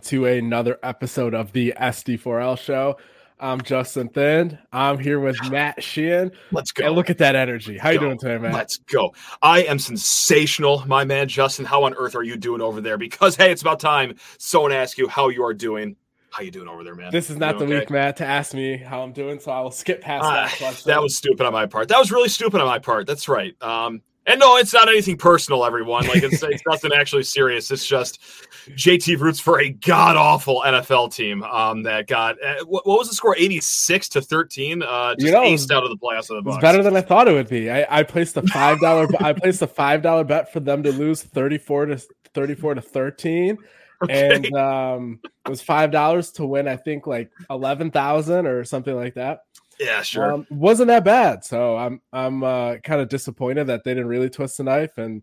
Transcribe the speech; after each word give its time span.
Welcome 0.00 0.18
to 0.18 0.26
another 0.38 0.78
episode 0.82 1.34
of 1.34 1.52
the 1.52 1.74
SD4L 1.78 2.56
show. 2.58 2.96
I'm 3.38 3.60
Justin 3.60 4.08
Thind. 4.08 4.58
I'm 4.72 4.98
here 4.98 5.20
with 5.20 5.36
Matt 5.50 5.84
Sheehan. 5.84 6.32
Let's 6.52 6.72
go. 6.72 6.86
And 6.86 6.94
look 6.94 7.10
at 7.10 7.18
that 7.18 7.36
energy. 7.36 7.76
How 7.76 7.88
Let's 7.90 7.94
you 7.96 8.00
go. 8.00 8.06
doing 8.06 8.18
today, 8.18 8.38
man? 8.38 8.52
Let's 8.54 8.78
go. 8.78 9.12
I 9.42 9.64
am 9.64 9.78
sensational, 9.78 10.86
my 10.86 11.04
man 11.04 11.28
Justin. 11.28 11.66
How 11.66 11.84
on 11.84 11.92
earth 11.96 12.14
are 12.16 12.22
you 12.22 12.38
doing 12.38 12.62
over 12.62 12.80
there? 12.80 12.96
Because 12.96 13.36
hey, 13.36 13.52
it's 13.52 13.60
about 13.60 13.78
time 13.78 14.14
someone 14.38 14.72
asks 14.72 14.96
you 14.96 15.06
how 15.06 15.28
you 15.28 15.44
are 15.44 15.52
doing. 15.52 15.96
How 16.30 16.42
you 16.44 16.50
doing 16.50 16.68
over 16.68 16.82
there, 16.82 16.94
man? 16.94 17.12
This 17.12 17.28
is 17.28 17.36
not 17.36 17.58
the 17.58 17.66
okay? 17.66 17.80
week, 17.80 17.90
Matt, 17.90 18.16
to 18.18 18.24
ask 18.24 18.54
me 18.54 18.78
how 18.78 19.02
I'm 19.02 19.12
doing, 19.12 19.38
so 19.38 19.52
I 19.52 19.60
will 19.60 19.70
skip 19.70 20.00
past 20.00 20.24
Ah, 20.24 20.46
that 20.46 20.56
question. 20.56 20.88
that 20.90 21.02
was 21.02 21.14
stupid 21.14 21.44
on 21.44 21.52
my 21.52 21.66
part. 21.66 21.88
That 21.88 21.98
was 21.98 22.10
really 22.10 22.30
stupid 22.30 22.62
on 22.62 22.66
my 22.66 22.78
part. 22.78 23.06
That's 23.06 23.28
right. 23.28 23.54
Um, 23.62 24.00
and 24.26 24.38
no, 24.38 24.56
it's 24.56 24.72
not 24.72 24.88
anything 24.88 25.16
personal, 25.16 25.64
everyone. 25.64 26.06
Like 26.06 26.22
it's, 26.22 26.42
it's 26.42 26.62
nothing 26.68 26.92
actually 26.94 27.24
serious. 27.24 27.70
It's 27.70 27.86
just 27.86 28.20
JT 28.68 29.18
roots 29.18 29.40
for 29.40 29.60
a 29.60 29.70
god 29.70 30.16
awful 30.16 30.62
NFL 30.64 31.14
team 31.14 31.42
um, 31.42 31.82
that 31.84 32.06
got 32.06 32.42
uh, 32.42 32.64
what, 32.66 32.86
what 32.86 32.98
was 32.98 33.08
the 33.08 33.14
score? 33.14 33.36
Eighty 33.36 33.60
six 33.60 34.08
to 34.10 34.20
thirteen. 34.20 34.82
Uh, 34.82 35.14
just 35.14 35.26
You 35.26 35.32
know, 35.32 35.42
aced 35.42 35.70
out 35.70 35.84
of 35.84 35.90
the 35.90 35.96
playoffs 35.96 36.30
of 36.30 36.44
the 36.44 36.50
It's 36.50 36.60
better 36.60 36.82
than 36.82 36.96
I 36.96 37.00
thought 37.00 37.28
it 37.28 37.32
would 37.32 37.48
be. 37.48 37.70
I, 37.70 38.00
I 38.00 38.02
placed 38.02 38.36
a 38.36 38.42
five 38.42 38.80
dollar 38.80 39.08
I 39.20 39.32
placed 39.32 39.62
a 39.62 39.66
five 39.66 40.02
dollar 40.02 40.24
bet 40.24 40.52
for 40.52 40.60
them 40.60 40.82
to 40.82 40.92
lose 40.92 41.22
thirty 41.22 41.58
four 41.58 41.86
to 41.86 42.00
thirty 42.34 42.54
four 42.54 42.74
to 42.74 42.80
thirteen. 42.80 43.58
Okay. 44.02 44.36
And 44.36 44.54
um 44.56 45.20
it 45.24 45.50
was 45.50 45.60
five 45.62 45.90
dollars 45.90 46.30
to 46.32 46.46
win, 46.46 46.68
I 46.68 46.76
think 46.76 47.06
like 47.06 47.30
eleven 47.50 47.90
thousand 47.90 48.46
or 48.46 48.64
something 48.64 48.94
like 48.94 49.14
that. 49.14 49.40
yeah, 49.78 50.02
sure. 50.02 50.32
Um, 50.32 50.46
wasn't 50.50 50.88
that 50.88 51.04
bad. 51.04 51.44
So 51.44 51.76
I'm 51.76 52.00
I'm 52.12 52.42
uh, 52.44 52.76
kind 52.78 53.00
of 53.00 53.08
disappointed 53.08 53.66
that 53.66 53.84
they 53.84 53.92
didn't 53.92 54.08
really 54.08 54.30
twist 54.30 54.58
the 54.58 54.64
knife. 54.64 54.96
And 54.98 55.22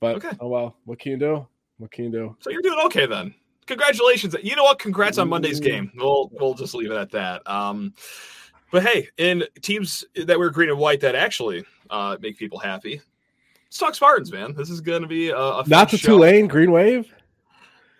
but 0.00 0.16
Okay. 0.16 0.36
oh 0.40 0.48
well, 0.48 0.76
what 0.84 0.98
can 0.98 1.12
you 1.12 1.18
do? 1.18 1.46
What 1.82 1.90
can 1.90 2.12
do? 2.12 2.36
So 2.38 2.50
you're 2.50 2.62
doing 2.62 2.78
okay 2.86 3.06
then. 3.06 3.34
Congratulations. 3.66 4.36
You 4.40 4.54
know 4.54 4.62
what? 4.62 4.78
Congrats 4.78 5.18
on 5.18 5.28
Monday's 5.28 5.58
game. 5.58 5.90
We'll 5.96 6.30
we'll 6.32 6.54
just 6.54 6.74
leave 6.74 6.92
it 6.92 6.96
at 6.96 7.10
that. 7.10 7.42
Um, 7.50 7.92
but 8.70 8.84
hey, 8.84 9.08
in 9.18 9.42
teams 9.62 10.04
that 10.14 10.38
were 10.38 10.48
green 10.50 10.68
and 10.70 10.78
white 10.78 11.00
that 11.00 11.16
actually 11.16 11.64
uh, 11.90 12.16
make 12.20 12.38
people 12.38 12.60
happy, 12.60 13.00
let's 13.66 13.78
talk 13.78 13.96
Spartans, 13.96 14.30
man. 14.32 14.54
This 14.54 14.70
is 14.70 14.80
going 14.80 15.02
to 15.02 15.08
be 15.08 15.30
a, 15.30 15.36
a 15.36 15.64
Not 15.66 15.90
the 15.90 15.98
show. 15.98 16.10
Tulane 16.10 16.46
Green 16.46 16.70
Wave. 16.70 17.12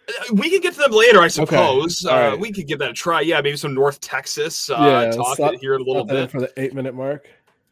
Uh, 0.08 0.34
We 0.34 0.48
can 0.48 0.60
get 0.60 0.74
to 0.74 0.78
them 0.80 0.92
later, 0.92 1.20
I 1.20 1.26
suppose. 1.28 2.04
All 2.04 2.16
Uh, 2.16 2.28
right. 2.30 2.38
We 2.38 2.52
could 2.52 2.68
give 2.68 2.78
that 2.78 2.90
a 2.90 2.94
try. 2.94 3.20
Yeah, 3.22 3.40
maybe 3.40 3.56
some 3.56 3.74
North 3.74 4.00
Texas 4.00 4.70
uh, 4.70 4.76
Yeah, 4.78 5.10
talk 5.10 5.36
slot- 5.38 5.56
here 5.56 5.74
in 5.74 5.80
a 5.80 5.84
little 5.84 6.06
Slot 6.06 6.08
that 6.08 6.16
in 6.16 6.22
bit. 6.26 6.30
for 6.30 6.40
the 6.40 6.52
eight 6.62 6.72
minute 6.74 6.94
mark. 6.94 7.26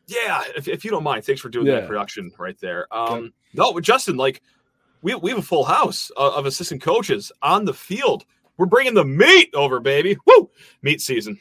Yeah, 0.08 0.42
if, 0.56 0.66
if 0.66 0.84
you 0.84 0.90
don't 0.90 1.04
mind, 1.04 1.24
thanks 1.24 1.40
for 1.40 1.48
doing 1.50 1.66
Yeah. 1.66 1.76
that 1.80 1.86
production 1.88 2.32
right 2.36 2.58
there. 2.60 2.86
Um, 2.92 3.32
no, 3.54 3.78
Justin, 3.78 4.16
like 4.16 4.42
we 5.02 5.14
we 5.14 5.30
have 5.30 5.38
a 5.38 5.42
full 5.42 5.64
house 5.64 6.10
of, 6.16 6.32
of 6.34 6.46
assistant 6.46 6.82
coaches 6.82 7.32
on 7.42 7.64
the 7.64 7.74
field. 7.74 8.24
We're 8.56 8.66
bringing 8.66 8.94
the 8.94 9.04
meat 9.04 9.50
over, 9.54 9.80
baby. 9.80 10.16
Woo! 10.26 10.50
Meat 10.82 11.00
season. 11.00 11.38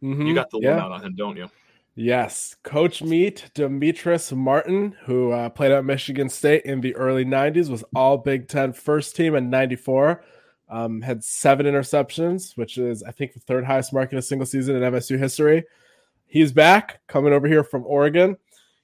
You 0.00 0.14
Mhm. 0.14 0.34
got 0.34 0.50
the 0.50 0.60
yeah. 0.60 0.76
lowdown 0.76 0.92
on 0.92 1.04
him, 1.04 1.14
don't 1.16 1.36
you? 1.36 1.50
Yes, 1.96 2.56
Coach 2.62 3.02
Meat 3.02 3.50
Demetrice 3.54 4.34
Martin, 4.34 4.96
who 5.04 5.32
uh, 5.32 5.48
played 5.50 5.72
at 5.72 5.84
Michigan 5.84 6.28
State 6.28 6.62
in 6.64 6.80
the 6.80 6.94
early 6.96 7.24
'90s, 7.24 7.68
was 7.68 7.84
All 7.94 8.16
Big 8.16 8.48
Ten 8.48 8.72
first 8.72 9.16
team 9.16 9.34
in 9.34 9.50
'94. 9.50 10.24
Um, 10.68 11.02
had 11.02 11.24
seven 11.24 11.66
interceptions, 11.66 12.56
which 12.56 12.78
is 12.78 13.02
I 13.02 13.10
think 13.10 13.32
the 13.34 13.40
third 13.40 13.64
highest 13.64 13.92
mark 13.92 14.12
in 14.12 14.18
a 14.18 14.22
single 14.22 14.46
season 14.46 14.76
in 14.76 14.82
MSU 14.84 15.18
history. 15.18 15.64
He's 16.26 16.52
back, 16.52 17.00
coming 17.08 17.32
over 17.32 17.48
here 17.48 17.64
from 17.64 17.84
Oregon. 17.84 18.36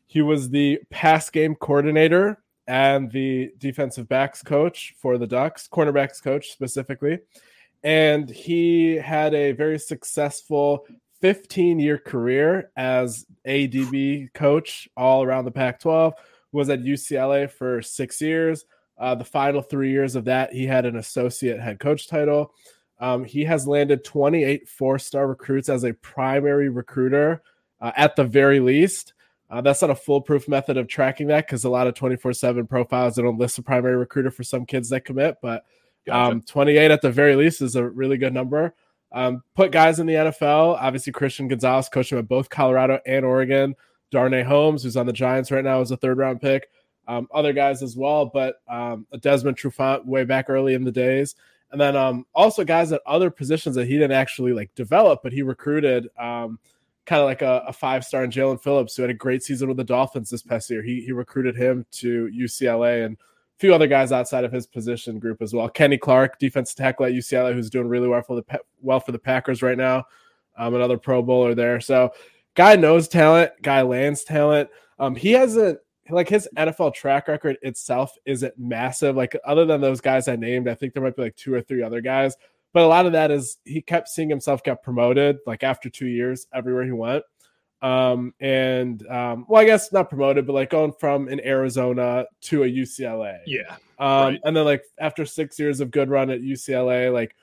He 0.09 0.20
was 0.20 0.50
the 0.50 0.81
pass 0.91 1.31
game 1.31 1.54
coordinator 1.54 2.42
and 2.66 3.10
the 3.10 3.53
defensive 3.59 4.09
backs 4.09 4.43
coach 4.43 4.94
for 4.99 5.19
the 5.19 5.27
Ducks, 5.27 5.69
cornerbacks 5.69 6.22
coach 6.22 6.50
specifically. 6.50 7.21
And 7.82 8.28
he 8.28 8.97
had 8.97 9.34
a 9.34 9.53
very 9.53 9.78
successful 9.78 10.87
15 11.21 11.78
year 11.78 11.99
career 11.99 12.71
as 12.77 13.27
ADB 13.47 14.32
coach 14.34 14.88
all 14.97 15.22
around 15.22 15.44
the 15.44 15.50
Pac 15.50 15.81
12, 15.81 16.15
was 16.53 16.69
at 16.69 16.82
UCLA 16.82 17.50
for 17.50 17.82
six 17.82 18.21
years. 18.21 18.65
Uh, 18.98 19.15
the 19.15 19.25
final 19.25 19.60
three 19.60 19.91
years 19.91 20.16
of 20.16 20.25
that, 20.25 20.53
he 20.53 20.66
had 20.66 20.87
an 20.87 20.97
associate 20.97 21.60
head 21.60 21.78
coach 21.78 22.09
title. 22.09 22.53
Um, 22.98 23.25
he 23.25 23.44
has 23.44 23.66
landed 23.66 24.04
28 24.04 24.69
four 24.69 24.98
star 24.98 25.27
recruits 25.27 25.69
as 25.69 25.84
a 25.84 25.93
primary 25.94 26.71
recruiter 26.71 27.43
uh, 27.81 27.93
at 27.94 28.16
the 28.16 28.25
very 28.25 28.59
least. 28.59 29.12
Uh, 29.48 29.60
that's 29.60 29.80
not 29.80 29.90
a 29.90 29.94
foolproof 29.94 30.48
method 30.48 30.76
of 30.76 30.88
tracking 30.88 31.28
that 31.28 31.46
because 31.46 31.64
a 31.64 31.70
lot 31.70 31.86
of 31.86 31.94
24 31.94 32.32
7 32.32 32.66
profiles 32.66 33.16
don't 33.16 33.38
list 33.38 33.58
a 33.58 33.62
primary 33.62 33.96
recruiter 33.96 34.30
for 34.30 34.42
some 34.42 34.66
kids 34.66 34.88
that 34.88 35.04
commit, 35.04 35.36
but 35.40 35.64
Gotcha. 36.06 36.32
um, 36.32 36.42
28 36.42 36.90
at 36.90 37.02
the 37.02 37.10
very 37.10 37.36
least 37.36 37.62
is 37.62 37.76
a 37.76 37.88
really 37.88 38.16
good 38.16 38.34
number. 38.34 38.74
Um, 39.12 39.42
put 39.54 39.70
guys 39.70 40.00
in 40.00 40.06
the 40.06 40.14
NFL. 40.14 40.76
Obviously, 40.80 41.12
Christian 41.12 41.48
Gonzalez 41.48 41.88
coaching 41.88 42.18
at 42.18 42.28
both 42.28 42.50
Colorado 42.50 43.00
and 43.06 43.24
Oregon. 43.24 43.74
Darnay 44.10 44.42
Holmes, 44.42 44.82
who's 44.82 44.96
on 44.96 45.06
the 45.06 45.12
Giants 45.12 45.50
right 45.50 45.64
now, 45.64 45.80
is 45.80 45.90
a 45.90 45.96
third 45.96 46.18
round 46.18 46.40
pick. 46.40 46.68
Um, 47.08 47.28
other 47.32 47.52
guys 47.52 47.82
as 47.82 47.96
well, 47.96 48.26
but 48.26 48.56
um, 48.68 49.06
Desmond 49.20 49.56
Trufant 49.56 50.04
way 50.04 50.24
back 50.24 50.46
early 50.48 50.74
in 50.74 50.82
the 50.82 50.92
days. 50.92 51.36
And 51.70 51.80
then 51.80 51.96
um, 51.96 52.26
also 52.34 52.64
guys 52.64 52.92
at 52.92 53.00
other 53.06 53.30
positions 53.30 53.74
that 53.76 53.86
he 53.86 53.94
didn't 53.94 54.12
actually 54.12 54.52
like 54.52 54.74
develop, 54.74 55.20
but 55.22 55.32
he 55.32 55.42
recruited 55.42 56.08
um, 56.18 56.58
kind 57.06 57.20
of 57.20 57.26
like 57.26 57.42
a, 57.42 57.64
a 57.68 57.72
five 57.72 58.04
star 58.04 58.24
in 58.24 58.30
Jaelan 58.30 58.62
Phillips, 58.62 58.96
who 58.96 59.02
had 59.02 59.10
a 59.10 59.14
great 59.14 59.42
season 59.42 59.68
with 59.68 59.76
the 59.76 59.84
Dolphins 59.84 60.28
this 60.28 60.42
past 60.42 60.68
year. 60.68 60.82
He, 60.82 61.00
he 61.00 61.12
recruited 61.12 61.56
him 61.56 61.86
to 61.92 62.28
UCLA 62.34 63.06
and 63.06 63.16
a 63.16 63.58
few 63.58 63.74
other 63.74 63.86
guys 63.86 64.12
outside 64.12 64.44
of 64.44 64.52
his 64.52 64.66
position 64.66 65.18
group 65.18 65.40
as 65.40 65.54
well. 65.54 65.68
Kenny 65.68 65.96
Clark, 65.96 66.38
defensive 66.38 66.76
tackle 66.76 67.06
at 67.06 67.12
UCLA, 67.12 67.54
who's 67.54 67.70
doing 67.70 67.88
really 67.88 68.08
well 68.08 68.22
for 68.22 68.36
the 68.36 68.60
well 68.82 69.00
for 69.00 69.12
the 69.12 69.18
Packers 69.18 69.62
right 69.62 69.78
now. 69.78 70.04
Um, 70.58 70.74
another 70.74 70.98
Pro 70.98 71.22
Bowler 71.22 71.54
there. 71.54 71.80
So, 71.80 72.10
guy 72.54 72.76
knows 72.76 73.08
talent. 73.08 73.52
Guy 73.62 73.82
lands 73.82 74.24
talent. 74.24 74.68
Um, 74.98 75.14
he 75.14 75.32
hasn't 75.32 75.78
like 76.10 76.28
his 76.28 76.48
NFL 76.56 76.94
track 76.94 77.28
record 77.28 77.58
itself 77.62 78.16
isn't 78.24 78.58
massive. 78.58 79.16
Like 79.16 79.36
other 79.44 79.64
than 79.64 79.80
those 79.80 80.00
guys 80.00 80.28
I 80.28 80.36
named, 80.36 80.68
I 80.68 80.74
think 80.74 80.94
there 80.94 81.02
might 81.02 81.16
be 81.16 81.22
like 81.22 81.36
two 81.36 81.52
or 81.54 81.62
three 81.62 81.82
other 81.82 82.00
guys. 82.00 82.36
But 82.76 82.84
a 82.84 82.88
lot 82.88 83.06
of 83.06 83.12
that 83.12 83.31
is 83.31 83.56
he 83.64 83.81
kept 83.81 84.06
seeing 84.06 84.28
himself 84.28 84.62
get 84.62 84.82
promoted 84.82 85.38
like 85.47 85.62
after 85.62 85.88
two 85.88 86.09
years 86.09 86.47
everywhere 86.53 86.84
he 86.84 86.92
went 86.92 87.25
um 87.81 88.34
and 88.41 89.06
um 89.06 89.47
well 89.48 89.62
i 89.62 89.64
guess 89.64 89.92
not 89.92 90.10
promoted 90.10 90.47
but 90.47 90.53
like 90.53 90.69
going 90.69 90.92
from 91.00 91.26
an 91.28 91.41
arizona 91.41 92.26
to 92.42 92.65
a 92.65 92.66
ucla 92.66 93.38
yeah. 93.47 93.76
um 93.98 94.32
Right. 94.34 94.41
and 94.44 94.54
then 94.54 94.66
like 94.66 94.82
after 94.98 95.25
six 95.25 95.59
years 95.59 95.81
of 95.81 95.91
good 95.91 96.10
run 96.10 96.28
at 96.28 96.42
ucla 96.42 97.10
like 97.10 97.34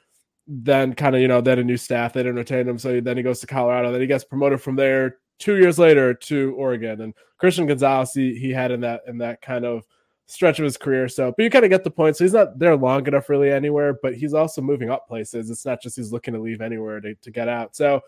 then 0.46 0.94
kind 0.94 1.16
of 1.16 1.22
you 1.24 1.28
know 1.28 1.42
then 1.42 1.58
a 1.58 1.64
new 1.64 1.78
staff 1.78 2.14
they 2.14 2.22
didn't 2.22 2.36
retain 2.36 2.68
him 2.68 2.78
so 2.78 3.02
then 3.02 3.18
he 3.18 3.24
goes 3.24 3.40
to 3.40 3.48
colorado 3.48 3.92
then 3.92 4.02
he 4.02 4.06
gets 4.08 4.24
promoted 4.24 4.62
from 4.62 4.76
there 4.76 5.18
two 5.40 5.56
years 5.58 5.80
later 5.80 6.14
to 6.14 6.54
oregon 6.58 7.02
and 7.02 7.16
christian 7.40 7.66
gonzalez 7.66 8.14
he, 8.14 8.36
he 8.38 8.52
had 8.52 8.70
in 8.70 8.82
that 8.82 9.02
in 9.08 9.18
that 9.18 9.42
kind 9.42 9.66
of 9.66 9.84
stretch 10.26 10.58
of 10.58 10.66
his 10.66 10.78
career 10.78 11.08
so 11.08 11.34
but 11.36 11.44
you 11.44 11.50
kind 11.50 11.66
of 11.66 11.70
get 11.70 11.84
the 11.84 11.92
point 11.92 12.16
so 12.16 12.24
he's 12.24 12.34
not 12.34 12.58
there 12.58 12.76
long 12.76 13.06
enough 13.08 13.30
really 13.30 13.52
anywhere 13.52 13.98
but 14.02 14.16
he's 14.16 14.34
also 14.34 14.62
moving 14.62 14.90
up 14.90 15.08
places 15.08 15.50
it's 15.50 15.66
not 15.66 15.82
just 15.82 15.96
he's 15.96 16.14
looking 16.14 16.34
to 16.34 16.40
leave 16.40 16.62
anywhere 16.62 17.02
to, 17.02 17.14
to 17.16 17.30
get 17.30 17.50
out 17.50 17.76
so 17.76 18.00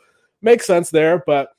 makes 0.42 0.66
sense 0.66 0.90
there 0.90 1.24
but 1.28 1.50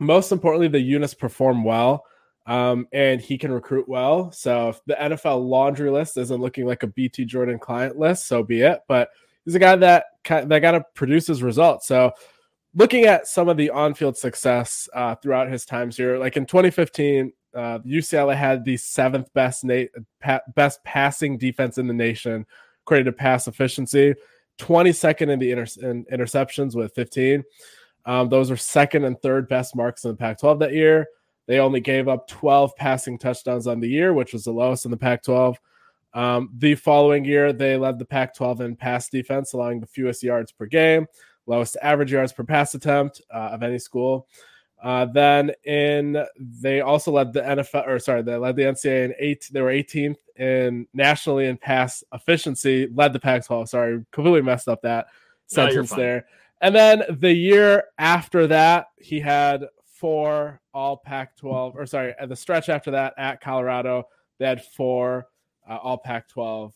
most 0.00 0.32
importantly, 0.32 0.68
the 0.68 0.80
units 0.80 1.14
perform 1.14 1.64
well, 1.64 2.04
um, 2.46 2.86
and 2.92 3.20
he 3.20 3.36
can 3.38 3.52
recruit 3.52 3.88
well. 3.88 4.30
So 4.32 4.70
if 4.70 4.80
the 4.86 4.94
NFL 4.94 5.46
laundry 5.46 5.90
list 5.90 6.16
isn't 6.16 6.40
looking 6.40 6.66
like 6.66 6.82
a 6.82 6.88
BT 6.88 7.24
Jordan 7.24 7.58
client 7.58 7.98
list, 7.98 8.26
so 8.26 8.42
be 8.42 8.62
it. 8.62 8.80
But 8.88 9.10
he's 9.44 9.54
a 9.54 9.58
guy 9.58 9.76
that 9.76 10.04
that 10.24 10.60
got 10.60 10.72
to 10.72 10.84
produce 10.94 11.26
his 11.26 11.42
results. 11.42 11.86
So 11.86 12.12
looking 12.74 13.04
at 13.04 13.26
some 13.26 13.48
of 13.48 13.56
the 13.56 13.70
on-field 13.70 14.16
success 14.16 14.88
uh, 14.94 15.14
throughout 15.16 15.50
his 15.50 15.64
times 15.64 15.96
here, 15.96 16.18
like 16.18 16.36
in 16.36 16.46
2015, 16.46 17.32
uh, 17.54 17.78
UCLA 17.80 18.36
had 18.36 18.64
the 18.64 18.76
seventh 18.76 19.32
best 19.34 19.64
na- 19.64 19.84
pa- 20.20 20.40
best 20.54 20.82
passing 20.84 21.38
defense 21.38 21.78
in 21.78 21.86
the 21.86 21.94
nation 21.94 22.46
according 22.84 23.06
to 23.06 23.12
pass 23.12 23.48
efficiency. 23.48 24.14
22nd 24.58 25.30
in 25.30 25.38
the 25.38 25.50
inter- 25.50 25.90
in 25.90 26.04
interceptions 26.06 26.74
with 26.74 26.94
15. 26.94 27.44
Um, 28.06 28.28
those 28.28 28.50
are 28.50 28.56
second 28.56 29.04
and 29.04 29.20
third 29.20 29.48
best 29.48 29.76
marks 29.76 30.04
in 30.04 30.10
the 30.10 30.16
Pac 30.16 30.40
12 30.40 30.58
that 30.60 30.72
year. 30.72 31.06
They 31.46 31.60
only 31.60 31.80
gave 31.80 32.08
up 32.08 32.28
12 32.28 32.74
passing 32.76 33.18
touchdowns 33.18 33.66
on 33.66 33.80
the 33.80 33.88
year, 33.88 34.12
which 34.12 34.32
was 34.32 34.44
the 34.44 34.52
lowest 34.52 34.84
in 34.84 34.90
the 34.90 34.96
Pac 34.96 35.22
12. 35.22 35.58
Um, 36.14 36.50
the 36.56 36.74
following 36.74 37.24
year, 37.24 37.52
they 37.52 37.76
led 37.76 37.98
the 37.98 38.04
Pac 38.04 38.34
12 38.34 38.62
in 38.62 38.76
pass 38.76 39.08
defense, 39.08 39.52
allowing 39.52 39.80
the 39.80 39.86
fewest 39.86 40.22
yards 40.22 40.52
per 40.52 40.66
game, 40.66 41.06
lowest 41.46 41.76
average 41.82 42.12
yards 42.12 42.32
per 42.32 42.44
pass 42.44 42.74
attempt 42.74 43.20
uh, 43.32 43.50
of 43.52 43.62
any 43.62 43.78
school. 43.78 44.26
Uh, 44.82 45.06
then 45.06 45.50
in 45.64 46.24
they 46.38 46.80
also 46.80 47.10
led 47.10 47.32
the 47.32 47.40
NFL 47.40 47.88
or 47.88 47.98
sorry, 47.98 48.22
they 48.22 48.36
led 48.36 48.56
the 48.56 48.62
NCAA 48.62 49.06
in 49.06 49.14
eight. 49.18 49.48
They 49.50 49.60
were 49.60 49.72
18th 49.72 50.18
in 50.36 50.86
nationally 50.94 51.46
in 51.46 51.56
pass 51.56 52.04
efficiency, 52.12 52.88
led 52.94 53.12
the 53.12 53.18
Pac-12. 53.18 53.68
Sorry, 53.68 54.04
completely 54.12 54.42
messed 54.42 54.68
up 54.68 54.82
that 54.82 55.08
sentence 55.46 55.90
fine. 55.90 55.98
there. 55.98 56.26
And 56.60 56.74
then 56.74 57.02
the 57.10 57.32
year 57.32 57.84
after 57.98 58.46
that, 58.48 58.86
he 58.96 59.20
had 59.20 59.66
four 59.84 60.60
all 60.72 60.96
Pac 60.96 61.36
12, 61.36 61.76
or 61.76 61.86
sorry, 61.86 62.14
at 62.18 62.28
the 62.28 62.36
stretch 62.36 62.68
after 62.68 62.92
that 62.92 63.14
at 63.18 63.40
Colorado, 63.40 64.08
they 64.38 64.46
had 64.46 64.62
four 64.62 65.26
uh, 65.68 65.76
all 65.76 65.98
Pac 65.98 66.28
12 66.28 66.72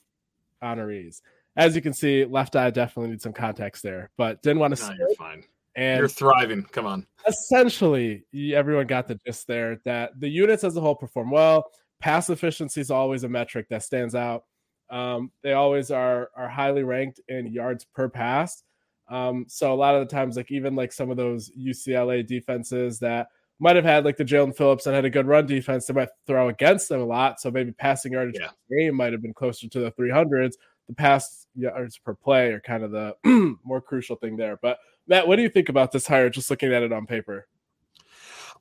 honorees. 0.63 1.23
as 1.57 1.77
you 1.77 1.83
can 1.83 1.93
see, 1.93 2.25
left 2.25 2.57
eye 2.57 2.71
definitely 2.71 3.11
needs 3.11 3.23
some 3.23 3.33
context 3.33 3.83
there, 3.83 4.11
but 4.17 4.43
didn't 4.43 4.59
want 4.59 4.77
to. 4.77 4.89
No, 4.89 4.95
you're 4.99 5.15
fine. 5.15 5.45
And 5.75 5.99
you're 5.99 6.09
thriving. 6.09 6.65
Come 6.65 6.87
on. 6.87 7.07
Essentially, 7.27 8.25
everyone 8.55 8.87
got 8.87 9.09
the 9.09 9.19
gist 9.27 9.47
there 9.47 9.81
that 9.85 10.19
the 10.21 10.29
units 10.29 10.65
as 10.65 10.77
a 10.77 10.81
whole 10.81 10.95
perform 10.95 11.31
well. 11.31 11.71
Pass 12.01 12.31
efficiency 12.31 12.81
is 12.81 12.91
always 12.91 13.25
a 13.25 13.29
metric 13.29 13.69
that 13.71 13.83
stands 13.83 14.15
out. 14.15 14.45
Um, 14.91 15.31
they 15.43 15.53
always 15.53 15.91
are 15.91 16.31
are 16.37 16.49
highly 16.49 16.83
ranked 16.83 17.21
in 17.29 17.47
yards 17.47 17.87
per 17.95 18.09
pass. 18.09 18.63
Um, 19.09 19.47
so 19.49 19.73
a 19.73 19.77
lot 19.77 19.95
of 19.95 20.07
the 20.07 20.15
times, 20.15 20.37
like 20.37 20.51
even 20.51 20.75
like 20.75 20.93
some 20.93 21.11
of 21.11 21.17
those 21.17 21.51
UCLA 21.59 22.27
defenses 22.27 22.99
that 23.01 23.29
might 23.59 23.77
have 23.77 23.85
had 23.85 24.05
like 24.05 24.17
the 24.17 24.25
Jaelan 24.25 24.57
Phillips 24.57 24.87
and 24.87 24.95
had 24.95 25.05
a 25.05 25.11
good 25.11 25.27
run 25.27 25.47
defense, 25.47 25.87
they 25.87 25.95
might 25.95 26.09
throw 26.27 26.49
against 26.49 26.89
them 26.89 27.01
a 27.01 27.05
lot. 27.05 27.41
So 27.41 27.51
maybe 27.51 27.73
passing 27.73 28.13
yardage 28.13 28.39
yeah. 28.41 28.49
game 28.71 28.97
might 28.97 29.13
have 29.13 29.23
been 29.23 29.35
closer 29.35 29.69
to 29.69 29.81
the 29.81 29.93
300s. 29.93 30.55
The 30.89 30.95
pass 30.95 31.47
yards 31.55 31.97
per 31.99 32.15
play 32.15 32.51
are 32.51 32.61
kind 32.61 32.83
of 32.83 32.91
the 32.91 33.15
more 33.65 33.81
crucial 33.81 34.17
thing 34.17 34.37
there. 34.37 34.59
But 34.61 34.79
Matt, 35.07 35.27
what 35.27 35.37
do 35.37 35.43
you 35.43 35.49
think 35.49 35.69
about 35.69 35.93
this 35.93 36.07
hire? 36.07 36.31
Just 36.31 36.51
looking 36.51 36.73
at 36.73 36.83
it 36.83 36.93
on 36.93 37.07
paper. 37.07 37.47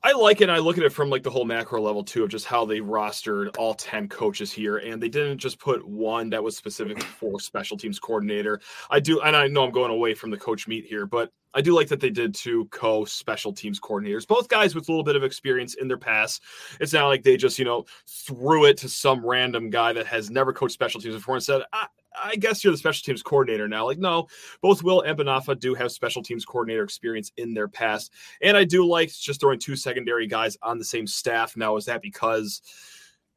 I 0.04 0.12
like 0.12 0.40
it. 0.40 0.44
And 0.44 0.52
I 0.52 0.58
look 0.58 0.78
at 0.78 0.84
it 0.84 0.92
from 0.92 1.10
like 1.10 1.22
the 1.22 1.30
whole 1.30 1.44
macro 1.44 1.80
level 1.80 2.02
too, 2.02 2.24
of 2.24 2.30
just 2.30 2.46
how 2.46 2.64
they 2.64 2.80
rostered 2.80 3.56
all 3.56 3.74
10 3.74 4.08
coaches 4.08 4.50
here. 4.50 4.78
And 4.78 5.00
they 5.00 5.08
didn't 5.08 5.38
just 5.38 5.60
put 5.60 5.86
one 5.86 6.28
that 6.30 6.42
was 6.42 6.56
specific 6.56 7.00
for 7.00 7.38
special 7.38 7.76
teams 7.76 8.00
coordinator. 8.00 8.60
I 8.90 8.98
do, 8.98 9.20
and 9.20 9.36
I 9.36 9.46
know 9.46 9.62
I'm 9.62 9.70
going 9.70 9.92
away 9.92 10.14
from 10.14 10.30
the 10.30 10.36
coach 10.36 10.66
meet 10.66 10.86
here, 10.86 11.06
but 11.06 11.30
I 11.54 11.60
do 11.60 11.72
like 11.72 11.86
that 11.88 12.00
they 12.00 12.10
did 12.10 12.34
two 12.34 12.66
co 12.72 13.04
special 13.04 13.52
teams 13.52 13.78
coordinators, 13.78 14.26
both 14.26 14.48
guys 14.48 14.74
with 14.74 14.88
a 14.88 14.92
little 14.92 15.04
bit 15.04 15.16
of 15.16 15.22
experience 15.22 15.74
in 15.74 15.86
their 15.86 15.98
past. 15.98 16.42
It's 16.80 16.92
not 16.92 17.06
like 17.06 17.22
they 17.22 17.36
just, 17.36 17.58
you 17.58 17.64
know, 17.64 17.84
threw 18.08 18.64
it 18.64 18.78
to 18.78 18.88
some 18.88 19.24
random 19.24 19.70
guy 19.70 19.92
that 19.92 20.06
has 20.06 20.30
never 20.30 20.52
coached 20.52 20.74
special 20.74 21.00
teams 21.00 21.14
before 21.14 21.36
and 21.36 21.44
said, 21.44 21.62
I, 21.72 21.86
I 22.20 22.36
guess 22.36 22.62
you're 22.62 22.72
the 22.72 22.78
special 22.78 23.04
teams 23.04 23.22
coordinator 23.22 23.68
now. 23.68 23.86
Like, 23.86 23.98
no, 23.98 24.28
both 24.60 24.82
Wilt 24.82 25.06
and 25.06 25.18
Bhonapha 25.18 25.58
do 25.58 25.74
have 25.74 25.92
special 25.92 26.22
teams 26.22 26.44
coordinator 26.44 26.84
experience 26.84 27.32
in 27.36 27.54
their 27.54 27.68
past. 27.68 28.12
And 28.40 28.56
I 28.56 28.64
do 28.64 28.86
like 28.86 29.12
just 29.12 29.40
throwing 29.40 29.58
two 29.58 29.76
secondary 29.76 30.26
guys 30.26 30.56
on 30.62 30.78
the 30.78 30.84
same 30.84 31.06
staff. 31.06 31.56
Now, 31.56 31.76
is 31.76 31.86
that 31.86 32.02
because 32.02 32.62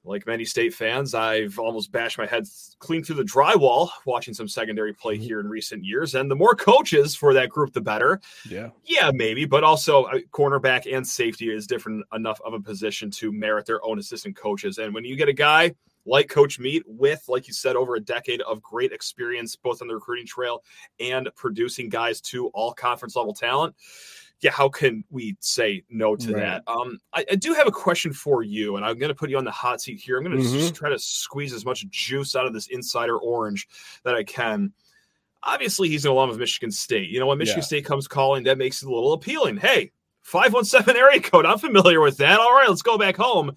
like 0.06 0.28
many 0.28 0.46
state 0.46 0.74
fans, 0.74 1.14
I've 1.16 1.58
almost 1.58 1.92
bashed 1.92 2.18
my 2.18 2.26
head 2.26 2.46
clean 2.80 3.04
through 3.04 3.16
the 3.16 3.24
drywall 3.24 3.90
watching 4.06 4.34
some 4.34 4.48
secondary 4.48 4.94
play 4.94 5.16
mm-hmm. 5.16 5.24
here 5.24 5.40
in 5.40 5.48
recent 5.48 5.84
years. 5.84 6.16
And 6.16 6.30
the 6.30 6.36
more 6.36 6.56
coaches 6.56 7.16
for 7.16 7.34
that 7.34 7.50
group, 7.50 7.74
the 7.74 7.82
better. 7.82 8.22
Yeah. 8.48 8.70
Yeah, 8.84 9.12
maybe. 9.14 9.46
But 9.46 9.64
also, 9.64 10.04
uh, 10.04 10.20
cornerback 10.32 10.92
and 10.92 11.06
safety 11.06 11.52
is 11.52 11.68
different 11.68 12.06
enough 12.14 12.40
of 12.46 12.54
a 12.54 12.60
position 12.60 13.10
to 13.12 13.32
merit 13.32 13.66
their 13.66 13.84
own 13.84 14.00
assistant 14.00 14.36
coaches. 14.36 14.78
And 14.78 14.94
when 14.94 15.06
you 15.06 15.16
get 15.16 15.30
a 15.30 15.34
guy 15.34 15.74
like 16.06 16.30
Coach 16.30 16.60
Meat 16.60 16.84
with, 16.86 17.24
like 17.28 17.48
you 17.48 17.54
said, 17.54 17.76
over 17.76 17.96
a 17.96 18.00
decade 18.00 18.42
of 18.42 18.62
great 18.62 18.92
experience, 18.92 19.56
both 19.56 19.82
on 19.82 19.88
the 19.88 19.96
recruiting 19.96 20.28
trail 20.28 20.64
and 21.00 21.30
producing 21.36 21.90
guys 21.90 22.22
to 22.22 22.48
all 22.50 22.74
conference 22.74 23.16
level 23.16 23.34
talent. 23.34 23.76
Yeah, 24.42 24.52
how 24.52 24.70
can 24.70 25.04
we 25.10 25.38
say 25.40 25.84
no 25.90 26.16
to 26.16 26.34
right. 26.34 26.42
that? 26.42 26.64
Um, 26.68 27.00
I, 27.14 27.26
I, 27.32 27.36
do 27.36 27.54
have 27.54 27.68
a 27.68 27.72
question 27.72 28.12
for 28.12 28.44
you, 28.44 28.76
and 28.76 28.86
I'm 28.86 29.00
going 29.00 29.10
to 29.10 29.16
put 29.16 29.30
you 29.30 29.38
on 29.38 29.46
the 29.46 29.52
hot 29.52 29.82
seat 29.82 30.00
here. 30.00 30.18
I'm 30.18 30.26
going 30.26 30.38
to 30.38 30.44
mm-hmm. 30.44 30.60
just 30.60 30.76
try 30.76 30.90
to 30.90 31.00
squeeze 31.00 31.54
as 31.54 31.66
much 31.66 31.88
juice 31.90 32.36
out 32.36 32.46
of 32.46 32.54
this 32.54 32.68
insider 32.68 33.18
orange 33.18 33.68
that 34.04 34.14
I 34.14 34.24
can. 34.24 34.74
Obviously, 35.42 35.88
he's 35.88 36.06
an 36.06 36.12
alum 36.12 36.30
of 36.30 36.38
Michigan 36.38 36.70
State. 36.70 37.10
You 37.10 37.20
know, 37.20 37.28
when 37.28 37.38
Michigan 37.38 37.62
yeah. 37.62 37.66
State 37.66 37.86
comes 37.86 38.08
calling, 38.08 38.44
that 38.44 38.58
makes 38.58 38.84
it 38.84 38.90
a 38.90 38.94
little 38.94 39.14
appealing. 39.14 39.58
Hey, 39.58 39.92
517 40.22 40.98
area 40.98 41.22
code. 41.22 41.46
I'm 41.46 41.60
familiar 41.60 42.02
with 42.02 42.18
that. 42.18 42.40
All 42.40 42.54
right, 42.54 42.68
let's 42.68 42.82
go 42.82 42.98
back 42.98 43.16
home. 43.16 43.56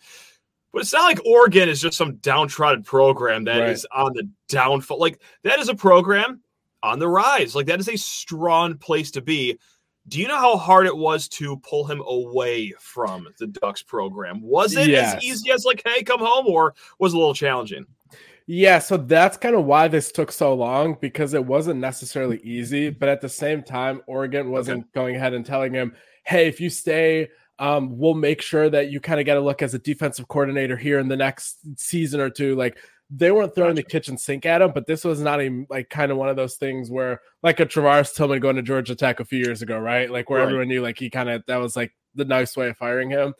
But 0.78 0.82
it's 0.82 0.92
not 0.92 1.06
like 1.06 1.26
Oregon 1.26 1.68
is 1.68 1.80
just 1.80 1.96
some 1.96 2.18
downtrodden 2.18 2.84
program 2.84 3.42
that 3.46 3.58
right. 3.58 3.70
is 3.70 3.84
on 3.92 4.12
the 4.12 4.30
downfall. 4.48 5.00
Like 5.00 5.20
that 5.42 5.58
is 5.58 5.68
a 5.68 5.74
program 5.74 6.40
on 6.84 7.00
the 7.00 7.08
rise. 7.08 7.56
Like 7.56 7.66
that 7.66 7.80
is 7.80 7.88
a 7.88 7.98
strong 7.98 8.78
place 8.78 9.10
to 9.10 9.20
be. 9.20 9.58
Do 10.06 10.20
you 10.20 10.28
know 10.28 10.38
how 10.38 10.56
hard 10.56 10.86
it 10.86 10.96
was 10.96 11.26
to 11.30 11.56
pull 11.64 11.84
him 11.84 12.00
away 12.06 12.74
from 12.78 13.26
the 13.40 13.48
Ducks 13.48 13.82
program? 13.82 14.40
Was 14.40 14.76
it 14.76 14.86
yes. 14.86 15.16
as 15.16 15.24
easy 15.24 15.50
as 15.50 15.64
like, 15.64 15.82
hey, 15.84 16.04
come 16.04 16.20
home, 16.20 16.46
or 16.46 16.76
was 17.00 17.12
it 17.12 17.16
a 17.16 17.18
little 17.18 17.34
challenging? 17.34 17.84
Yeah, 18.46 18.78
so 18.78 18.98
that's 18.98 19.36
kind 19.36 19.56
of 19.56 19.64
why 19.64 19.88
this 19.88 20.12
took 20.12 20.30
so 20.30 20.54
long 20.54 20.96
because 21.00 21.34
it 21.34 21.44
wasn't 21.44 21.80
necessarily 21.80 22.38
easy, 22.44 22.90
but 22.90 23.08
at 23.08 23.20
the 23.20 23.28
same 23.28 23.64
time, 23.64 24.00
Oregon 24.06 24.52
wasn't 24.52 24.82
okay. 24.82 24.90
going 24.94 25.16
ahead 25.16 25.34
and 25.34 25.44
telling 25.44 25.74
him, 25.74 25.92
"Hey, 26.22 26.46
if 26.46 26.60
you 26.60 26.70
stay 26.70 27.30
um, 27.58 27.98
we'll 27.98 28.14
make 28.14 28.40
sure 28.40 28.70
that 28.70 28.90
you 28.90 29.00
kind 29.00 29.18
of 29.20 29.26
get 29.26 29.36
a 29.36 29.40
look 29.40 29.62
as 29.62 29.74
a 29.74 29.78
defensive 29.78 30.28
coordinator 30.28 30.76
here 30.76 30.98
in 30.98 31.08
the 31.08 31.16
next 31.16 31.58
season 31.76 32.20
or 32.20 32.30
two. 32.30 32.54
Like 32.54 32.78
they 33.10 33.30
weren't 33.30 33.54
throwing 33.54 33.74
gotcha. 33.74 33.84
the 33.84 33.90
kitchen 33.90 34.18
sink 34.18 34.46
at 34.46 34.62
him, 34.62 34.72
but 34.72 34.86
this 34.86 35.04
was 35.04 35.20
not 35.20 35.40
a 35.40 35.66
like 35.68 35.88
kind 35.88 36.12
of 36.12 36.18
one 36.18 36.28
of 36.28 36.36
those 36.36 36.56
things 36.56 36.90
where 36.90 37.20
like 37.42 37.58
a 37.58 37.66
Travares 37.66 38.14
Tillman 38.14 38.40
going 38.40 38.56
to 38.56 38.62
Georgia 38.62 38.94
Tech 38.94 39.18
a 39.20 39.24
few 39.24 39.38
years 39.38 39.62
ago, 39.62 39.78
right? 39.78 40.10
Like 40.10 40.30
where 40.30 40.40
right. 40.40 40.46
everyone 40.46 40.68
knew 40.68 40.82
like 40.82 40.98
he 40.98 41.10
kind 41.10 41.28
of 41.28 41.42
that 41.46 41.56
was 41.56 41.74
like 41.74 41.92
the 42.14 42.24
nice 42.24 42.56
way 42.56 42.68
of 42.68 42.76
firing 42.76 43.10
him. 43.10 43.34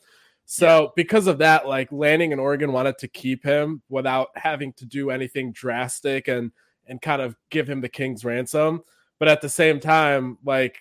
So 0.46 0.82
yeah. 0.82 0.88
because 0.96 1.26
of 1.26 1.38
that, 1.38 1.68
like 1.68 1.92
Lanning 1.92 2.32
and 2.32 2.40
Oregon 2.40 2.72
wanted 2.72 2.96
to 2.98 3.08
keep 3.08 3.44
him 3.44 3.82
without 3.90 4.28
having 4.34 4.72
to 4.74 4.86
do 4.86 5.10
anything 5.10 5.52
drastic 5.52 6.28
and 6.28 6.50
and 6.86 7.00
kind 7.02 7.20
of 7.20 7.36
give 7.50 7.68
him 7.68 7.82
the 7.82 7.88
king's 7.88 8.24
ransom. 8.24 8.82
But 9.18 9.28
at 9.28 9.42
the 9.42 9.48
same 9.48 9.78
time, 9.78 10.38
like 10.42 10.78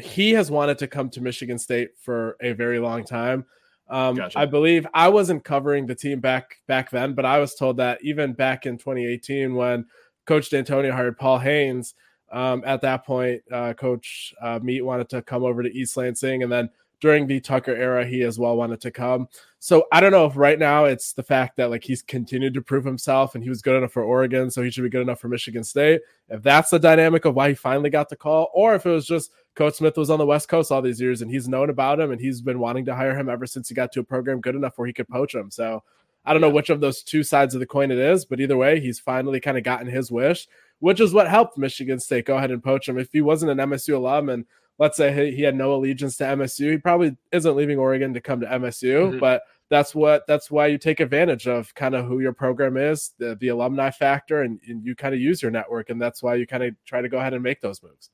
he 0.00 0.32
has 0.32 0.50
wanted 0.50 0.78
to 0.78 0.86
come 0.86 1.10
to 1.10 1.20
Michigan 1.20 1.58
State 1.58 1.90
for 1.98 2.36
a 2.40 2.52
very 2.52 2.78
long 2.78 3.04
time. 3.04 3.44
Um, 3.88 4.16
gotcha. 4.16 4.38
I 4.38 4.46
believe 4.46 4.86
I 4.94 5.08
wasn't 5.08 5.44
covering 5.44 5.86
the 5.86 5.94
team 5.94 6.20
back 6.20 6.56
back 6.66 6.90
then, 6.90 7.14
but 7.14 7.24
I 7.24 7.38
was 7.38 7.54
told 7.54 7.76
that 7.76 8.02
even 8.02 8.32
back 8.32 8.66
in 8.66 8.78
2018 8.78 9.54
when 9.54 9.86
Coach 10.26 10.50
D'Antonio 10.50 10.92
hired 10.92 11.18
Paul 11.18 11.38
Haynes, 11.38 11.94
um, 12.32 12.64
at 12.66 12.80
that 12.80 13.06
point, 13.06 13.42
uh, 13.52 13.72
Coach 13.74 14.34
uh, 14.42 14.58
Meat 14.60 14.82
wanted 14.82 15.08
to 15.10 15.22
come 15.22 15.44
over 15.44 15.62
to 15.62 15.72
East 15.72 15.96
Lansing, 15.96 16.42
and 16.42 16.50
then 16.50 16.68
during 17.00 17.26
the 17.26 17.40
Tucker 17.40 17.74
era, 17.74 18.06
he 18.06 18.22
as 18.22 18.38
well 18.38 18.56
wanted 18.56 18.80
to 18.80 18.90
come. 18.90 19.28
So 19.58 19.86
I 19.92 20.00
don't 20.00 20.12
know 20.12 20.26
if 20.26 20.36
right 20.36 20.58
now 20.58 20.84
it's 20.84 21.12
the 21.12 21.22
fact 21.22 21.56
that 21.56 21.70
like 21.70 21.84
he's 21.84 22.02
continued 22.02 22.54
to 22.54 22.62
prove 22.62 22.84
himself 22.84 23.34
and 23.34 23.42
he 23.42 23.50
was 23.50 23.62
good 23.62 23.76
enough 23.76 23.92
for 23.92 24.02
Oregon, 24.02 24.50
so 24.50 24.62
he 24.62 24.70
should 24.70 24.84
be 24.84 24.90
good 24.90 25.02
enough 25.02 25.20
for 25.20 25.28
Michigan 25.28 25.64
State. 25.64 26.00
If 26.28 26.42
that's 26.42 26.70
the 26.70 26.78
dynamic 26.78 27.24
of 27.24 27.34
why 27.34 27.50
he 27.50 27.54
finally 27.54 27.90
got 27.90 28.08
the 28.08 28.16
call, 28.16 28.50
or 28.54 28.74
if 28.74 28.86
it 28.86 28.90
was 28.90 29.06
just 29.06 29.30
Coach 29.54 29.74
Smith 29.74 29.96
was 29.96 30.10
on 30.10 30.18
the 30.18 30.26
West 30.26 30.48
Coast 30.48 30.70
all 30.70 30.82
these 30.82 31.00
years 31.00 31.22
and 31.22 31.30
he's 31.30 31.48
known 31.48 31.70
about 31.70 31.98
him 31.98 32.10
and 32.12 32.20
he's 32.20 32.40
been 32.40 32.58
wanting 32.58 32.84
to 32.84 32.94
hire 32.94 33.18
him 33.18 33.28
ever 33.28 33.46
since 33.46 33.68
he 33.68 33.74
got 33.74 33.90
to 33.92 34.00
a 34.00 34.04
program 34.04 34.40
good 34.40 34.54
enough 34.54 34.78
where 34.78 34.86
he 34.86 34.92
could 34.92 35.08
poach 35.08 35.34
him. 35.34 35.50
So 35.50 35.82
I 36.26 36.32
don't 36.32 36.42
know 36.42 36.50
which 36.50 36.70
of 36.70 36.80
those 36.80 37.02
two 37.02 37.22
sides 37.22 37.54
of 37.54 37.60
the 37.60 37.66
coin 37.66 37.90
it 37.90 37.98
is, 37.98 38.24
but 38.24 38.40
either 38.40 38.56
way, 38.56 38.80
he's 38.80 38.98
finally 38.98 39.40
kind 39.40 39.56
of 39.56 39.62
gotten 39.62 39.86
his 39.86 40.10
wish, 40.10 40.48
which 40.80 41.00
is 41.00 41.12
what 41.12 41.28
helped 41.28 41.56
Michigan 41.56 42.00
State 42.00 42.26
go 42.26 42.36
ahead 42.36 42.50
and 42.50 42.62
poach 42.62 42.88
him. 42.88 42.98
If 42.98 43.12
he 43.12 43.20
wasn't 43.20 43.52
an 43.52 43.58
MSU 43.70 43.94
alum 43.94 44.28
and 44.28 44.44
let's 44.78 44.96
say 44.96 45.34
he 45.34 45.42
had 45.42 45.54
no 45.54 45.74
allegiance 45.74 46.16
to 46.16 46.24
MSU, 46.24 46.72
he 46.72 46.78
probably 46.78 47.16
isn't 47.32 47.56
leaving 47.56 47.78
Oregon 47.78 48.14
to 48.14 48.20
come 48.20 48.40
to 48.40 48.46
MSU, 48.46 49.10
mm-hmm. 49.10 49.18
but 49.18 49.42
that's 49.68 49.94
what 49.94 50.26
that's 50.26 50.50
why 50.50 50.66
you 50.68 50.78
take 50.78 51.00
advantage 51.00 51.48
of 51.48 51.74
kind 51.74 51.94
of 51.94 52.06
who 52.06 52.20
your 52.20 52.32
program 52.32 52.76
is, 52.76 53.12
the, 53.18 53.36
the 53.36 53.48
alumni 53.48 53.90
factor, 53.90 54.42
and, 54.42 54.60
and 54.68 54.84
you 54.84 54.94
kind 54.94 55.14
of 55.14 55.20
use 55.20 55.42
your 55.42 55.50
network, 55.50 55.90
and 55.90 56.00
that's 56.00 56.22
why 56.22 56.34
you 56.34 56.46
kind 56.46 56.62
of 56.62 56.74
try 56.84 57.00
to 57.00 57.08
go 57.08 57.18
ahead 57.18 57.34
and 57.34 57.42
make 57.42 57.60
those 57.60 57.82
moves. 57.82 58.10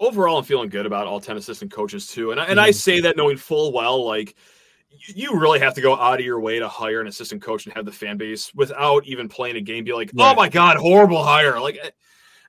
Overall, 0.00 0.38
I'm 0.38 0.44
feeling 0.44 0.68
good 0.68 0.86
about 0.86 1.06
all 1.06 1.20
ten 1.20 1.36
assistant 1.36 1.72
coaches 1.72 2.06
too, 2.06 2.32
and 2.32 2.40
I, 2.40 2.44
and 2.44 2.58
mm-hmm. 2.58 2.68
I 2.68 2.70
say 2.72 3.00
that 3.00 3.16
knowing 3.16 3.36
full 3.36 3.72
well, 3.72 4.04
like 4.04 4.34
you 4.90 5.38
really 5.38 5.58
have 5.58 5.74
to 5.74 5.80
go 5.80 5.94
out 5.94 6.18
of 6.18 6.24
your 6.24 6.40
way 6.40 6.58
to 6.58 6.68
hire 6.68 7.00
an 7.00 7.06
assistant 7.06 7.42
coach 7.42 7.66
and 7.66 7.74
have 7.74 7.84
the 7.84 7.92
fan 7.92 8.16
base 8.16 8.52
without 8.54 9.06
even 9.06 9.28
playing 9.28 9.56
a 9.56 9.60
game 9.60 9.84
be 9.84 9.92
like, 9.92 10.10
oh 10.18 10.34
my 10.34 10.48
god, 10.48 10.76
horrible 10.76 11.22
hire, 11.22 11.60
like 11.60 11.78
eh, 11.82 11.90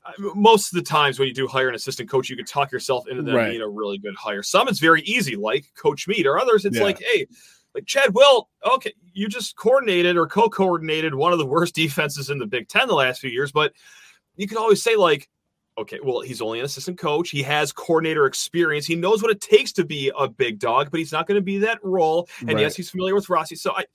Uh, 0.05 0.11
most 0.33 0.71
of 0.71 0.77
the 0.77 0.83
times 0.83 1.19
when 1.19 1.27
you 1.27 1.33
do 1.33 1.47
hire 1.47 1.69
an 1.69 1.75
assistant 1.75 2.09
coach, 2.09 2.29
you 2.29 2.35
can 2.35 2.45
talk 2.45 2.71
yourself 2.71 3.07
into 3.07 3.21
them 3.21 3.35
right. 3.35 3.49
being 3.49 3.61
a 3.61 3.67
really 3.67 3.97
good 3.97 4.15
hire. 4.15 4.41
Some 4.41 4.67
it's 4.67 4.79
very 4.79 5.01
easy, 5.01 5.35
like 5.35 5.65
Coach 5.75 6.07
Meat, 6.07 6.25
or 6.25 6.39
others 6.39 6.65
it's 6.65 6.77
yeah. 6.77 6.83
like, 6.83 7.01
hey, 7.01 7.27
like 7.75 7.85
Chad 7.85 8.13
Wilt, 8.13 8.47
okay, 8.65 8.93
you 9.13 9.27
just 9.27 9.55
coordinated 9.55 10.17
or 10.17 10.27
co-coordinated 10.27 11.13
one 11.13 11.33
of 11.33 11.39
the 11.39 11.45
worst 11.45 11.75
defenses 11.75 12.29
in 12.29 12.39
the 12.39 12.47
Big 12.47 12.67
Ten 12.67 12.87
the 12.87 12.95
last 12.95 13.21
few 13.21 13.29
years, 13.29 13.51
but 13.51 13.73
you 14.35 14.47
can 14.47 14.57
always 14.57 14.81
say 14.81 14.95
like, 14.95 15.29
okay, 15.77 15.99
well, 16.03 16.19
he's 16.21 16.41
only 16.41 16.59
an 16.59 16.65
assistant 16.65 16.97
coach. 16.97 17.29
He 17.29 17.41
has 17.43 17.71
coordinator 17.71 18.25
experience. 18.25 18.85
He 18.85 18.95
knows 18.95 19.21
what 19.21 19.31
it 19.31 19.39
takes 19.39 19.71
to 19.73 19.85
be 19.85 20.11
a 20.17 20.27
big 20.27 20.59
dog, 20.59 20.91
but 20.91 20.99
he's 20.99 21.11
not 21.11 21.25
going 21.25 21.37
to 21.37 21.43
be 21.43 21.59
that 21.59 21.79
role. 21.83 22.27
And 22.41 22.53
right. 22.53 22.59
yes, 22.59 22.75
he's 22.75 22.89
familiar 22.89 23.15
with 23.15 23.29
Rossi. 23.29 23.55
So 23.55 23.71
I, 23.71 23.85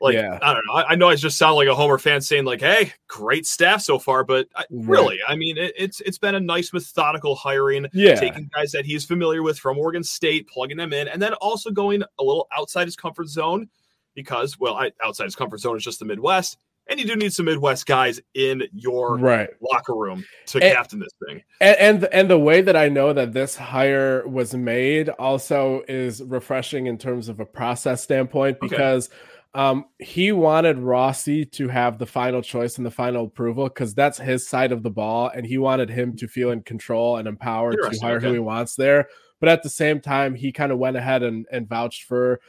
like, 0.00 0.14
yeah. 0.14 0.38
I 0.40 0.54
don't 0.54 0.66
know. 0.66 0.74
I, 0.74 0.90
I, 0.90 0.94
know 0.94 1.08
I 1.08 1.14
just 1.14 1.36
sound 1.36 1.56
like 1.56 1.68
a 1.68 1.74
Homer 1.74 1.98
fan 1.98 2.20
saying 2.20 2.44
like, 2.44 2.60
"Hey, 2.60 2.92
great 3.06 3.46
staff 3.46 3.82
so 3.82 3.98
far," 3.98 4.24
but 4.24 4.48
I, 4.56 4.60
right. 4.60 4.68
really, 4.70 5.18
I 5.28 5.36
mean, 5.36 5.58
it, 5.58 5.74
it's 5.76 6.00
it's 6.00 6.18
been 6.18 6.34
a 6.34 6.40
nice 6.40 6.72
methodical 6.72 7.34
hiring. 7.34 7.86
Yeah, 7.92 8.14
taking 8.14 8.48
guys 8.54 8.72
that 8.72 8.86
he's 8.86 9.04
familiar 9.04 9.42
with 9.42 9.58
from 9.58 9.78
Oregon 9.78 10.02
State, 10.02 10.48
plugging 10.48 10.78
them 10.78 10.92
in, 10.92 11.08
and 11.08 11.20
then 11.20 11.34
also 11.34 11.70
going 11.70 12.02
a 12.02 12.24
little 12.24 12.48
outside 12.56 12.86
his 12.86 12.96
comfort 12.96 13.28
zone 13.28 13.68
because, 14.14 14.58
well, 14.58 14.74
I, 14.74 14.90
outside 15.04 15.24
his 15.24 15.36
comfort 15.36 15.60
zone 15.60 15.76
is 15.76 15.84
just 15.84 15.98
the 15.98 16.06
Midwest 16.06 16.56
and 16.90 16.98
you 16.98 17.06
do 17.06 17.16
need 17.16 17.32
some 17.32 17.46
Midwest 17.46 17.86
guys 17.86 18.20
in 18.34 18.64
your 18.72 19.16
right. 19.16 19.48
locker 19.62 19.94
room 19.94 20.24
to 20.46 20.62
and, 20.62 20.74
captain 20.74 20.98
this 20.98 21.12
thing. 21.26 21.42
And, 21.60 21.76
and 21.76 22.04
and 22.12 22.30
the 22.30 22.38
way 22.38 22.60
that 22.60 22.76
I 22.76 22.88
know 22.88 23.12
that 23.12 23.32
this 23.32 23.56
hire 23.56 24.26
was 24.26 24.54
made 24.54 25.08
also 25.08 25.82
is 25.88 26.22
refreshing 26.22 26.86
in 26.86 26.98
terms 26.98 27.28
of 27.28 27.40
a 27.40 27.46
process 27.46 28.02
standpoint 28.02 28.58
because. 28.60 29.08
Okay. 29.08 29.16
Um, 29.52 29.86
he 29.98 30.30
wanted 30.30 30.78
Rossi 30.78 31.44
to 31.44 31.66
have 31.68 31.98
the 31.98 32.06
final 32.06 32.40
choice 32.40 32.76
and 32.76 32.86
the 32.86 32.90
final 32.90 33.24
approval 33.24 33.64
because 33.64 33.94
that's 33.94 34.18
his 34.18 34.46
side 34.46 34.70
of 34.70 34.82
the 34.82 34.90
ball, 34.90 35.30
and 35.34 35.44
he 35.44 35.58
wanted 35.58 35.90
him 35.90 36.16
to 36.18 36.28
feel 36.28 36.52
in 36.52 36.62
control 36.62 37.16
and 37.16 37.26
empowered 37.26 37.78
to 37.82 37.98
hire 38.00 38.16
okay. 38.16 38.26
who 38.26 38.32
he 38.34 38.38
wants 38.38 38.76
there. 38.76 39.08
But 39.40 39.48
at 39.48 39.62
the 39.62 39.68
same 39.68 40.00
time, 40.00 40.34
he 40.34 40.52
kind 40.52 40.70
of 40.70 40.78
went 40.78 40.96
ahead 40.96 41.22
and, 41.22 41.46
and 41.50 41.68
vouched 41.68 42.04
for 42.04 42.40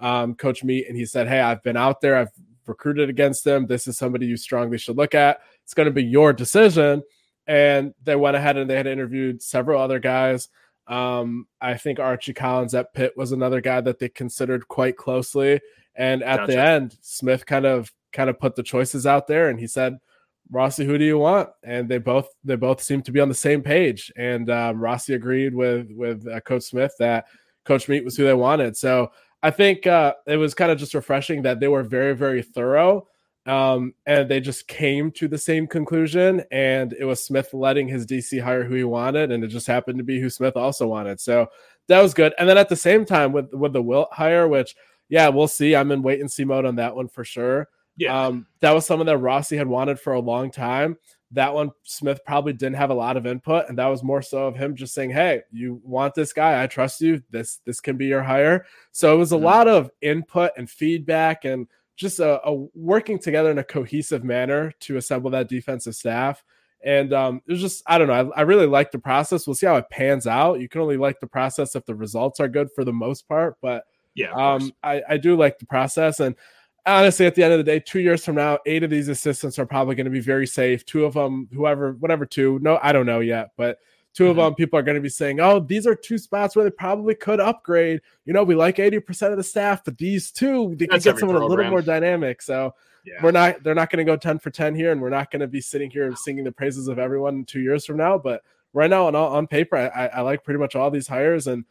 um, 0.00 0.34
Coach 0.34 0.64
Meat, 0.64 0.86
and 0.88 0.96
he 0.96 1.06
said, 1.06 1.28
"Hey, 1.28 1.40
I've 1.40 1.62
been 1.62 1.76
out 1.76 2.00
there, 2.00 2.16
I've 2.16 2.32
recruited 2.66 3.08
against 3.08 3.46
him. 3.46 3.66
This 3.66 3.86
is 3.86 3.96
somebody 3.96 4.26
you 4.26 4.36
strongly 4.36 4.78
should 4.78 4.96
look 4.96 5.14
at. 5.14 5.40
It's 5.62 5.74
going 5.74 5.86
to 5.86 5.92
be 5.92 6.04
your 6.04 6.32
decision." 6.32 7.02
And 7.46 7.94
they 8.02 8.16
went 8.16 8.36
ahead 8.36 8.58
and 8.58 8.68
they 8.68 8.76
had 8.76 8.86
interviewed 8.86 9.42
several 9.42 9.80
other 9.80 9.98
guys. 9.98 10.48
Um, 10.86 11.46
I 11.60 11.76
think 11.76 11.98
Archie 11.98 12.34
Collins 12.34 12.74
at 12.74 12.92
Pitt 12.92 13.16
was 13.16 13.32
another 13.32 13.60
guy 13.60 13.80
that 13.80 13.98
they 13.98 14.08
considered 14.08 14.68
quite 14.68 14.96
closely. 14.96 15.60
And 15.98 16.22
at 16.22 16.38
gotcha. 16.38 16.52
the 16.52 16.58
end, 16.58 16.96
Smith 17.02 17.44
kind 17.44 17.66
of 17.66 17.92
kind 18.12 18.30
of 18.30 18.38
put 18.38 18.54
the 18.54 18.62
choices 18.62 19.04
out 19.04 19.26
there, 19.26 19.50
and 19.50 19.58
he 19.58 19.66
said, 19.66 19.98
"Rossi, 20.50 20.86
who 20.86 20.96
do 20.96 21.04
you 21.04 21.18
want?" 21.18 21.50
And 21.64 21.88
they 21.88 21.98
both 21.98 22.28
they 22.44 22.54
both 22.54 22.80
seemed 22.80 23.04
to 23.06 23.12
be 23.12 23.20
on 23.20 23.28
the 23.28 23.34
same 23.34 23.62
page. 23.62 24.10
And 24.16 24.48
um, 24.48 24.80
Rossi 24.80 25.14
agreed 25.14 25.54
with 25.54 25.90
with 25.90 26.26
uh, 26.26 26.40
Coach 26.40 26.62
Smith 26.62 26.94
that 27.00 27.26
Coach 27.64 27.88
Meat 27.88 28.04
was 28.04 28.16
who 28.16 28.24
they 28.24 28.32
wanted. 28.32 28.76
So 28.76 29.10
I 29.42 29.50
think 29.50 29.88
uh, 29.88 30.14
it 30.26 30.36
was 30.36 30.54
kind 30.54 30.70
of 30.70 30.78
just 30.78 30.94
refreshing 30.94 31.42
that 31.42 31.58
they 31.58 31.68
were 31.68 31.82
very 31.82 32.14
very 32.14 32.42
thorough. 32.42 33.08
Um, 33.46 33.94
and 34.06 34.30
they 34.30 34.40
just 34.40 34.68
came 34.68 35.10
to 35.12 35.26
the 35.26 35.38
same 35.38 35.66
conclusion. 35.66 36.44
And 36.52 36.92
it 36.92 37.06
was 37.06 37.24
Smith 37.24 37.54
letting 37.54 37.88
his 37.88 38.04
DC 38.06 38.42
hire 38.42 38.62
who 38.62 38.74
he 38.74 38.84
wanted, 38.84 39.32
and 39.32 39.42
it 39.42 39.48
just 39.48 39.66
happened 39.66 39.98
to 39.98 40.04
be 40.04 40.20
who 40.20 40.30
Smith 40.30 40.56
also 40.56 40.86
wanted. 40.86 41.18
So 41.18 41.48
that 41.88 42.00
was 42.00 42.14
good. 42.14 42.34
And 42.38 42.48
then 42.48 42.58
at 42.58 42.68
the 42.68 42.76
same 42.76 43.04
time 43.04 43.32
with 43.32 43.52
with 43.52 43.72
the 43.72 43.82
Wilt 43.82 44.12
hire, 44.12 44.46
which 44.46 44.76
yeah, 45.08 45.28
we'll 45.28 45.48
see. 45.48 45.74
I'm 45.74 45.90
in 45.90 46.02
wait 46.02 46.20
and 46.20 46.30
see 46.30 46.44
mode 46.44 46.64
on 46.64 46.76
that 46.76 46.94
one 46.94 47.08
for 47.08 47.24
sure. 47.24 47.68
Yeah. 47.96 48.26
Um, 48.26 48.46
that 48.60 48.72
was 48.72 48.86
someone 48.86 49.06
that 49.06 49.18
Rossi 49.18 49.56
had 49.56 49.66
wanted 49.66 49.98
for 49.98 50.12
a 50.12 50.20
long 50.20 50.50
time. 50.50 50.96
That 51.32 51.52
one, 51.52 51.72
Smith 51.82 52.20
probably 52.24 52.54
didn't 52.54 52.76
have 52.76 52.90
a 52.90 52.94
lot 52.94 53.18
of 53.18 53.26
input, 53.26 53.68
and 53.68 53.76
that 53.76 53.86
was 53.86 54.02
more 54.02 54.22
so 54.22 54.46
of 54.46 54.56
him 54.56 54.74
just 54.74 54.94
saying, 54.94 55.10
"Hey, 55.10 55.42
you 55.52 55.80
want 55.84 56.14
this 56.14 56.32
guy? 56.32 56.62
I 56.62 56.66
trust 56.66 57.00
you. 57.00 57.22
This 57.30 57.58
this 57.66 57.80
can 57.80 57.96
be 57.96 58.06
your 58.06 58.22
hire." 58.22 58.64
So 58.92 59.14
it 59.14 59.18
was 59.18 59.32
a 59.32 59.34
mm-hmm. 59.34 59.44
lot 59.44 59.68
of 59.68 59.90
input 60.00 60.52
and 60.56 60.70
feedback, 60.70 61.44
and 61.44 61.66
just 61.98 62.20
a, 62.20 62.40
a, 62.48 62.54
working 62.74 63.18
together 63.18 63.50
in 63.50 63.58
a 63.58 63.64
cohesive 63.64 64.24
manner 64.24 64.72
to 64.80 64.96
assemble 64.96 65.30
that 65.30 65.48
defensive 65.48 65.96
staff. 65.96 66.44
And 66.84 67.12
um, 67.12 67.42
it 67.46 67.50
was 67.50 67.60
just, 67.60 67.82
I 67.86 67.98
don't 67.98 68.06
know, 68.06 68.30
I, 68.32 68.38
I 68.38 68.42
really 68.42 68.66
like 68.66 68.92
the 68.92 69.00
process. 69.00 69.46
We'll 69.46 69.56
see 69.56 69.66
how 69.66 69.76
it 69.76 69.90
pans 69.90 70.28
out. 70.28 70.60
You 70.60 70.68
can 70.68 70.80
only 70.80 70.96
like 70.96 71.18
the 71.18 71.26
process 71.26 71.74
if 71.74 71.84
the 71.84 71.96
results 71.96 72.38
are 72.38 72.46
good 72.46 72.68
for 72.72 72.84
the 72.84 72.92
most 72.92 73.26
part, 73.26 73.56
but 73.60 73.82
yeah, 74.18 74.32
um, 74.32 74.72
I, 74.82 75.02
I 75.08 75.16
do 75.16 75.36
like 75.36 75.58
the 75.58 75.66
process. 75.66 76.20
And 76.20 76.34
honestly, 76.86 77.26
at 77.26 77.34
the 77.34 77.42
end 77.42 77.52
of 77.52 77.58
the 77.58 77.64
day, 77.64 77.80
two 77.80 78.00
years 78.00 78.24
from 78.24 78.36
now, 78.36 78.58
eight 78.66 78.82
of 78.82 78.90
these 78.90 79.08
assistants 79.08 79.58
are 79.58 79.66
probably 79.66 79.94
going 79.94 80.06
to 80.06 80.10
be 80.10 80.20
very 80.20 80.46
safe. 80.46 80.84
Two 80.84 81.04
of 81.04 81.14
them, 81.14 81.48
whoever, 81.52 81.92
whatever, 81.92 82.26
two, 82.26 82.58
no, 82.60 82.78
I 82.82 82.92
don't 82.92 83.06
know 83.06 83.20
yet, 83.20 83.50
but 83.56 83.78
2 84.14 84.24
mm-hmm. 84.24 84.30
of 84.30 84.36
them, 84.36 84.54
people 84.54 84.78
are 84.78 84.82
going 84.82 84.96
to 84.96 85.00
be 85.00 85.08
saying, 85.08 85.38
oh, 85.38 85.60
these 85.60 85.86
are 85.86 85.94
two 85.94 86.18
spots 86.18 86.56
where 86.56 86.64
they 86.64 86.70
probably 86.70 87.14
could 87.14 87.40
upgrade. 87.40 88.00
You 88.24 88.32
know, 88.32 88.42
we 88.42 88.54
like 88.54 88.76
80% 88.76 89.30
of 89.30 89.36
the 89.36 89.44
staff, 89.44 89.84
but 89.84 89.98
these 89.98 90.32
two, 90.32 90.74
they 90.76 90.86
can 90.86 90.98
get 90.98 91.18
someone 91.18 91.36
program. 91.36 91.42
a 91.42 91.46
little 91.46 91.70
more 91.70 91.82
dynamic. 91.82 92.42
So, 92.42 92.74
yeah. 93.08 93.22
we're 93.22 93.30
not 93.30 93.62
they're 93.62 93.74
not 93.74 93.90
going 93.90 94.04
to 94.04 94.10
go 94.10 94.16
10 94.16 94.38
for 94.38 94.50
10 94.50 94.74
here 94.74 94.92
and 94.92 95.00
we're 95.00 95.08
not 95.08 95.30
going 95.30 95.40
to 95.40 95.46
be 95.46 95.60
sitting 95.60 95.90
here 95.90 96.06
and 96.06 96.18
singing 96.18 96.44
the 96.44 96.52
praises 96.52 96.88
of 96.88 96.98
everyone 96.98 97.44
two 97.44 97.60
years 97.60 97.86
from 97.86 97.96
now 97.96 98.18
but 98.18 98.42
right 98.72 98.90
now 98.90 99.06
on 99.06 99.14
on 99.14 99.46
paper 99.46 99.76
i, 99.76 100.06
I 100.08 100.20
like 100.20 100.44
pretty 100.44 100.58
much 100.58 100.76
all 100.76 100.90
these 100.90 101.08
hires 101.08 101.46
and 101.46 101.64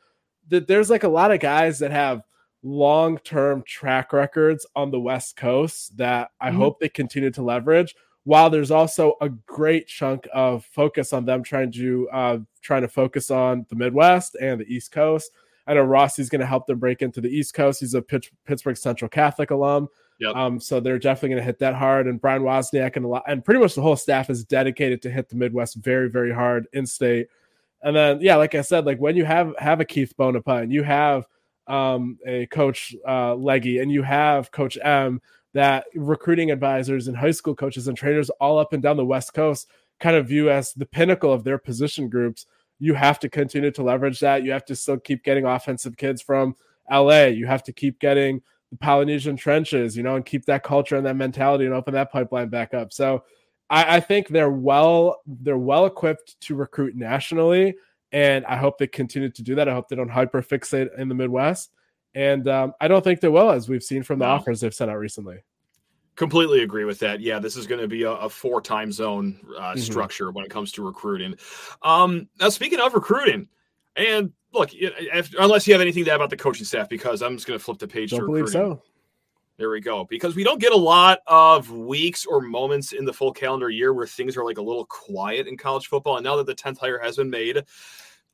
th- 0.49 0.67
there's 0.67 0.89
like 0.89 1.03
a 1.03 1.09
lot 1.09 1.31
of 1.31 1.39
guys 1.39 1.79
that 1.79 1.91
have 1.91 2.23
long 2.67 3.17
term 3.19 3.63
track 3.65 4.11
records 4.11 4.65
on 4.75 4.91
the 4.91 4.99
West 4.99 5.37
Coast 5.37 5.95
that 5.97 6.31
I 6.39 6.49
mm-hmm. 6.49 6.57
hope 6.57 6.79
they 6.79 6.89
continue 6.89 7.31
to 7.31 7.41
leverage. 7.41 7.95
While 8.25 8.49
there's 8.49 8.71
also 8.71 9.15
a 9.21 9.29
great 9.29 9.87
chunk 9.87 10.27
of 10.33 10.65
focus 10.65 11.13
on 11.13 11.23
them 11.23 11.43
trying 11.43 11.71
to 11.71 12.09
uh, 12.11 12.37
trying 12.61 12.81
to 12.81 12.89
focus 12.89 13.31
on 13.31 13.65
the 13.69 13.75
Midwest 13.75 14.35
and 14.41 14.59
the 14.59 14.65
East 14.65 14.91
Coast. 14.91 15.31
I 15.65 15.73
know 15.73 15.83
Rossi's 15.83 16.29
going 16.29 16.41
to 16.41 16.45
help 16.45 16.65
them 16.65 16.79
break 16.79 17.01
into 17.01 17.19
the 17.19 17.29
East 17.29 17.53
Coast. 17.53 17.81
He's 17.81 17.93
a 17.93 18.01
Pittsburgh 18.01 18.77
Central 18.77 19.09
Catholic 19.09 19.51
alum. 19.51 19.89
Yep. 20.19 20.35
Um, 20.35 20.59
so 20.59 20.79
they're 20.79 20.97
definitely 20.97 21.29
going 21.29 21.41
to 21.41 21.45
hit 21.45 21.59
that 21.59 21.75
hard. 21.75 22.07
And 22.07 22.19
Brian 22.19 22.41
Wozniak 22.41 22.95
and 22.95 23.05
a 23.05 23.07
lot, 23.07 23.23
and 23.27 23.43
pretty 23.43 23.59
much 23.59 23.75
the 23.75 23.81
whole 23.81 23.97
staff 23.97 24.29
is 24.29 24.45
dedicated 24.45 25.01
to 25.03 25.09
hit 25.09 25.29
the 25.29 25.35
Midwest 25.35 25.75
very, 25.75 26.09
very 26.09 26.33
hard 26.33 26.67
in 26.73 26.85
state. 26.85 27.27
And 27.81 27.95
then, 27.95 28.19
yeah, 28.21 28.37
like 28.37 28.55
I 28.55 28.61
said, 28.61 28.85
like 28.85 28.99
when 28.99 29.15
you 29.15 29.25
have 29.25 29.53
have 29.59 29.79
a 29.79 29.85
Keith 29.85 30.13
Bhonapha, 30.17 30.63
and 30.63 30.71
you 30.71 30.83
have 30.83 31.27
um, 31.67 32.17
a 32.25 32.45
coach 32.47 32.95
uh, 33.05 33.33
Legi, 33.33 33.81
and 33.81 33.91
you 33.91 34.03
have 34.03 34.51
Coach 34.51 34.77
M. 34.81 35.21
That 35.53 35.85
recruiting 35.95 36.51
advisors 36.51 37.07
and 37.07 37.17
high 37.17 37.31
school 37.31 37.55
coaches 37.55 37.87
and 37.87 37.97
trainers 37.97 38.29
all 38.29 38.59
up 38.59 38.73
and 38.73 38.83
down 38.83 38.97
the 38.97 39.05
West 39.05 39.33
Coast 39.33 39.67
kind 39.99 40.15
of 40.15 40.27
view 40.27 40.51
as 40.51 40.73
the 40.73 40.85
pinnacle 40.85 41.33
of 41.33 41.43
their 41.43 41.57
position 41.57 42.09
groups. 42.09 42.45
You 42.79 42.93
have 42.93 43.19
to 43.19 43.29
continue 43.29 43.71
to 43.71 43.83
leverage 43.83 44.19
that. 44.19 44.43
You 44.43 44.51
have 44.51 44.65
to 44.65 44.75
still 44.75 44.99
keep 44.99 45.23
getting 45.23 45.45
offensive 45.45 45.97
kids 45.97 46.21
from 46.21 46.55
LA. 46.91 47.25
You 47.25 47.47
have 47.47 47.63
to 47.63 47.73
keep 47.73 47.99
getting 47.99 48.41
the 48.71 48.77
Polynesian 48.77 49.35
trenches, 49.35 49.97
you 49.97 50.03
know, 50.03 50.15
and 50.15 50.25
keep 50.25 50.45
that 50.45 50.63
culture 50.63 50.95
and 50.95 51.05
that 51.05 51.15
mentality 51.15 51.65
and 51.65 51.73
open 51.73 51.93
that 51.95 52.11
pipeline 52.11 52.49
back 52.49 52.73
up. 52.73 52.93
So 52.93 53.23
I, 53.69 53.97
I 53.97 53.99
think 53.99 54.27
they're 54.27 54.51
well 54.51 55.21
they're 55.25 55.57
well 55.57 55.85
equipped 55.85 56.39
to 56.41 56.55
recruit 56.55 56.95
nationally 56.95 57.75
and 58.17 58.47
I 58.47 58.55
hope 58.55 58.79
they 58.79 58.87
continue 58.87 59.29
to 59.29 59.43
do 59.43 59.53
that. 59.55 59.69
I 59.69 59.75
hope 59.75 59.89
they 59.89 59.95
don't 59.95 60.09
hyper 60.09 60.41
fixate 60.41 60.97
in 60.97 61.07
the 61.07 61.13
Midwest. 61.13 61.71
And 62.15 62.47
um, 62.47 62.73
I 62.81 62.87
don't 62.87 63.03
think 63.03 63.19
they 63.19 63.27
will, 63.27 63.51
as 63.51 63.69
we've 63.69 63.83
seen 63.83 64.01
from 64.01 64.17
the 64.17 64.25
offers 64.25 64.59
they've 64.59 64.73
sent 64.73 64.89
out 64.89 64.97
recently. 64.97 65.43
Completely 66.15 66.63
agree 66.63 66.83
with 66.83 66.97
that. 67.01 67.19
Yeah, 67.19 67.37
this 67.37 67.55
is 67.55 67.67
going 67.67 67.79
to 67.79 67.87
be 67.87 68.01
a, 68.01 68.11
a 68.11 68.27
four 68.27 68.59
time 68.59 68.91
zone 68.91 69.39
uh, 69.55 69.61
mm-hmm. 69.61 69.79
structure 69.79 70.31
when 70.31 70.43
it 70.43 70.49
comes 70.49 70.71
to 70.71 70.83
recruiting. 70.83 71.35
Um, 71.83 72.27
now, 72.39 72.49
speaking 72.49 72.79
of 72.79 72.95
recruiting, 72.95 73.49
and 73.95 74.33
look, 74.51 74.71
if, 74.73 75.35
unless 75.39 75.67
you 75.67 75.75
have 75.75 75.81
anything 75.81 76.03
to 76.05 76.09
add 76.09 76.15
about 76.15 76.31
the 76.31 76.37
coaching 76.37 76.65
staff, 76.65 76.89
because 76.89 77.21
I'm 77.21 77.35
just 77.35 77.45
going 77.45 77.59
to 77.59 77.63
flip 77.63 77.77
the 77.77 77.87
page. 77.87 78.09
Don't 78.09 78.25
believe 78.25 78.49
so. 78.49 78.81
There 79.57 79.69
we 79.69 79.79
go. 79.79 80.05
Because 80.05 80.35
we 80.35 80.43
don't 80.43 80.59
get 80.59 80.71
a 80.71 80.77
lot 80.77 81.19
of 81.27 81.69
weeks 81.69 82.25
or 82.25 82.41
moments 82.41 82.93
in 82.93 83.05
the 83.05 83.13
full 83.13 83.31
calendar 83.31 83.69
year 83.69 83.93
where 83.93 84.07
things 84.07 84.37
are 84.37 84.45
like 84.45 84.57
a 84.57 84.63
little 84.63 84.85
quiet 84.85 85.45
in 85.45 85.55
college 85.55 85.85
football. 85.85 86.17
And 86.17 86.23
now 86.23 86.37
that 86.37 86.47
the 86.47 86.55
10th 86.55 86.79
hire 86.79 86.99
has 86.99 87.17
been 87.17 87.29
made, 87.29 87.63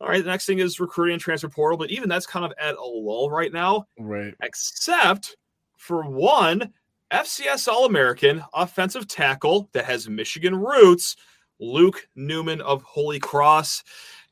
all 0.04 0.10
right, 0.10 0.24
the 0.24 0.30
next 0.30 0.46
thing 0.46 0.60
is 0.60 0.82
recruiting 0.82 1.14
and 1.14 1.22
transfer 1.22 1.48
portal. 1.48 1.78
But 1.78 1.90
even 1.90 2.10
that's 2.10 2.28
kind 2.28 2.46
of 2.46 2.52
at 2.60 2.76
a 2.76 2.84
lull 2.84 3.32
right 3.32 3.54
now. 3.54 3.88
Right. 3.98 4.36
Except 4.42 5.38
for 5.78 6.04
one 6.04 6.74
FCS 7.10 7.70
All 7.70 7.86
American 7.86 8.44
offensive 8.54 9.08
tackle 9.08 9.70
that 9.72 9.86
has 9.86 10.10
Michigan 10.10 10.56
roots, 10.56 11.16
Luke 11.60 12.06
Newman 12.16 12.60
of 12.62 12.84
Holy 12.84 13.18
Cross. 13.18 13.84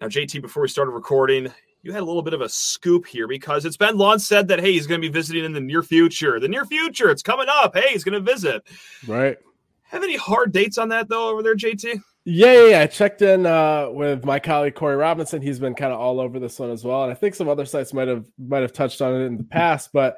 Now, 0.01 0.08
JT, 0.08 0.42
before 0.42 0.62
we 0.62 0.68
started 0.68 0.92
recording, 0.92 1.50
you 1.84 1.94
had 1.94 2.01
a 2.01 2.06
little 2.06 2.22
bit 2.22 2.34
of 2.34 2.42
a 2.42 2.50
scoop 2.50 3.06
here 3.06 3.28
because 3.28 3.63
it's 3.63 3.78
been 3.78 3.98
long 3.98 4.20
said 4.20 4.50
that 4.50 4.60
hey, 4.60 4.74
he's 4.74 4.88
going 4.88 5.01
to 5.01 5.08
be 5.08 5.12
visiting 5.12 5.46
in 5.46 5.54
the 5.54 5.62
near 5.62 5.84
future. 5.84 6.38
The 6.38 6.50
near 6.50 6.66
future, 6.66 7.10
it's 7.10 7.24
coming 7.24 7.48
up. 7.50 7.75
Hey, 7.75 7.90
he's 7.92 8.04
going 8.04 8.22
to 8.24 8.32
visit. 8.32 8.62
Right. 9.08 9.38
Have 9.84 10.04
any 10.04 10.18
hard 10.18 10.51
dates 10.51 10.78
on 10.78 10.90
that 10.90 11.08
though 11.08 11.30
over 11.30 11.42
there, 11.42 11.56
JT? 11.56 12.01
Yeah, 12.24 12.54
yeah, 12.54 12.68
yeah. 12.68 12.80
I 12.82 12.88
checked 12.88 13.22
in 13.24 13.46
uh, 13.46 13.90
with 13.90 14.24
my 14.25 14.40
colleague 14.40 14.75
Corey 14.75 14.96
Robinson. 14.96 15.42
He's 15.42 15.60
been 15.60 15.74
kind 15.74 15.92
of 15.92 16.00
all 16.00 16.20
over 16.20 16.40
this 16.40 16.60
one 16.60 16.70
as 16.70 16.84
well, 16.84 17.04
and 17.04 17.12
I 17.12 17.16
think 17.16 17.34
some 17.34 17.50
other 17.50 17.66
sites 17.66 17.94
might 17.94 18.08
have 18.08 18.25
might 18.38 18.62
have 18.62 18.74
touched 18.74 19.01
on 19.01 19.16
it 19.16 19.25
in 19.25 19.38
the 19.38 19.44
past. 19.44 19.90
But 19.92 20.18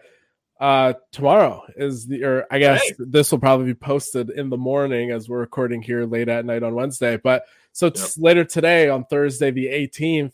uh, 0.60 0.94
tomorrow 1.12 1.64
is 1.78 2.06
the, 2.08 2.24
or 2.24 2.46
I 2.52 2.60
guess 2.60 2.82
hey. 2.82 2.94
this 3.00 3.32
will 3.32 3.40
probably 3.40 3.68
be 3.68 3.74
posted 3.74 4.30
in 4.30 4.50
the 4.50 4.58
morning 4.58 5.12
as 5.12 5.30
we're 5.30 5.40
recording 5.40 5.82
here 5.82 6.06
late 6.06 6.28
at 6.28 6.46
night 6.46 6.64
on 6.64 6.76
Wednesday. 6.76 7.18
But 7.18 7.46
so 7.72 7.88
yep. 7.88 7.98
later 8.18 8.44
today 8.44 8.90
on 8.90 9.06
Thursday 9.06 9.52
the 9.52 9.68
18th, 9.68 10.34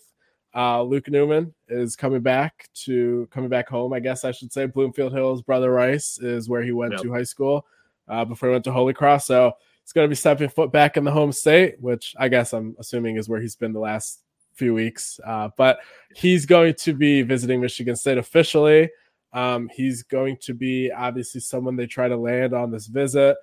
uh, 0.56 0.82
Luke 0.82 1.08
Newman 1.08 1.54
is 1.68 1.96
coming 1.96 2.22
back 2.22 2.68
to 2.86 3.28
coming 3.32 3.50
back 3.50 3.70
home. 3.70 3.94
I 3.94 4.00
guess 4.00 4.26
I 4.26 4.32
should 4.32 4.52
say 4.52 4.66
Bloomfield 4.66 5.14
Hills. 5.14 5.44
Brother 5.44 5.72
Rice 5.72 6.18
is 6.18 6.50
where 6.50 6.64
he 6.64 6.72
went 6.72 6.94
yep. 6.94 7.02
to 7.02 7.14
high 7.14 7.24
school 7.24 7.68
uh, 8.08 8.26
before 8.26 8.50
he 8.50 8.54
went 8.54 8.64
to 8.64 8.72
Holy 8.72 8.94
Cross. 8.94 9.28
So 9.28 9.54
it's 9.90 9.94
going 9.96 10.06
to 10.06 10.10
be 10.10 10.14
stepping 10.16 10.50
foot 10.50 10.72
back 10.72 10.98
in 10.98 11.04
the 11.04 11.10
home 11.10 11.32
state, 11.32 11.82
which 11.82 12.14
I 12.20 12.28
guess 12.28 12.54
I'm 12.54 12.76
assuming 12.78 13.16
is 13.16 13.28
where 13.28 13.42
he's 13.42 13.56
been 13.56 13.74
the 13.74 13.80
last 13.80 14.22
few 14.54 14.76
weeks. 14.76 15.20
Uh, 15.26 15.50
but 15.58 15.80
he's 16.16 16.46
going 16.46 16.76
to 16.82 16.94
be 16.94 17.24
visiting 17.24 17.60
Michigan 17.60 17.96
State 17.96 18.20
officially. 18.20 18.92
Um, 19.34 19.68
he's 19.74 20.04
going 20.04 20.38
to 20.42 20.54
be 20.54 20.92
obviously 20.92 21.42
someone 21.42 21.76
they 21.76 21.88
try 21.88 22.08
to 22.08 22.18
land 22.18 22.54
on 22.54 22.70
this 22.70 22.86
visit 22.86 23.36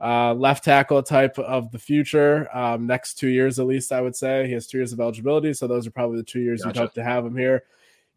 uh, 0.00 0.34
left 0.34 0.62
tackle 0.62 1.02
type 1.02 1.36
of 1.36 1.72
the 1.72 1.80
future. 1.80 2.48
Um, 2.56 2.86
next 2.86 3.14
two 3.14 3.26
years, 3.26 3.58
at 3.58 3.66
least, 3.66 3.90
I 3.90 4.00
would 4.00 4.14
say. 4.14 4.46
He 4.46 4.52
has 4.52 4.68
two 4.68 4.78
years 4.78 4.92
of 4.92 5.00
eligibility. 5.00 5.52
So 5.52 5.66
those 5.66 5.84
are 5.84 5.90
probably 5.90 6.18
the 6.18 6.22
two 6.22 6.42
years 6.42 6.62
gotcha. 6.62 6.78
you'd 6.78 6.80
hope 6.80 6.94
to 6.94 7.02
have 7.02 7.26
him 7.26 7.36
here. 7.36 7.64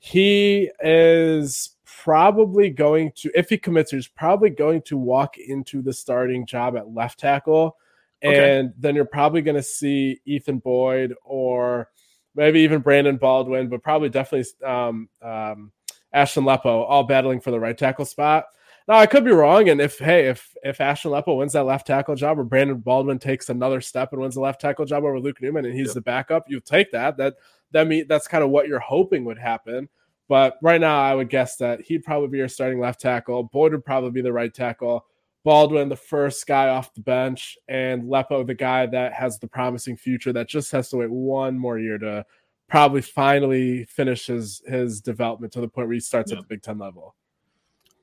He 0.03 0.71
is 0.81 1.75
probably 1.85 2.71
going 2.71 3.11
to, 3.17 3.31
if 3.35 3.49
he 3.49 3.57
commits, 3.59 3.91
he's 3.91 4.07
probably 4.07 4.49
going 4.49 4.81
to 4.81 4.97
walk 4.97 5.37
into 5.37 5.83
the 5.83 5.93
starting 5.93 6.47
job 6.47 6.75
at 6.75 6.91
left 6.91 7.19
tackle. 7.19 7.77
Okay. 8.23 8.57
And 8.59 8.73
then 8.79 8.95
you're 8.95 9.05
probably 9.05 9.43
going 9.43 9.57
to 9.57 9.63
see 9.63 10.19
Ethan 10.25 10.57
Boyd 10.57 11.13
or 11.23 11.89
maybe 12.33 12.61
even 12.61 12.81
Brandon 12.81 13.17
Baldwin, 13.17 13.69
but 13.69 13.83
probably 13.83 14.09
definitely 14.09 14.49
um, 14.65 15.07
um, 15.21 15.71
Ashton 16.11 16.45
Lepo 16.45 16.83
all 16.89 17.03
battling 17.03 17.39
for 17.39 17.51
the 17.51 17.59
right 17.59 17.77
tackle 17.77 18.05
spot. 18.05 18.45
Now 18.87 18.95
I 18.95 19.05
could 19.05 19.23
be 19.23 19.31
wrong. 19.31 19.69
And 19.69 19.79
if 19.79 19.99
hey, 19.99 20.29
if 20.29 20.55
if 20.63 20.81
Ashton 20.81 21.11
Lepo 21.11 21.37
wins 21.37 21.53
that 21.53 21.65
left 21.65 21.85
tackle 21.85 22.15
job, 22.15 22.39
or 22.39 22.43
Brandon 22.43 22.77
Baldwin 22.77 23.19
takes 23.19 23.49
another 23.49 23.81
step 23.81 24.13
and 24.13 24.21
wins 24.21 24.33
the 24.33 24.41
left 24.41 24.61
tackle 24.61 24.85
job 24.85 25.03
over 25.03 25.19
Luke 25.19 25.41
Newman, 25.43 25.65
and 25.65 25.75
he's 25.75 25.93
the 25.93 26.01
backup, 26.01 26.45
you 26.49 26.59
take 26.59 26.91
that. 26.91 27.17
That 27.17 27.35
that 27.71 27.87
mean 27.87 28.05
that's 28.07 28.27
kind 28.27 28.43
of 28.43 28.49
what 28.49 28.67
you're 28.67 28.79
hoping 28.79 29.25
would 29.25 29.39
happen. 29.39 29.89
But 30.27 30.57
right 30.61 30.79
now, 30.79 31.01
I 31.01 31.13
would 31.13 31.29
guess 31.29 31.57
that 31.57 31.81
he'd 31.81 32.05
probably 32.05 32.29
be 32.29 32.37
your 32.37 32.47
starting 32.47 32.79
left 32.79 33.01
tackle. 33.01 33.43
Boyd 33.43 33.73
would 33.73 33.83
probably 33.83 34.11
be 34.11 34.21
the 34.21 34.31
right 34.31 34.53
tackle. 34.53 35.05
Baldwin, 35.43 35.89
the 35.89 35.95
first 35.95 36.45
guy 36.45 36.69
off 36.69 36.93
the 36.93 37.01
bench, 37.01 37.57
and 37.67 38.03
Lepo, 38.03 38.45
the 38.45 38.53
guy 38.53 38.85
that 38.85 39.13
has 39.13 39.39
the 39.39 39.47
promising 39.47 39.97
future 39.97 40.31
that 40.33 40.47
just 40.47 40.71
has 40.71 40.89
to 40.89 40.97
wait 40.97 41.09
one 41.09 41.57
more 41.57 41.79
year 41.79 41.97
to 41.97 42.25
probably 42.69 43.01
finally 43.01 43.83
finish 43.85 44.27
his 44.27 44.61
his 44.67 45.01
development 45.01 45.51
to 45.53 45.61
the 45.61 45.67
point 45.67 45.87
where 45.87 45.95
he 45.95 45.99
starts 45.99 46.31
yep. 46.31 46.37
at 46.37 46.43
the 46.43 46.47
Big 46.47 46.61
Ten 46.61 46.77
level. 46.77 47.15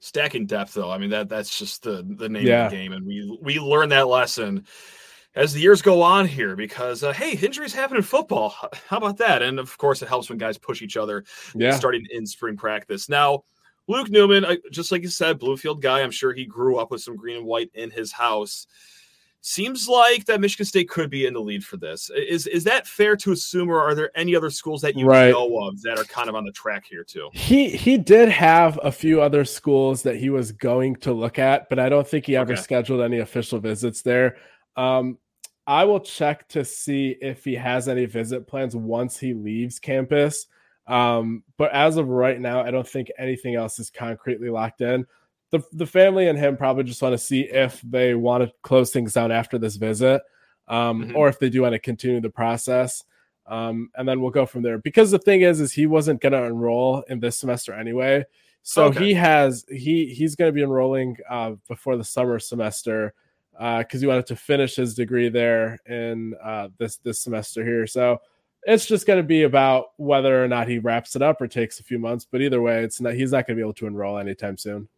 Stacking 0.01 0.47
depth, 0.47 0.75
though, 0.75 0.91
I 0.91 0.99
mean 0.99 1.11
that 1.11 1.29
that's 1.29 1.59
just 1.59 1.83
the 1.83 2.05
the 2.19 2.29
name 2.29 2.47
yeah. 2.47 2.67
of 2.67 2.71
the 2.73 2.77
game, 2.77 2.93
and 2.93 3.07
we 3.07 3.39
we 3.41 3.59
learn 3.59 3.89
that 3.91 4.09
lesson 4.09 4.67
as 5.38 5.52
the 5.52 5.61
years 5.61 5.80
go 5.80 6.02
on 6.02 6.26
here 6.26 6.57
because 6.57 7.02
uh, 7.02 7.12
hey, 7.12 7.33
injuries 7.33 7.73
happen 7.73 7.97
in 7.97 8.02
football. 8.02 8.54
How 8.88 8.97
about 8.99 9.16
that? 9.18 9.42
And 9.42 9.59
of 9.59 9.76
course, 9.78 10.02
it 10.02 10.09
helps 10.09 10.28
when 10.28 10.38
guys 10.38 10.59
push 10.59 10.83
each 10.83 10.97
other. 10.97 11.25
Yeah. 11.54 11.76
starting 11.76 12.07
in 12.11 12.26
spring 12.26 12.57
practice 12.57 13.09
now. 13.09 13.45
Luke 13.87 14.11
Newman, 14.11 14.45
just 14.71 14.92
like 14.92 15.00
you 15.00 15.09
said, 15.09 15.38
Bloomfield 15.38 15.80
guy. 15.80 16.02
I'm 16.02 16.11
sure 16.11 16.35
he 16.35 16.45
grew 16.45 16.76
up 16.76 16.90
with 16.90 17.00
some 17.00 17.16
green 17.16 17.38
and 17.38 17.47
white 17.47 17.71
in 17.73 17.90
his 17.90 18.12
house 18.12 18.66
seems 19.40 19.88
like 19.88 20.25
that 20.26 20.40
Michigan 20.40 20.66
State 20.66 20.88
could 20.88 21.11
be 21.11 21.26
in 21.26 21.33
the 21.33 21.40
lead 21.40 21.64
for 21.64 21.76
this. 21.76 22.11
Is 22.11 22.47
is 22.47 22.64
that 22.64 22.87
fair 22.87 23.16
to 23.16 23.33
assume, 23.33 23.71
or 23.71 23.80
are 23.80 23.95
there 23.95 24.11
any 24.14 24.35
other 24.37 24.50
schools 24.50 24.83
that 24.83 24.97
you 24.97 25.07
right. 25.07 25.30
know 25.30 25.66
of 25.66 25.80
that 25.83 25.99
are 25.99 26.04
kind 26.04 26.28
of 26.28 26.35
on 26.35 26.45
the 26.45 26.52
track 26.52 26.85
here 26.88 27.04
too? 27.04 27.30
He 27.33 27.71
he 27.71 27.97
did 27.97 28.28
have 28.28 28.78
a 28.83 28.92
few 28.92 29.21
other 29.21 29.45
schools 29.45 30.02
that 30.02 30.16
he 30.16 30.30
was 30.30 30.52
going 30.52 30.97
to 30.97 31.12
look 31.12 31.38
at, 31.38 31.68
but 31.68 31.78
I 31.78 31.88
don't 31.88 32.07
think 32.07 32.26
he 32.26 32.37
ever 32.37 32.52
okay. 32.52 32.62
scheduled 32.62 33.00
any 33.00 33.18
official 33.18 33.59
visits 33.59 34.02
there. 34.02 34.37
Um, 34.76 35.18
I 35.69 35.85
will 35.85 36.01
check 36.01 36.49
to 36.49 36.65
see 36.65 37.17
if 37.21 37.45
he 37.45 37.55
has 37.55 37.89
any 37.89 38.07
visit 38.07 38.49
plans 38.49 38.75
once 38.75 39.19
he 39.19 39.35
leaves 39.35 39.79
campus. 39.79 40.47
Um, 40.89 41.45
but 41.59 41.71
as 41.73 41.99
of 41.99 42.09
right 42.09 42.41
now, 42.41 42.63
I 42.63 42.73
don't 42.73 42.89
think 42.89 43.13
anything 43.19 43.55
else 43.55 43.79
is 43.79 43.91
concretely 43.91 44.49
locked 44.49 44.81
in 44.81 45.07
the 45.51 45.63
the 45.73 45.87
family 45.87 46.29
and 46.29 46.39
him 46.39 46.57
probably 46.57 46.85
just 46.85 47.03
want 47.03 47.15
to 47.15 47.19
see 47.19 47.43
if 47.43 47.81
they 47.83 48.15
want 48.15 48.45
to 48.45 48.53
close 48.63 48.93
things 48.93 49.13
down 49.13 49.33
after 49.33 49.59
this 49.59 49.77
visit, 49.77 50.23
um, 50.69 51.05
mm-hmm. 51.05 51.17
or 51.17 51.29
if 51.29 51.39
they 51.39 51.49
do 51.49 51.63
want 51.63 51.73
to 51.73 51.79
continue 51.79 52.21
the 52.21 52.31
process. 52.31 53.05
Um, 53.47 53.91
and 53.97 54.07
then 54.07 54.21
we'll 54.21 54.31
go 54.31 54.45
from 54.45 54.63
there. 54.63 54.77
Because 54.77 55.11
the 55.11 55.19
thing 55.19 55.41
is, 55.41 55.61
is 55.61 55.73
he 55.73 55.87
wasn't 55.87 56.21
going 56.21 56.33
to 56.33 56.45
enroll 56.45 57.03
in 57.09 57.21
this 57.21 57.39
semester 57.39 57.73
anyway, 57.73 58.25
so 58.63 58.87
okay. 58.87 59.07
he 59.07 59.15
has 59.15 59.65
he 59.71 60.07
he's 60.07 60.37
going 60.37 60.51
to 60.51 60.55
be 60.55 60.63
enrolling 60.63 61.17
uh, 61.31 61.53
before 61.67 61.97
the 61.97 62.04
summer 62.04 62.39
semester 62.39 63.15
because 63.58 63.97
uh, 63.97 63.99
he 63.99 64.06
wanted 64.06 64.26
to 64.26 64.36
finish 64.36 64.76
his 64.76 64.94
degree 64.94 65.28
there 65.28 65.78
in 65.86 66.34
uh, 66.42 66.68
this 66.78 66.97
this 66.99 67.21
semester 67.21 67.64
here. 67.64 67.86
So 67.86 68.18
it's 68.62 68.86
just 68.86 69.06
going 69.06 69.18
to 69.18 69.25
be 69.25 69.42
about 69.42 69.86
whether 69.97 70.42
or 70.42 70.47
not 70.47 70.68
he 70.68 70.78
wraps 70.78 71.16
it 71.16 71.23
up 71.23 71.40
or 71.40 71.49
takes 71.49 71.80
a 71.80 71.82
few 71.82 71.99
months. 71.99 72.26
But 72.30 72.40
either 72.40 72.60
way, 72.60 72.84
it's 72.84 73.00
not 73.00 73.14
he's 73.14 73.32
not 73.32 73.47
going 73.47 73.56
to 73.56 73.60
be 73.60 73.64
able 73.64 73.75
to 73.75 73.86
enroll 73.86 74.18
anytime 74.18 74.56
soon. 74.56 74.88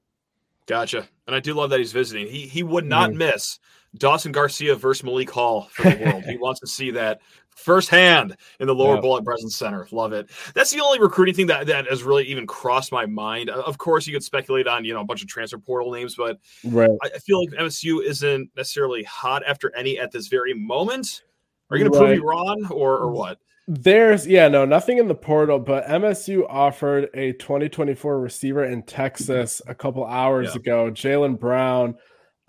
Gotcha. 0.66 1.08
And 1.26 1.34
I 1.34 1.40
do 1.40 1.54
love 1.54 1.70
that 1.70 1.78
he's 1.78 1.92
visiting. 1.92 2.26
He 2.26 2.46
he 2.46 2.62
would 2.62 2.84
not 2.84 3.10
mm. 3.10 3.16
miss 3.16 3.58
Dawson 3.96 4.33
Garcia 4.33 4.74
versus 4.76 5.05
Malik 5.05 5.31
Hall 5.31 5.68
for 5.72 5.90
the 5.90 6.05
world. 6.05 6.24
he 6.24 6.37
wants 6.40 6.61
to 6.61 6.66
see 6.66 6.90
that 6.92 7.20
firsthand 7.57 8.37
in 8.61 8.66
the 8.66 8.74
lower 8.74 8.94
yep. 8.94 9.03
bowl 9.03 9.16
at 9.16 9.24
Breslin 9.24 9.50
Center. 9.50 9.87
Love 9.90 10.12
it. 10.12 10.31
That's 10.55 10.70
the 10.70 10.81
only 10.81 11.00
recruiting 11.00 11.35
thing 11.35 11.46
that, 11.48 11.66
that 11.66 11.87
has 11.88 12.03
really 12.03 12.24
even 12.24 12.46
crossed 12.46 12.92
my 12.92 13.07
mind. 13.07 13.50
Of 13.50 13.79
course, 13.79 14.07
you 14.07 14.12
could 14.12 14.22
speculate 14.22 14.66
on 14.66 14.85
you 14.85 14.94
know 14.94 15.00
a 15.00 15.05
bunch 15.05 15.22
of 15.22 15.29
transfer 15.29 15.59
portal 15.59 15.92
names, 15.92 16.14
but 16.14 16.38
right. 16.64 16.90
I, 17.03 17.18
feel 17.18 17.40
like 17.40 17.50
MSU 17.50 18.05
isn't 18.05 18.50
necessarily 18.57 19.03
hot 19.05 19.42
after 19.46 19.74
any 19.76 19.98
at 19.98 20.12
this 20.12 20.29
very 20.29 20.55
moment. 20.55 21.22
Are 21.70 21.76
you 21.76 21.85
going 21.85 21.92
right. 21.92 21.98
to 22.00 22.07
prove 22.07 22.18
me 22.18 22.26
wrong, 22.26 22.66
or 22.70 22.98
or 22.98 23.12
mm, 23.12 23.16
what? 23.16 23.38
There's 23.68 24.26
yeah, 24.26 24.48
no, 24.48 24.64
nothing 24.64 24.98
in 24.98 25.07
the 25.07 25.14
portal, 25.14 25.59
but 25.59 25.87
MSU 25.87 26.44
offered 26.48 27.09
a 27.14 27.33
2024 27.35 28.18
receiver 28.18 28.64
in 28.64 28.83
Texas 28.83 29.62
a 29.68 29.74
couple 29.74 30.05
hours 30.05 30.48
yeah. 30.48 30.61
ago, 30.61 30.90
Jalen 30.90 31.38
Brown. 31.38 31.94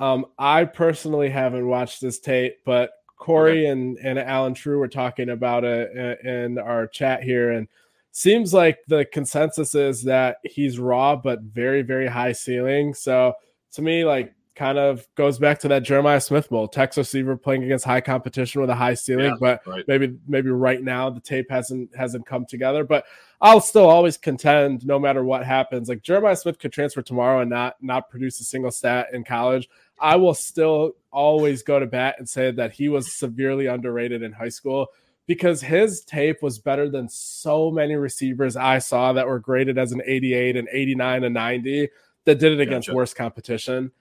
Um, 0.02 0.26
I 0.40 0.66
personally 0.66 1.30
haven't 1.30 1.68
watched 1.68 2.02
this 2.02 2.20
tape, 2.20 2.58
but 2.66 2.90
Corey 3.18 3.60
okay. 3.60 3.66
and, 3.68 3.98
and 4.00 4.18
Alan 4.18 4.56
True 4.56 4.80
were 4.80 4.88
talking 4.88 5.30
about 5.30 5.64
it 5.64 6.26
in 6.26 6.58
our 6.58 6.88
chat 6.88 7.22
here, 7.22 7.52
and 7.52 7.68
seems 8.12 8.52
like 8.52 8.80
the 8.88 9.06
consensus 9.06 9.76
is 9.76 10.04
that 10.04 10.38
he's 10.44 10.80
raw 10.80 11.16
but 11.16 11.42
very, 11.42 11.84
very 11.84 12.08
high 12.08 12.32
ceiling. 12.32 12.96
So 12.96 13.36
to 13.74 13.82
me, 13.84 14.04
like 14.04 14.34
kind 14.56 14.78
of 14.78 15.08
goes 15.16 15.40
back 15.40 15.60
to 15.60 15.68
that 15.70 15.84
Jeremiah 15.84 16.20
Smith 16.20 16.52
mold. 16.52 16.74
Texas 16.74 17.08
receiver 17.08 17.38
playing 17.38 17.64
against 17.64 17.86
high 17.86 18.02
competition 18.02 18.60
with 18.60 18.70
a 18.70 18.76
high 18.76 18.96
ceiling, 18.96 19.32
yeah, 19.32 19.38
but 19.40 19.62
right. 19.66 19.86
maybe 19.88 20.18
maybe 20.28 20.50
right 20.50 20.84
now 20.84 21.10
the 21.10 21.22
tape 21.22 21.50
hasn't 21.50 21.96
hasn't 21.96 22.26
come 22.26 22.46
together. 22.46 22.84
But 22.84 23.06
I'll 23.40 23.62
still 23.62 23.90
always 23.90 24.18
contend, 24.18 24.86
no 24.86 25.00
matter 25.00 25.24
what 25.24 25.46
happens. 25.46 25.90
Like 25.90 26.04
Jeremiah 26.04 26.36
Smith 26.36 26.60
could 26.60 26.74
transfer 26.74 27.02
tomorrow 27.02 27.42
and 27.42 27.50
not 27.50 27.76
not 27.82 28.10
produce 28.10 28.40
a 28.40 28.44
single 28.44 28.72
stat 28.72 29.08
in 29.14 29.24
college. 29.24 29.70
I 30.02 30.16
will 30.16 30.34
still 30.34 30.94
always 31.12 31.64
go 31.64 31.80
to 31.80 31.86
bat 31.86 32.16
and 32.18 32.28
say 32.28 32.52
that 32.52 32.74
he 32.74 32.90
was 32.90 33.16
severely 33.16 33.68
underrated 33.68 34.24
in 34.24 34.32
high 34.32 34.50
school 34.50 34.88
because 35.28 35.62
his 35.62 36.02
tape 36.02 36.42
was 36.42 36.60
better 36.60 36.90
than 36.90 37.08
so 37.08 37.72
many 37.72 37.96
receivers 37.96 38.56
I 38.56 38.80
saw 38.80 39.14
that 39.14 39.28
were 39.28 39.40
graded 39.40 39.78
as 39.78 39.92
an 39.92 40.02
88 40.06 40.58
and 40.58 40.68
89 40.72 41.24
and 41.24 41.34
90 41.34 41.90
that 42.26 42.40
did 42.40 42.54
it 42.54 42.60
against 42.60 42.88
gotcha. 42.88 42.96
worse 42.96 43.14
competition. 43.14 43.92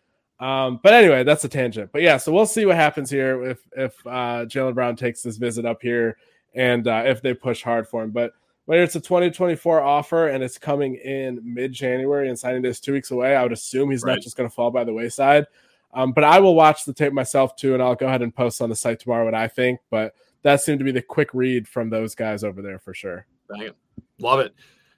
Um, 0.40 0.80
but 0.82 0.94
anyway, 0.94 1.22
that's 1.22 1.44
a 1.44 1.48
tangent. 1.48 1.90
But 1.92 2.02
yeah, 2.02 2.16
so 2.16 2.32
we'll 2.32 2.46
see 2.46 2.64
what 2.64 2.76
happens 2.76 3.10
here 3.10 3.42
if 3.42 3.60
if 3.76 4.06
uh, 4.06 4.46
Jalen 4.46 4.74
Brown 4.74 4.96
takes 4.96 5.22
this 5.22 5.36
visit 5.36 5.66
up 5.66 5.82
here 5.82 6.16
and 6.54 6.88
uh, 6.88 7.02
if 7.04 7.20
they 7.20 7.34
push 7.34 7.62
hard 7.62 7.86
for 7.86 8.02
him. 8.02 8.10
But 8.10 8.32
whether 8.64 8.82
it's 8.82 8.96
a 8.96 9.00
2024 9.00 9.82
offer 9.82 10.28
and 10.28 10.42
it's 10.42 10.56
coming 10.56 10.94
in 10.94 11.40
mid 11.42 11.72
January 11.72 12.28
and 12.28 12.38
signing 12.38 12.62
this 12.62 12.80
two 12.80 12.92
weeks 12.92 13.10
away, 13.10 13.36
I 13.36 13.42
would 13.42 13.52
assume 13.52 13.90
he's 13.90 14.02
right. 14.02 14.14
not 14.14 14.22
just 14.22 14.36
going 14.36 14.48
to 14.48 14.54
fall 14.54 14.70
by 14.70 14.84
the 14.84 14.94
wayside. 14.94 15.46
Um, 15.92 16.12
but 16.12 16.24
I 16.24 16.38
will 16.40 16.54
watch 16.54 16.84
the 16.84 16.94
tape 16.94 17.12
myself 17.12 17.56
too, 17.56 17.74
and 17.74 17.82
I'll 17.82 17.96
go 17.96 18.06
ahead 18.06 18.22
and 18.22 18.34
post 18.34 18.62
on 18.62 18.68
the 18.68 18.76
site 18.76 19.00
tomorrow 19.00 19.24
what 19.24 19.34
I 19.34 19.48
think. 19.48 19.80
But 19.90 20.14
that 20.42 20.60
seemed 20.60 20.78
to 20.78 20.84
be 20.84 20.92
the 20.92 21.02
quick 21.02 21.30
read 21.34 21.66
from 21.66 21.90
those 21.90 22.14
guys 22.14 22.44
over 22.44 22.62
there 22.62 22.78
for 22.78 22.94
sure. 22.94 23.26
Dang 23.52 23.70
Love 24.18 24.40
it. 24.40 24.54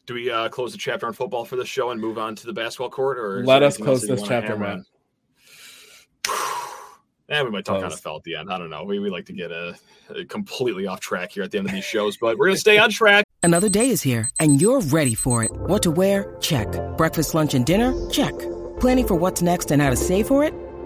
Do 0.07 0.15
we 0.15 0.31
uh, 0.31 0.49
close 0.49 0.73
the 0.73 0.79
chapter 0.79 1.07
on 1.07 1.13
football 1.13 1.45
for 1.45 1.57
the 1.57 1.65
show 1.65 1.91
and 1.91 2.01
move 2.01 2.19
on 2.19 2.35
to 2.37 2.47
the 2.47 2.53
basketball 2.53 2.91
court, 2.91 3.19
or 3.19 3.45
let 3.45 3.63
us 3.63 3.77
close 3.77 4.07
this 4.07 4.23
chapter, 4.23 4.57
man? 4.57 4.85
And 7.29 7.45
we 7.45 7.51
might 7.51 7.65
talk 7.65 7.81
Close. 7.81 8.01
NFL 8.01 8.17
at 8.19 8.25
the 8.25 8.35
end. 8.35 8.53
I 8.53 8.59
don't 8.59 8.69
know. 8.69 8.83
We, 8.83 8.99
we 8.99 9.11
like 9.11 9.27
to 9.27 9.33
get 9.33 9.53
a, 9.53 9.77
a 10.11 10.25
completely 10.25 10.89
off 10.89 10.99
track 10.99 11.31
here 11.31 11.45
at 11.45 11.53
the 11.53 11.59
end 11.59 11.69
of 11.69 11.73
these 11.73 11.85
shows, 11.85 12.17
but 12.17 12.37
we're 12.37 12.47
going 12.47 12.57
to 12.57 12.61
stay 12.61 12.79
on 12.79 12.91
track. 12.91 13.25
Another 13.45 13.69
day 13.69 13.91
is 13.91 14.03
here, 14.03 14.29
and 14.41 14.61
you're 14.61 14.81
ready 14.81 15.15
for 15.15 15.45
it. 15.45 15.53
What 15.53 15.83
to 15.85 15.93
wear? 15.93 16.37
Check. 16.41 16.69
Breakfast, 16.97 17.35
lunch, 17.35 17.55
and 17.55 17.65
dinner? 17.65 17.95
Check. 18.11 18.35
Planning 18.81 19.07
for 19.07 19.15
what's 19.15 19.41
next 19.41 19.71
and 19.71 19.81
how 19.81 19.91
to 19.91 19.97
save 19.97 20.27
for 20.27 20.43
it? 20.43 20.53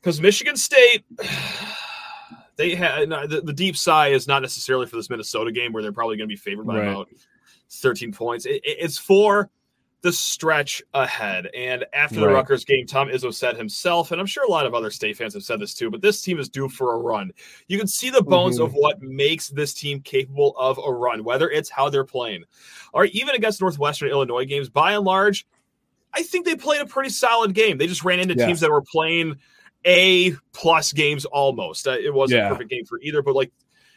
Because 0.00 0.20
Michigan 0.20 0.56
State, 0.56 1.04
they 2.56 2.74
had 2.74 3.08
the, 3.10 3.42
the, 3.44 3.52
deep 3.52 3.76
sigh 3.76 4.08
is 4.08 4.26
not 4.26 4.42
necessarily 4.42 4.86
for 4.86 4.96
this 4.96 5.10
Minnesota 5.10 5.52
game 5.52 5.72
where 5.72 5.82
they're 5.82 5.92
probably 5.92 6.16
going 6.16 6.28
to 6.28 6.32
be 6.32 6.36
favored 6.38 6.66
by 6.66 6.78
right. 6.78 6.88
about 6.88 7.08
13 7.70 8.12
points. 8.12 8.46
It, 8.46 8.60
it's 8.64 8.98
for 8.98 9.50
the 10.02 10.12
stretch 10.12 10.82
ahead. 10.94 11.48
And 11.54 11.84
after 11.92 12.20
the 12.20 12.26
Right. 12.26 12.34
Rutgers 12.34 12.64
game, 12.64 12.86
Tom 12.86 13.08
Izzo 13.08 13.34
said 13.34 13.56
himself, 13.56 14.12
and 14.12 14.20
I'm 14.20 14.26
sure 14.26 14.44
a 14.44 14.50
lot 14.50 14.64
of 14.64 14.72
other 14.74 14.90
state 14.90 15.16
fans 15.16 15.34
have 15.34 15.42
said 15.42 15.60
this 15.60 15.74
too, 15.74 15.90
but 15.90 16.00
this 16.00 16.22
team 16.22 16.38
is 16.38 16.48
due 16.48 16.68
for 16.70 16.94
a 16.94 16.98
run. 16.98 17.32
You 17.68 17.78
can 17.78 17.86
see 17.86 18.08
the 18.08 18.22
bones 18.22 18.58
Mhm. 18.58 18.64
of 18.64 18.72
what 18.72 19.02
makes 19.02 19.48
this 19.50 19.74
team 19.74 20.00
capable 20.00 20.56
of 20.56 20.78
a 20.78 20.90
run, 20.90 21.22
whether 21.22 21.50
it's 21.50 21.68
how 21.68 21.90
they're 21.90 22.04
playing. 22.04 22.44
Or 22.94 23.04
even 23.06 23.34
against 23.34 23.60
Northwestern 23.60 24.08
Illinois 24.08 24.46
games, 24.46 24.70
by 24.70 24.94
and 24.94 25.04
large, 25.04 25.46
I 26.14 26.22
think 26.22 26.44
they 26.46 26.56
played 26.56 26.80
a 26.80 26.86
pretty 26.86 27.10
solid 27.10 27.54
game. 27.54 27.78
They 27.78 27.86
just 27.86 28.04
ran 28.04 28.20
into 28.20 28.34
teams 28.34 28.60
that 28.60 28.70
were 28.70 28.82
playing 28.82 29.36
A 29.86 30.32
plus 30.52 30.92
games 30.92 31.24
almost. 31.24 31.86
Uh, 31.86 31.92
it 31.92 32.12
wasn't 32.12 32.38
Yeah. 32.40 32.46
a 32.46 32.50
perfect 32.52 32.70
game 32.70 32.84
for 32.84 32.98
either, 33.02 33.22
but 33.22 33.34
like 33.34 33.52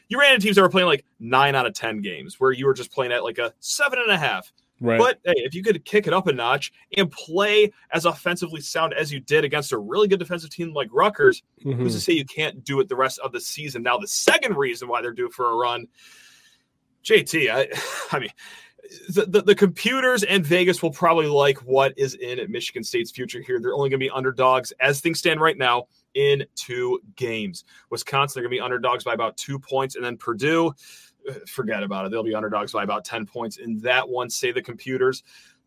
you 0.10 0.19
ran 0.19 0.34
into 0.34 0.45
teams 0.45 0.56
that 0.58 0.62
were 0.62 0.69
playing 0.69 0.88
like 0.88 1.06
nine 1.19 1.56
out 1.56 1.65
of 1.65 1.73
10 1.73 2.02
games 2.02 2.39
where 2.39 2.52
you 2.52 2.65
were 2.67 2.73
just 2.73 2.91
playing 2.91 3.12
at 3.12 3.23
like 3.23 3.38
a 3.39 3.54
seven 3.60 3.99
and 3.99 4.12
a 4.12 4.17
half. 4.17 4.52
Right. 4.80 4.99
But 4.99 5.19
hey, 5.23 5.34
if 5.38 5.54
you 5.56 5.63
could 5.63 5.84
kick 5.86 6.08
it 6.08 6.13
up 6.13 6.28
a 6.28 6.34
notch 6.34 6.73
and 6.97 7.10
play 7.10 7.71
as 7.91 8.06
offensively 8.06 8.60
sound 8.60 8.93
as 8.93 9.13
you 9.13 9.19
did 9.21 9.45
against 9.45 9.71
a 9.71 9.78
really 9.78 10.08
good 10.10 10.19
defensive 10.19 10.49
team 10.49 10.73
like 10.73 10.89
Rutgers, 10.91 11.41
Mhm. 11.65 11.76
who's 11.78 11.95
to 11.95 12.02
say 12.02 12.13
you 12.13 12.26
can't 12.26 12.63
do 12.65 12.80
it 12.82 12.89
the 12.89 12.95
rest 12.95 13.17
of 13.19 13.32
the 13.32 13.39
season? 13.39 13.82
Now, 13.82 13.97
the 13.97 14.08
second 14.08 14.58
reason 14.58 14.89
why 14.89 15.02
they're 15.02 15.13
due 15.13 15.30
for 15.30 15.49
a 15.52 15.56
run, 15.56 15.88
JT, 17.04 17.49
I, 17.49 17.67
I 18.12 18.19
mean, 18.19 18.30
the, 19.10 19.25
the, 19.25 19.41
the 19.41 19.56
computers 19.56 20.23
and 20.23 20.45
Vegas 20.45 20.82
will 20.82 20.91
probably 20.91 21.27
like 21.27 21.58
what 21.60 21.93
is 21.97 22.15
in 22.15 22.39
at 22.39 22.49
Michigan 22.49 22.84
State's 22.84 23.12
future 23.12 23.41
here. 23.41 23.60
They're 23.60 23.73
only 23.73 23.89
going 23.89 23.99
to 23.99 24.06
be 24.06 24.10
underdogs 24.10 24.71
as 24.79 24.99
things 25.01 25.19
stand 25.19 25.41
right 25.41 25.58
now 25.58 25.88
in 26.13 26.45
two 26.56 26.99
games. 27.15 27.63
Wisconsin, 27.89 28.39
they're 28.39 28.49
going 28.49 28.58
to 28.58 28.62
be 28.62 28.65
underdogs 28.65 29.03
by 29.03 29.13
about 29.13 29.38
two 29.38 29.58
points, 29.58 29.95
and 29.95 30.03
then 30.06 30.17
Purdue, 30.17 30.73
uh, 31.29 31.34
forget 31.47 31.84
about 31.84 32.06
it. 32.06 32.12
They'll 32.12 32.23
be 32.23 32.36
underdogs 32.36 32.71
by 32.71 32.84
about 32.84 33.06
10 33.06 33.25
points 33.25 33.58
in 33.58 33.79
that 33.79 34.08
one, 34.08 34.29
say 34.29 34.51
the 34.51 34.62
computers. 34.62 35.23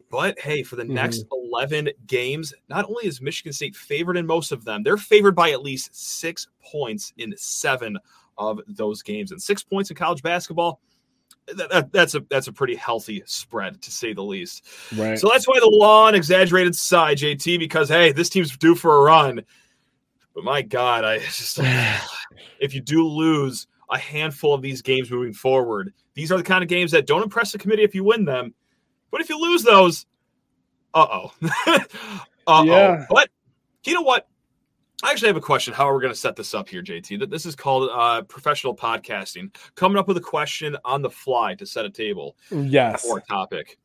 But 0.08 0.38
hey, 0.38 0.62
for 0.62 0.76
the 0.76 0.84
Mhm. 0.84 0.90
next 0.90 1.26
11 1.32 1.90
games, 2.06 2.54
not 2.68 2.84
only 2.88 3.06
is 3.06 3.20
Michigan 3.20 3.52
State 3.52 3.74
favored 3.74 4.16
in 4.16 4.24
most 4.24 4.52
of 4.52 4.64
them, 4.64 4.82
they're 4.84 4.96
favored 4.96 5.34
by 5.34 5.50
at 5.50 5.62
least 5.62 5.94
six 5.94 6.46
points 6.62 7.12
in 7.16 7.34
seven 7.36 7.98
of 8.38 8.60
those 8.68 9.02
games. 9.02 9.32
And 9.32 9.42
six 9.42 9.64
points 9.64 9.90
in 9.90 9.96
college 9.96 10.22
basketball, 10.22 10.80
that, 11.54 11.70
that- 11.70 11.92
that's 11.92 12.14
a 12.14 12.20
that's 12.28 12.48
a 12.48 12.52
pretty 12.52 12.74
healthy 12.74 13.22
spread 13.26 13.80
to 13.82 13.90
say 13.90 14.12
the 14.12 14.22
least. 14.22 14.64
right. 14.96 15.18
So 15.18 15.28
that's 15.28 15.46
why 15.46 15.58
the 15.60 15.68
long 15.70 16.14
exaggerated 16.14 16.74
side, 16.74 17.18
JT, 17.18 17.58
because 17.58 17.88
hey, 17.88 18.12
this 18.12 18.28
team's 18.28 18.56
due 18.56 18.74
for 18.74 18.96
a 18.96 19.00
run. 19.00 19.42
But 20.34 20.44
my 20.44 20.62
God, 20.62 21.04
I 21.04 21.18
just 21.20 21.58
if 22.60 22.74
you 22.74 22.80
do 22.80 23.06
lose 23.06 23.66
a 23.90 23.98
handful 23.98 24.52
of 24.52 24.62
these 24.62 24.82
games 24.82 25.10
moving 25.10 25.32
forward, 25.32 25.92
these 26.14 26.32
are 26.32 26.36
the 26.36 26.42
kind 26.42 26.62
of 26.62 26.68
games 26.68 26.90
that 26.90 27.06
don't 27.06 27.22
impress 27.22 27.52
the 27.52 27.58
committee 27.58 27.84
if 27.84 27.94
you 27.94 28.02
win 28.04 28.24
them. 28.24 28.54
But 29.10 29.20
if 29.20 29.28
you 29.28 29.40
lose 29.40 29.62
those, 29.62 30.06
uh 30.94 31.06
oh. 31.10 31.32
uh 31.66 31.78
oh. 32.46 32.64
Yeah. 32.64 33.06
But 33.08 33.30
you 33.84 33.94
know 33.94 34.02
what? 34.02 34.26
I 35.02 35.10
actually 35.10 35.28
have 35.28 35.36
a 35.36 35.42
question. 35.42 35.74
How 35.74 35.88
are 35.88 35.94
we 35.94 36.00
going 36.00 36.12
to 36.12 36.18
set 36.18 36.36
this 36.36 36.54
up 36.54 36.68
here, 36.68 36.82
JT? 36.82 37.18
That 37.18 37.30
this 37.30 37.44
is 37.44 37.54
called 37.54 37.90
uh, 37.92 38.22
professional 38.22 38.74
podcasting. 38.74 39.54
Coming 39.74 39.98
up 39.98 40.08
with 40.08 40.16
a 40.16 40.22
question 40.22 40.76
on 40.84 41.02
the 41.02 41.10
fly 41.10 41.54
to 41.56 41.66
set 41.66 41.84
a 41.84 41.90
table 41.90 42.36
yes. 42.50 43.04
for 43.04 43.18
a 43.18 43.22
topic. 43.22 43.78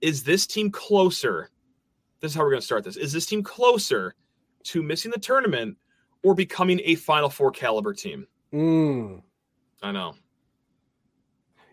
Is 0.00 0.22
this 0.24 0.46
team 0.46 0.70
closer? 0.70 1.50
This 2.20 2.32
is 2.32 2.36
how 2.36 2.42
we're 2.42 2.50
going 2.50 2.60
to 2.60 2.66
start 2.66 2.84
this. 2.84 2.96
Is 2.96 3.12
this 3.12 3.26
team 3.26 3.42
closer 3.42 4.14
to 4.64 4.82
missing 4.82 5.10
the 5.10 5.20
tournament 5.20 5.76
or 6.22 6.34
becoming 6.34 6.80
a 6.84 6.94
Final 6.94 7.28
Four 7.28 7.50
caliber 7.50 7.92
team? 7.92 8.26
Mm. 8.52 9.22
I 9.82 9.92
know 9.92 10.14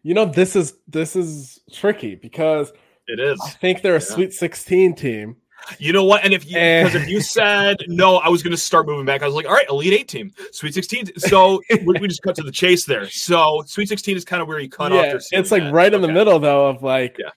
You 0.03 0.13
know, 0.13 0.25
this 0.25 0.55
is 0.55 0.75
this 0.87 1.15
is 1.15 1.61
tricky 1.71 2.15
because 2.15 2.73
it 3.07 3.19
is. 3.19 3.39
I 3.43 3.49
think 3.49 3.81
they're 3.81 3.95
a 3.95 3.99
Yeah. 3.99 4.05
Sweet 4.05 4.33
16 4.33 4.95
team. 4.95 5.37
You 5.79 5.93
know 5.93 6.03
what? 6.03 6.23
And 6.23 6.33
if 6.33 6.49
you 6.49 6.57
Eh. 6.57 6.83
because 6.83 7.01
if 7.01 7.09
you 7.09 7.19
said 7.21 7.77
no, 7.87 8.17
I 8.17 8.29
was 8.29 8.41
going 8.43 8.51
to 8.51 8.57
start 8.57 8.85
moving 8.87 9.05
back. 9.05 9.21
I 9.21 9.25
was 9.25 9.35
like, 9.35 9.45
all 9.45 9.53
right, 9.53 9.67
Elite 9.69 9.93
Eight 9.93 10.07
team, 10.07 10.31
Sweet 10.51 10.73
Sixteen. 10.73 11.05
So 11.17 11.61
we, 11.85 11.99
we 11.99 12.07
just 12.07 12.21
cut 12.21 12.35
to 12.35 12.43
the 12.43 12.51
chase 12.51 12.85
there. 12.85 13.09
So 13.09 13.63
Sweet 13.65 13.89
Sixteen 13.89 14.15
is 14.17 14.23
kind 14.25 14.41
of 14.41 14.47
where 14.47 14.59
you 14.59 14.69
cut 14.69 14.91
off. 14.91 15.03
yeah, 15.05 15.17
ceiling 15.19 15.41
it's 15.41 15.51
like 15.51 15.71
right 15.73 15.93
in 15.93 16.01
the 16.01 16.07
middle 16.07 16.39
though 16.39 16.67
of 16.67 16.83
like 16.83 17.17
Yeah. 17.19 17.29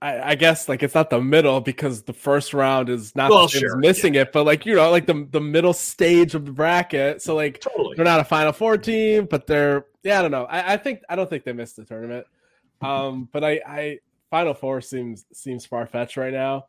I, 0.00 0.30
I 0.30 0.34
guess 0.36 0.68
like 0.68 0.84
it's 0.84 0.94
not 0.94 1.10
the 1.10 1.20
middle 1.20 1.60
because 1.60 2.02
the 2.02 2.12
first 2.12 2.54
round 2.54 2.88
is 2.88 3.16
not 3.16 3.30
Well, 3.30 3.42
the 3.42 3.48
same 3.48 3.64
as 3.64 3.70
sure, 3.72 3.76
missing 3.78 4.14
it, 4.14 4.30
but 4.32 4.44
like 4.44 4.64
you 4.64 4.76
know, 4.76 4.90
like 4.92 5.06
the 5.06 5.26
the 5.32 5.40
middle 5.40 5.72
stage 5.72 6.36
of 6.36 6.44
the 6.46 6.52
bracket. 6.52 7.20
So 7.20 7.34
like 7.34 7.60
Totally. 7.60 7.96
they're 7.96 8.04
not 8.04 8.20
a 8.20 8.24
Final 8.24 8.52
Four 8.52 8.78
team, 8.78 9.26
but 9.28 9.48
they're 9.48 9.86
yeah, 10.04 10.20
I 10.20 10.22
don't 10.22 10.30
know. 10.30 10.44
I, 10.44 10.74
I 10.74 10.76
think 10.76 11.00
I 11.08 11.16
don't 11.16 11.28
think 11.28 11.42
they 11.42 11.52
missed 11.52 11.74
the 11.76 11.84
tournament. 11.84 12.26
Um, 12.80 13.28
but 13.32 13.42
I, 13.42 13.60
I 13.66 13.98
Final 14.30 14.54
Four 14.54 14.80
seems 14.82 15.24
seems 15.32 15.66
far 15.66 15.84
fetched 15.86 16.16
right 16.16 16.32
now. 16.32 16.66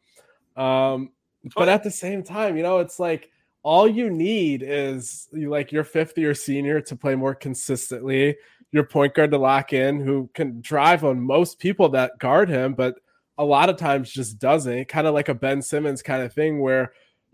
Um, 0.60 1.12
but 1.56 1.70
at 1.70 1.84
the 1.84 1.92
same 1.92 2.22
time, 2.22 2.58
you 2.58 2.64
know, 2.64 2.80
it's 2.80 3.00
like 3.00 3.30
all 3.64 3.88
you 3.88 4.10
need 4.10 4.62
is 4.62 5.28
you 5.32 5.50
like 5.50 5.72
your 5.72 5.84
fifth 5.84 6.18
year 6.18 6.36
senior 6.36 6.82
to 6.82 6.96
play 6.96 7.16
more 7.16 7.34
consistently, 7.34 8.36
your 8.72 8.84
point 8.84 9.14
guard 9.14 9.32
to 9.32 9.38
lock 9.38 9.74
in, 9.74 10.00
who 10.00 10.30
can 10.34 10.62
drive 10.62 11.04
on 11.04 11.20
most 11.22 11.60
people 11.60 11.90
that 11.90 12.20
guard 12.20 12.50
him, 12.50 12.74
but 12.74 12.96
a 13.38 13.46
lot 13.46 13.70
of 13.70 13.78
times 13.78 14.12
just 14.12 14.38
doesn't. 14.38 14.90
Kind 14.90 15.08
of 15.08 15.14
like 15.14 15.30
a 15.30 15.34
Ben 15.34 15.62
Simmons 15.62 16.02
kind 16.02 16.24
of 16.24 16.34
thing 16.34 16.60
where 16.60 16.92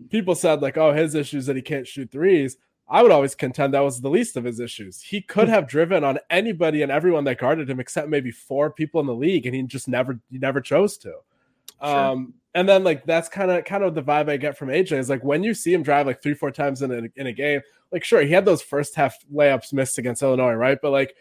people 0.08 0.36
said 0.36 0.62
like, 0.62 0.78
oh, 0.78 0.92
his 0.92 1.16
issue 1.16 1.38
is 1.38 1.46
that 1.46 1.56
he 1.56 1.62
can't 1.62 1.86
shoot 1.86 2.10
threes. 2.10 2.56
I 2.88 3.02
would 3.02 3.10
always 3.10 3.34
contend 3.34 3.74
that 3.74 3.80
was 3.80 4.00
the 4.00 4.08
least 4.08 4.36
of 4.36 4.44
his 4.44 4.60
issues. 4.60 5.02
He 5.02 5.20
could 5.20 5.48
have 5.48 5.66
driven 5.66 6.04
on 6.04 6.20
anybody 6.30 6.82
and 6.82 6.92
everyone 6.92 7.24
that 7.24 7.38
guarded 7.38 7.68
him 7.68 7.80
except 7.80 8.08
maybe 8.08 8.30
four 8.30 8.70
people 8.70 9.00
in 9.00 9.08
the 9.08 9.14
league, 9.14 9.46
and 9.46 9.54
he 9.56 9.62
just 9.64 9.88
never 9.88 10.20
he 10.30 10.38
never 10.38 10.60
chose 10.60 10.96
to. 10.98 11.14
Um, 11.80 12.34
and 12.56 12.66
then 12.66 12.84
like 12.84 13.04
that's 13.04 13.28
kind 13.28 13.50
of 13.50 13.66
kind 13.66 13.84
of 13.84 13.94
the 13.94 14.02
vibe 14.02 14.30
I 14.30 14.38
get 14.38 14.56
from 14.56 14.70
AJ 14.70 14.92
is 14.92 15.10
like 15.10 15.22
when 15.22 15.42
you 15.42 15.52
see 15.52 15.74
him 15.74 15.82
drive 15.82 16.06
like 16.06 16.22
three 16.22 16.32
four 16.32 16.50
times 16.50 16.80
in 16.80 16.90
a, 16.90 17.02
in 17.20 17.26
a 17.26 17.32
game, 17.32 17.60
like 17.92 18.02
sure 18.02 18.22
he 18.22 18.32
had 18.32 18.46
those 18.46 18.62
first 18.62 18.94
half 18.94 19.14
layups 19.32 19.74
missed 19.74 19.98
against 19.98 20.22
Illinois, 20.22 20.54
right? 20.54 20.78
But 20.80 20.90
like 20.90 21.16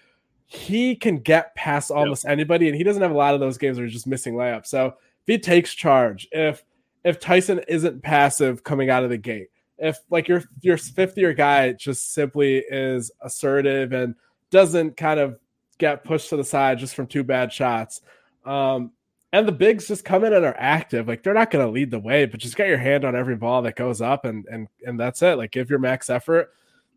he 0.46 0.96
can 0.96 1.18
get 1.18 1.54
past 1.56 1.92
almost 1.92 2.26
anybody, 2.26 2.70
and 2.70 2.78
he 2.78 2.86
doesn't 2.86 3.02
have 3.02 3.12
a 3.12 3.18
lot 3.18 3.34
of 3.34 3.42
those 3.42 3.58
games 3.58 3.78
where 3.78 3.86
he's 3.86 3.94
just 3.94 4.08
missing 4.08 4.36
layups. 4.36 4.68
So 4.68 4.86
if 4.88 4.94
he 5.28 5.38
takes 5.38 5.74
charge, 5.74 6.26
if 6.32 6.64
if 7.04 7.20
Tyson 7.20 7.60
isn't 7.68 8.02
passive 8.02 8.64
coming 8.64 8.90
out 8.90 9.04
of 9.04 9.10
the 9.10 9.18
gate, 9.18 9.50
if 9.78 9.98
like 10.10 10.30
your 10.30 10.42
your 10.62 10.78
fifth 10.78 11.18
year 11.18 11.34
guy 11.34 11.74
just 11.74 12.14
simply 12.14 12.60
is 12.60 13.12
assertive 13.22 13.92
and 13.92 14.16
doesn't 14.52 14.96
kind 14.96 15.20
of 15.20 15.38
get 15.80 16.06
pushed 16.06 16.30
to 16.30 16.38
the 16.38 16.46
side 16.46 16.78
just 16.78 16.96
from 16.96 17.08
two 17.08 17.26
bad 17.26 17.52
shots, 17.52 18.00
um, 18.46 18.92
and 19.36 19.46
the 19.48 19.52
bigs 19.52 19.88
just 19.88 20.06
come 20.06 20.24
in 20.24 20.34
and 20.34 20.46
are 20.46 20.56
active, 20.58 21.08
like 21.10 21.22
they're 21.22 21.34
not 21.34 21.52
going 21.52 21.66
to 21.66 21.72
lead 21.72 21.92
the 21.92 22.00
way, 22.00 22.26
but 22.26 22.40
just 22.40 22.56
get 22.56 22.70
your 22.70 22.78
hand 22.78 23.04
on 23.04 23.16
every 23.18 23.36
ball 23.36 23.62
that 23.64 23.76
goes 23.76 24.02
up, 24.02 24.24
and 24.24 24.46
and 24.50 24.68
and 24.86 24.98
that's 25.00 25.22
it. 25.22 25.38
Like 25.38 25.52
give 25.52 25.70
your 25.70 25.80
max 25.80 26.10
effort. 26.10 26.52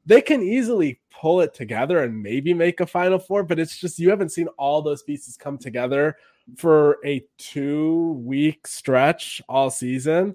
They 0.07 0.21
can 0.23 0.41
easily 0.43 1.01
pull 1.11 1.41
it 1.41 1.53
together 1.53 2.03
and 2.05 2.23
maybe 2.23 2.55
make 2.55 2.79
a 2.81 2.87
final 2.87 3.19
four, 3.19 3.43
but 3.43 3.59
it's 3.59 3.77
just 3.77 3.99
you 3.99 4.09
haven't 4.11 4.31
seen 4.31 4.47
all 4.57 4.81
those 4.83 5.03
pieces 5.03 5.37
come 5.37 5.59
together 5.59 6.17
for 6.57 6.99
a 7.05 7.25
two 7.39 8.13
week 8.25 8.67
stretch 8.69 9.43
all 9.49 9.69
season. 9.71 10.35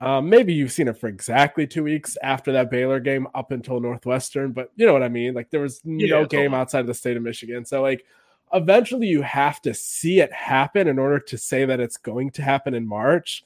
Um, 0.00 0.28
maybe 0.28 0.52
you've 0.54 0.72
seen 0.72 0.88
it 0.88 0.98
for 0.98 1.06
exactly 1.08 1.66
two 1.66 1.84
weeks 1.84 2.16
after 2.22 2.50
that 2.52 2.70
Baylor 2.70 2.98
game 2.98 3.28
up 3.34 3.52
until 3.52 3.78
Northwestern, 3.78 4.52
but 4.52 4.72
you 4.74 4.86
know 4.86 4.92
what 4.92 5.02
I 5.04 5.08
mean? 5.08 5.34
Like 5.34 5.50
there 5.50 5.60
was 5.60 5.80
no 5.84 6.24
Yeah, 6.24 6.26
game 6.26 6.54
outside 6.54 6.80
of 6.80 6.86
the 6.88 6.94
state 6.94 7.16
of 7.16 7.22
Michigan. 7.22 7.64
So 7.64 7.82
like 7.82 8.04
eventually 8.52 9.06
you 9.06 9.22
have 9.22 9.60
to 9.62 9.74
see 9.74 10.20
it 10.20 10.32
happen 10.32 10.88
in 10.88 10.98
order 10.98 11.18
to 11.18 11.38
say 11.38 11.64
that 11.64 11.80
it's 11.80 11.96
going 11.96 12.30
to 12.32 12.42
happen 12.42 12.74
in 12.74 12.86
March. 12.86 13.44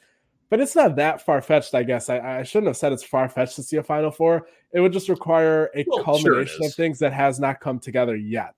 But 0.48 0.60
it's 0.60 0.76
not 0.76 0.96
that 0.96 1.24
far 1.24 1.42
fetched, 1.42 1.74
I 1.74 1.82
guess. 1.82 2.08
I, 2.08 2.38
I 2.38 2.42
shouldn't 2.44 2.68
have 2.68 2.76
said 2.76 2.92
it's 2.92 3.02
far 3.02 3.28
fetched 3.28 3.56
to 3.56 3.62
see 3.62 3.78
a 3.78 3.82
Final 3.82 4.12
Four. 4.12 4.46
It 4.72 4.80
would 4.80 4.92
just 4.92 5.08
require 5.08 5.70
a 5.74 5.84
Well, 5.86 5.98
sure 5.98 6.04
culmination 6.04 6.64
of 6.64 6.74
things 6.74 6.98
that 7.00 7.12
has 7.12 7.40
not 7.40 7.60
come 7.60 7.80
together 7.80 8.14
yet. 8.14 8.54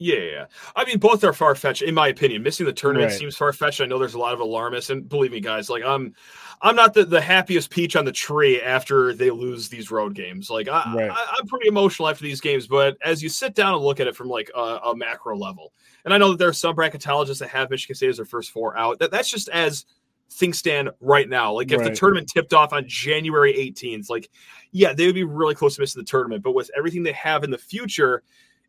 Yeah. 0.00 0.46
I 0.76 0.84
mean, 0.84 0.98
both 0.98 1.24
are 1.24 1.32
far 1.32 1.56
fetched, 1.56 1.82
in 1.82 1.92
my 1.94 2.06
opinion. 2.08 2.42
Missing 2.44 2.66
the 2.66 2.72
tournament 2.72 3.10
Right. 3.10 3.18
seems 3.18 3.36
far 3.36 3.52
fetched. 3.52 3.80
I 3.80 3.86
know 3.86 3.98
there's 3.98 4.14
a 4.14 4.18
lot 4.18 4.32
of 4.32 4.38
alarmists, 4.40 4.90
and 4.90 5.08
believe 5.08 5.32
me, 5.32 5.40
guys, 5.40 5.68
like 5.68 5.82
I'm, 5.84 6.14
I'm 6.62 6.76
not 6.76 6.94
the, 6.94 7.04
the 7.04 7.20
happiest 7.20 7.70
peach 7.70 7.96
on 7.96 8.04
the 8.04 8.12
tree 8.12 8.60
after 8.62 9.12
they 9.12 9.30
lose 9.30 9.68
these 9.68 9.90
road 9.90 10.14
games. 10.14 10.50
Like 10.50 10.68
I, 10.68 10.92
Right. 10.94 11.10
I, 11.10 11.36
I'm 11.38 11.46
pretty 11.48 11.66
emotional 11.68 12.08
after 12.08 12.22
these 12.22 12.40
games, 12.40 12.68
but 12.68 12.96
as 13.04 13.22
you 13.22 13.28
sit 13.28 13.54
down 13.56 13.74
and 13.74 13.82
look 13.82 13.98
at 13.98 14.06
it 14.06 14.14
from 14.14 14.28
like 14.28 14.50
a, 14.54 14.60
a 14.60 14.96
macro 14.96 15.36
level, 15.36 15.72
and 16.04 16.14
I 16.14 16.18
know 16.18 16.30
that 16.30 16.38
there 16.38 16.48
are 16.48 16.52
some 16.52 16.76
bracketologists 16.76 17.40
that 17.40 17.48
have 17.48 17.68
Michigan 17.68 17.96
State 17.96 18.10
as 18.10 18.16
their 18.18 18.24
first 18.24 18.52
four 18.52 18.78
out. 18.78 19.00
That 19.00 19.10
that's 19.10 19.28
just 19.30 19.48
as 19.48 19.84
things 20.30 20.58
stand 20.58 20.90
right 21.00 21.28
now. 21.28 21.52
Like 21.54 21.72
if 21.72 21.82
the 21.82 21.90
tournament 21.94 22.30
tipped 22.32 22.54
off 22.54 22.72
on 22.72 22.84
January 22.86 23.52
18th, 23.54 24.08
like 24.10 24.30
yeah, 24.70 24.92
they 24.92 25.06
would 25.06 25.14
be 25.16 25.24
really 25.24 25.54
close 25.56 25.74
to 25.74 25.80
missing 25.80 26.00
the 26.00 26.06
tournament. 26.06 26.42
But 26.44 26.54
with 26.54 26.70
everything 26.76 27.02
they 27.02 27.12
have 27.12 27.42
in 27.44 27.50
the 27.50 27.58
future, 27.58 28.22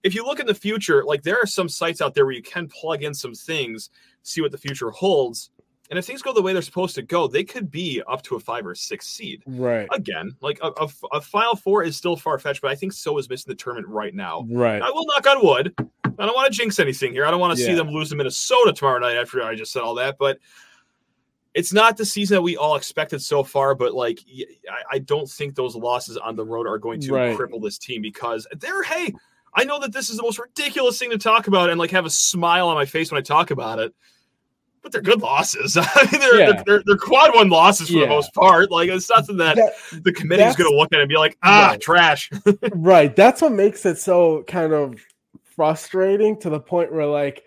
if 0.04 0.16
you 0.16 0.26
look 0.26 0.40
in 0.40 0.48
the 0.48 0.54
future, 0.54 1.04
like 1.04 1.24
there 1.24 1.38
are 1.42 1.46
some 1.46 1.70
sites 1.70 2.02
out 2.02 2.14
there 2.14 2.26
where 2.26 2.36
you 2.36 2.42
can 2.42 2.68
plug 2.68 3.04
in 3.04 3.14
some 3.14 3.34
things, 3.34 3.90
see 4.24 4.42
what 4.42 4.52
the 4.52 4.58
future 4.58 4.90
holds. 4.92 5.52
And 5.90 5.98
if 5.98 6.06
things 6.06 6.22
go 6.22 6.34
the 6.34 6.42
way 6.42 6.54
they're 6.54 6.62
supposed 6.62 6.94
to 6.96 7.02
go, 7.02 7.28
they 7.28 7.44
could 7.44 7.72
be 7.72 8.02
up 8.08 8.22
to 8.24 8.36
a 8.36 8.40
five 8.40 8.66
or 8.66 8.76
six 8.76 9.08
seed. 9.08 9.42
Right. 9.48 9.88
Again, 9.92 10.36
like 10.40 10.60
a, 10.62 10.68
a, 10.68 10.88
a 11.14 11.22
final 11.22 11.56
four 11.56 11.84
is 11.84 11.98
still 11.98 12.16
far 12.16 12.38
fetched, 12.38 12.62
but 12.62 12.70
I 12.70 12.76
think 12.76 12.94
so 12.94 13.18
is 13.18 13.28
missing 13.28 13.50
the 13.50 13.56
tournament 13.56 13.88
right 13.88 14.14
now. 14.14 14.46
Right. 14.50 14.82
I 14.82 14.90
will 14.92 15.06
knock 15.08 15.26
on 15.26 15.44
wood. 15.44 15.74
I 15.78 16.26
don't 16.26 16.36
want 16.36 16.52
to 16.52 16.58
jinx 16.58 16.80
anything 16.80 17.12
here. 17.12 17.26
I 17.26 17.32
don't 17.32 17.40
want 17.40 17.58
to 17.58 17.64
see 17.64 17.74
them 17.74 17.90
lose 17.90 18.10
to 18.10 18.16
Minnesota 18.16 18.72
tomorrow 18.74 19.00
night 19.00 19.18
after 19.18 19.42
I 19.42 19.56
just 19.56 19.72
said 19.72 19.82
all 19.82 19.96
that. 19.96 20.18
But 20.20 20.38
it's 21.54 21.74
not 21.74 21.98
the 21.98 22.06
season 22.06 22.36
that 22.36 22.42
we 22.42 22.56
all 22.56 22.76
expected 22.76 23.22
so 23.22 23.44
far, 23.44 23.74
but 23.74 23.94
like 23.94 24.20
I, 24.70 24.96
I 24.96 25.00
don't 25.00 25.30
think 25.30 25.56
those 25.56 25.76
losses 25.76 26.18
on 26.18 26.36
the 26.36 26.46
road 26.46 26.68
are 26.68 26.78
going 26.78 27.02
to 27.02 27.14
right. 27.14 27.38
cripple 27.38 27.62
this 27.62 27.78
team 27.78 28.02
because 28.02 28.46
they're 28.60 28.84
hey, 28.84 29.14
I 29.54 29.64
know 29.64 29.80
that 29.80 29.94
this 29.94 30.10
is 30.10 30.18
the 30.18 30.24
most 30.24 30.40
ridiculous 30.40 31.00
thing 31.00 31.10
to 31.12 31.18
talk 31.18 31.48
about 31.48 31.70
and 31.70 31.80
like 31.80 31.92
have 31.92 32.06
a 32.06 32.10
smile 32.10 32.68
on 32.68 32.76
my 32.76 32.86
face 32.86 33.12
when 33.12 33.20
I 33.20 33.22
talk 33.22 33.52
about 33.52 33.80
it. 33.80 33.94
But 34.82 34.94
they're 34.94 35.02
good 35.02 35.22
losses. 35.22 35.76
I 35.82 36.08
mean, 36.12 36.22
they're, 36.22 36.40
yeah. 36.40 36.52
they're, 36.52 36.64
they're, 36.66 36.84
they're, 36.86 36.98
quad 36.98 37.36
one 37.36 37.50
losses 37.50 37.90
for 37.90 37.96
yeah. 37.96 38.06
the 38.06 38.10
most 38.10 38.34
part. 38.34 38.72
Like 38.72 38.90
it's 38.90 39.08
something 39.08 39.38
that, 39.38 39.58
that 39.58 40.04
the 40.04 40.14
committee 40.14 40.44
is 40.44 40.56
going 40.56 40.72
to 40.72 40.78
look 40.78 40.94
at 40.94 41.00
and 41.00 41.10
be 41.10 41.18
like, 41.18 41.38
ah, 41.44 41.70
right. 41.70 41.82
trash. 41.82 42.30
right. 42.72 43.14
That's 43.14 43.42
what 43.42 43.52
makes 43.52 43.86
it 43.86 43.98
so 43.98 44.44
kind 44.48 44.72
of 44.72 44.96
frustrating 45.44 46.40
to 46.40 46.50
the 46.50 46.60
point 46.60 46.94
where 46.94 47.06
like 47.06 47.44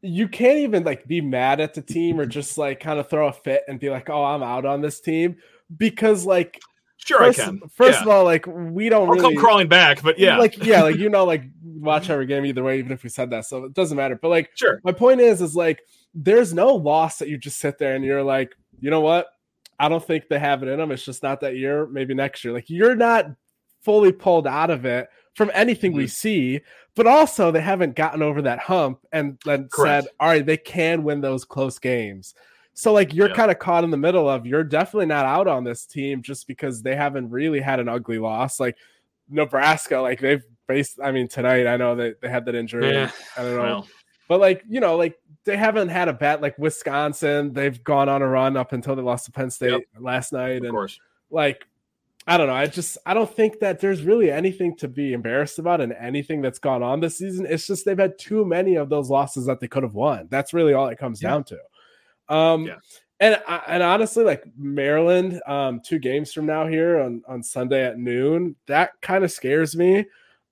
you 0.00 0.28
can't 0.28 0.58
even 0.58 0.84
like 0.84 1.06
be 1.06 1.20
mad 1.20 1.60
at 1.60 1.74
the 1.74 1.82
team 1.82 2.20
or 2.20 2.26
just 2.26 2.56
like 2.56 2.80
kind 2.80 2.98
of 2.98 3.08
throw 3.08 3.28
a 3.28 3.32
fit 3.32 3.62
and 3.68 3.80
be 3.80 3.90
like, 3.90 4.08
"Oh, 4.08 4.24
I'm 4.24 4.42
out 4.42 4.64
on 4.64 4.80
this 4.80 5.00
team," 5.00 5.36
because 5.76 6.24
like, 6.24 6.60
sure, 6.98 7.18
first, 7.18 7.40
I 7.40 7.44
can. 7.44 7.60
First 7.70 7.98
yeah. 7.98 8.02
of 8.02 8.08
all, 8.08 8.24
like 8.24 8.46
we 8.46 8.88
don't 8.88 9.08
I'll 9.08 9.14
really 9.14 9.34
come 9.34 9.42
crawling 9.42 9.68
back, 9.68 10.02
but 10.02 10.18
yeah, 10.18 10.38
like 10.38 10.64
yeah, 10.64 10.82
like 10.82 10.96
you 10.98 11.08
know, 11.08 11.24
like 11.24 11.44
watch 11.62 12.10
every 12.10 12.26
game 12.26 12.44
either 12.44 12.62
way, 12.62 12.78
even 12.78 12.92
if 12.92 13.02
we 13.02 13.08
said 13.08 13.30
that, 13.30 13.46
so 13.46 13.64
it 13.64 13.74
doesn't 13.74 13.96
matter. 13.96 14.18
But 14.20 14.28
like, 14.28 14.50
sure, 14.54 14.80
my 14.84 14.92
point 14.92 15.20
is, 15.20 15.40
is 15.40 15.56
like, 15.56 15.80
there's 16.14 16.52
no 16.52 16.74
loss 16.74 17.18
that 17.18 17.28
you 17.28 17.38
just 17.38 17.58
sit 17.58 17.78
there 17.78 17.94
and 17.94 18.04
you're 18.04 18.22
like, 18.22 18.54
you 18.80 18.90
know 18.90 19.00
what? 19.00 19.28
I 19.80 19.88
don't 19.88 20.04
think 20.04 20.28
they 20.28 20.38
have 20.38 20.62
it 20.62 20.68
in 20.68 20.78
them. 20.78 20.90
It's 20.90 21.04
just 21.04 21.22
not 21.22 21.40
that 21.40 21.56
year. 21.56 21.86
Maybe 21.86 22.14
next 22.14 22.44
year. 22.44 22.52
Like 22.52 22.68
you're 22.68 22.96
not 22.96 23.26
fully 23.82 24.12
pulled 24.12 24.46
out 24.46 24.70
of 24.70 24.84
it 24.84 25.08
from 25.34 25.50
anything 25.54 25.92
mm-hmm. 25.92 25.98
we 25.98 26.06
see, 26.08 26.60
but 26.96 27.06
also 27.06 27.50
they 27.50 27.60
haven't 27.60 27.94
gotten 27.94 28.22
over 28.22 28.42
that 28.42 28.58
hump 28.58 28.98
and 29.12 29.38
then 29.44 29.68
said, 29.72 30.06
all 30.18 30.28
right, 30.28 30.44
they 30.44 30.56
can 30.56 31.04
win 31.04 31.20
those 31.20 31.44
close 31.44 31.78
games. 31.78 32.34
So 32.78 32.92
like 32.92 33.12
you're 33.12 33.30
yeah. 33.30 33.34
kind 33.34 33.50
of 33.50 33.58
caught 33.58 33.82
in 33.82 33.90
the 33.90 33.96
middle 33.96 34.28
of 34.28 34.46
you're 34.46 34.62
definitely 34.62 35.06
not 35.06 35.26
out 35.26 35.48
on 35.48 35.64
this 35.64 35.84
team 35.84 36.22
just 36.22 36.46
because 36.46 36.80
they 36.80 36.94
haven't 36.94 37.28
really 37.28 37.58
had 37.58 37.80
an 37.80 37.88
ugly 37.88 38.20
loss. 38.20 38.60
Like 38.60 38.76
Nebraska, 39.28 39.98
like 39.98 40.20
they've 40.20 40.44
based 40.68 41.00
I 41.02 41.10
mean 41.10 41.26
tonight 41.26 41.66
I 41.66 41.76
know 41.76 41.96
that 41.96 42.20
they 42.20 42.28
had 42.28 42.44
that 42.44 42.54
injury. 42.54 42.92
Yeah. 42.92 43.10
I 43.36 43.42
don't 43.42 43.56
know. 43.56 43.62
Well. 43.62 43.88
But 44.28 44.38
like, 44.38 44.62
you 44.68 44.78
know, 44.78 44.96
like 44.96 45.18
they 45.44 45.56
haven't 45.56 45.88
had 45.88 46.06
a 46.06 46.12
bet 46.12 46.40
like 46.40 46.56
Wisconsin. 46.56 47.52
They've 47.52 47.82
gone 47.82 48.08
on 48.08 48.22
a 48.22 48.28
run 48.28 48.56
up 48.56 48.72
until 48.72 48.94
they 48.94 49.02
lost 49.02 49.24
to 49.24 49.32
Penn 49.32 49.50
State 49.50 49.72
yep. 49.72 49.82
last 49.98 50.32
night. 50.32 50.58
Of 50.58 50.62
and 50.62 50.70
course. 50.70 51.00
like 51.32 51.66
I 52.28 52.36
don't 52.36 52.46
know. 52.46 52.54
I 52.54 52.68
just 52.68 52.96
I 53.04 53.12
don't 53.12 53.34
think 53.34 53.58
that 53.58 53.80
there's 53.80 54.02
really 54.02 54.30
anything 54.30 54.76
to 54.76 54.86
be 54.86 55.14
embarrassed 55.14 55.58
about 55.58 55.80
and 55.80 55.92
anything 55.94 56.42
that's 56.42 56.60
gone 56.60 56.84
on 56.84 57.00
this 57.00 57.18
season. 57.18 57.44
It's 57.44 57.66
just 57.66 57.84
they've 57.84 57.98
had 57.98 58.20
too 58.20 58.44
many 58.44 58.76
of 58.76 58.88
those 58.88 59.10
losses 59.10 59.46
that 59.46 59.58
they 59.58 59.66
could 59.66 59.82
have 59.82 59.94
won. 59.94 60.28
That's 60.30 60.54
really 60.54 60.74
all 60.74 60.86
it 60.86 60.98
comes 60.98 61.20
yeah. 61.20 61.30
down 61.30 61.42
to. 61.42 61.58
Um 62.28 62.66
yeah. 62.66 62.76
and 63.20 63.40
and 63.66 63.82
honestly, 63.82 64.24
like 64.24 64.44
Maryland, 64.56 65.40
um, 65.46 65.80
two 65.84 65.98
games 65.98 66.32
from 66.32 66.46
now 66.46 66.66
here 66.66 67.00
on, 67.00 67.22
on 67.28 67.42
Sunday 67.42 67.84
at 67.84 67.98
noon, 67.98 68.56
that 68.66 68.92
kind 69.00 69.24
of 69.24 69.32
scares 69.32 69.76
me 69.76 70.06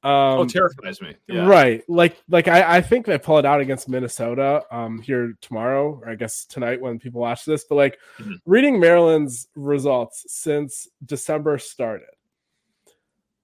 um, 0.06 0.38
oh, 0.38 0.44
terrifies 0.44 1.00
me. 1.00 1.16
Yeah. 1.26 1.46
Right. 1.46 1.82
Like, 1.88 2.16
like 2.28 2.46
I, 2.46 2.76
I 2.76 2.80
think 2.80 3.06
they 3.06 3.18
pull 3.18 3.38
it 3.38 3.44
out 3.44 3.60
against 3.60 3.88
Minnesota 3.88 4.62
um, 4.70 5.02
here 5.02 5.34
tomorrow, 5.40 6.00
or 6.00 6.08
I 6.08 6.14
guess 6.14 6.44
tonight 6.44 6.80
when 6.80 7.00
people 7.00 7.20
watch 7.20 7.44
this. 7.44 7.64
But 7.64 7.74
like 7.74 7.98
mm-hmm. 8.20 8.34
reading 8.44 8.78
Maryland's 8.78 9.48
results 9.56 10.24
since 10.28 10.86
December 11.04 11.58
started, 11.58 12.06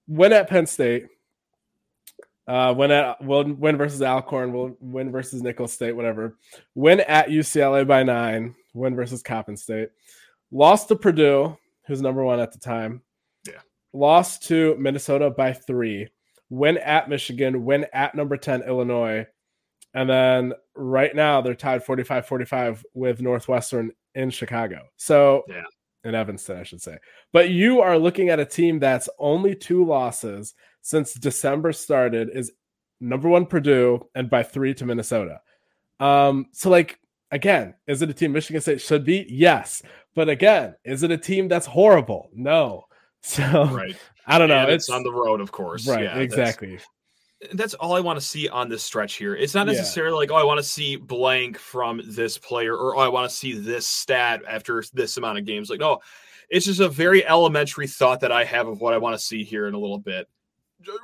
when 0.06 0.32
at 0.32 0.48
Penn 0.48 0.66
State, 0.66 1.06
uh, 2.52 2.74
win 2.74 2.90
at 2.90 3.24
win, 3.24 3.58
win 3.58 3.78
versus 3.78 4.02
Alcorn, 4.02 4.52
will 4.52 4.76
win 4.78 5.10
versus 5.10 5.42
Nicholls 5.42 5.72
State, 5.72 5.96
whatever. 5.96 6.36
Win 6.74 7.00
at 7.00 7.28
UCLA 7.28 7.86
by 7.86 8.02
nine, 8.02 8.54
win 8.74 8.94
versus 8.94 9.22
Coppin 9.22 9.56
State. 9.56 9.88
Lost 10.50 10.88
to 10.88 10.96
Purdue, 10.96 11.56
who's 11.86 12.02
number 12.02 12.22
one 12.22 12.40
at 12.40 12.52
the 12.52 12.58
time. 12.58 13.00
Yeah. 13.46 13.60
Lost 13.94 14.46
to 14.48 14.76
Minnesota 14.78 15.30
by 15.30 15.54
three 15.54 16.08
win 16.50 16.76
at 16.76 17.08
Michigan, 17.08 17.64
win 17.64 17.86
at 17.94 18.14
number 18.14 18.36
10 18.36 18.64
Illinois. 18.64 19.26
And 19.94 20.10
then 20.10 20.52
right 20.74 21.16
now 21.16 21.40
they're 21.40 21.54
tied 21.54 21.82
45 21.82 22.26
45 22.26 22.84
with 22.92 23.22
Northwestern 23.22 23.92
in 24.14 24.28
Chicago. 24.28 24.82
So, 24.98 25.44
yeah. 25.48 25.62
in 26.04 26.14
Evanston, 26.14 26.58
I 26.58 26.64
should 26.64 26.82
say. 26.82 26.98
But 27.32 27.48
you 27.48 27.80
are 27.80 27.96
looking 27.96 28.28
at 28.28 28.40
a 28.40 28.44
team 28.44 28.78
that's 28.78 29.08
only 29.18 29.54
two 29.54 29.86
losses 29.86 30.52
since 30.82 31.14
December 31.14 31.72
started 31.72 32.30
is 32.32 32.52
number 33.00 33.28
one 33.28 33.46
Purdue 33.46 34.06
and 34.14 34.28
by 34.28 34.42
three 34.42 34.74
to 34.74 34.84
Minnesota. 34.84 35.40
Um, 36.00 36.46
so 36.52 36.68
like 36.68 36.98
again, 37.30 37.74
is 37.86 38.02
it 38.02 38.10
a 38.10 38.14
team 38.14 38.32
Michigan 38.32 38.60
State 38.60 38.80
should 38.80 39.04
beat? 39.04 39.30
Yes. 39.30 39.82
But 40.14 40.28
again, 40.28 40.74
is 40.84 41.02
it 41.02 41.10
a 41.10 41.18
team 41.18 41.48
that's 41.48 41.66
horrible? 41.66 42.30
No. 42.34 42.84
So 43.24 43.66
right. 43.66 43.96
I 44.26 44.36
don't 44.36 44.48
know. 44.48 44.58
And 44.58 44.70
it's, 44.72 44.88
it's 44.88 44.90
on 44.92 45.04
the 45.04 45.12
road, 45.12 45.40
of 45.40 45.52
course. 45.52 45.86
Right. 45.86 46.02
Yeah, 46.02 46.16
exactly. 46.16 46.80
That's, 47.40 47.54
that's, 47.54 47.74
all 47.74 47.94
I 47.94 48.00
want 48.00 48.18
to 48.18 48.26
see 48.26 48.48
on 48.48 48.68
this 48.68 48.82
stretch 48.82 49.14
here. 49.14 49.36
It's 49.36 49.54
not 49.54 49.68
necessarily 49.68 50.14
yeah. 50.14 50.18
like, 50.18 50.30
oh, 50.32 50.34
I 50.34 50.44
want 50.44 50.58
to 50.58 50.64
see 50.64 50.96
blank 50.96 51.56
from 51.56 52.02
this 52.04 52.36
player 52.36 52.76
or 52.76 52.96
oh, 52.96 52.98
I 52.98 53.06
want 53.06 53.30
to 53.30 53.36
see 53.36 53.52
this 53.52 53.86
stat 53.86 54.42
after 54.48 54.82
this 54.92 55.18
amount 55.18 55.38
of 55.38 55.44
games. 55.44 55.70
Like, 55.70 55.78
no, 55.78 56.00
it's 56.50 56.66
just 56.66 56.80
a 56.80 56.88
very 56.88 57.24
elementary 57.24 57.86
thought 57.86 58.18
that 58.22 58.32
I 58.32 58.42
have 58.42 58.66
of 58.66 58.80
what 58.80 58.92
I 58.92 58.98
want 58.98 59.14
to 59.14 59.24
see 59.24 59.44
here 59.44 59.68
in 59.68 59.74
a 59.74 59.78
little 59.78 60.00
bit. 60.00 60.28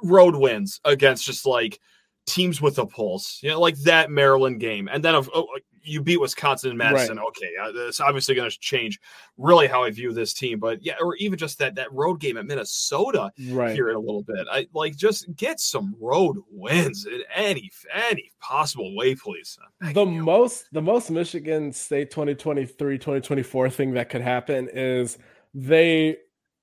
Road 0.02 0.36
wins 0.36 0.80
against 0.84 1.24
just 1.24 1.46
like 1.46 1.80
teams 2.26 2.60
with 2.60 2.78
a 2.78 2.86
pulse, 2.86 3.40
you 3.42 3.50
know, 3.50 3.60
like 3.60 3.76
that 3.78 4.10
Maryland 4.10 4.60
game. 4.60 4.88
And 4.92 5.02
then 5.02 5.14
of 5.14 5.30
oh, 5.34 5.46
you 5.82 6.02
beat 6.02 6.20
Wisconsin 6.20 6.70
and 6.70 6.78
Madison. 6.78 7.16
Right. 7.16 7.26
Okay, 7.28 7.50
uh, 7.60 7.88
it's 7.88 8.00
obviously 8.00 8.34
going 8.34 8.50
to 8.50 8.58
change 8.58 9.00
really 9.36 9.66
how 9.66 9.84
I 9.84 9.90
view 9.90 10.12
this 10.12 10.34
team. 10.34 10.58
But 10.58 10.84
yeah, 10.84 10.94
or 11.00 11.16
even 11.16 11.38
just 11.38 11.58
that 11.58 11.74
that 11.76 11.92
road 11.92 12.20
game 12.20 12.36
at 12.36 12.46
Minnesota 12.46 13.30
right. 13.50 13.74
here 13.74 13.90
in 13.90 13.96
a 13.96 14.00
little 14.00 14.22
bit. 14.22 14.46
I 14.50 14.66
like 14.74 14.96
just 14.96 15.34
get 15.36 15.60
some 15.60 15.96
road 16.00 16.36
wins 16.50 17.06
in 17.06 17.22
any 17.34 17.70
any 17.92 18.30
possible 18.40 18.94
way, 18.94 19.14
please. 19.14 19.58
The 19.80 20.04
you. 20.04 20.22
most 20.22 20.66
the 20.72 20.82
most 20.82 21.10
Michigan 21.10 21.72
State 21.72 22.10
2023 22.10 22.98
2024 22.98 23.70
thing 23.70 23.92
that 23.92 24.10
could 24.10 24.22
happen 24.22 24.68
is 24.72 25.18
they 25.54 26.18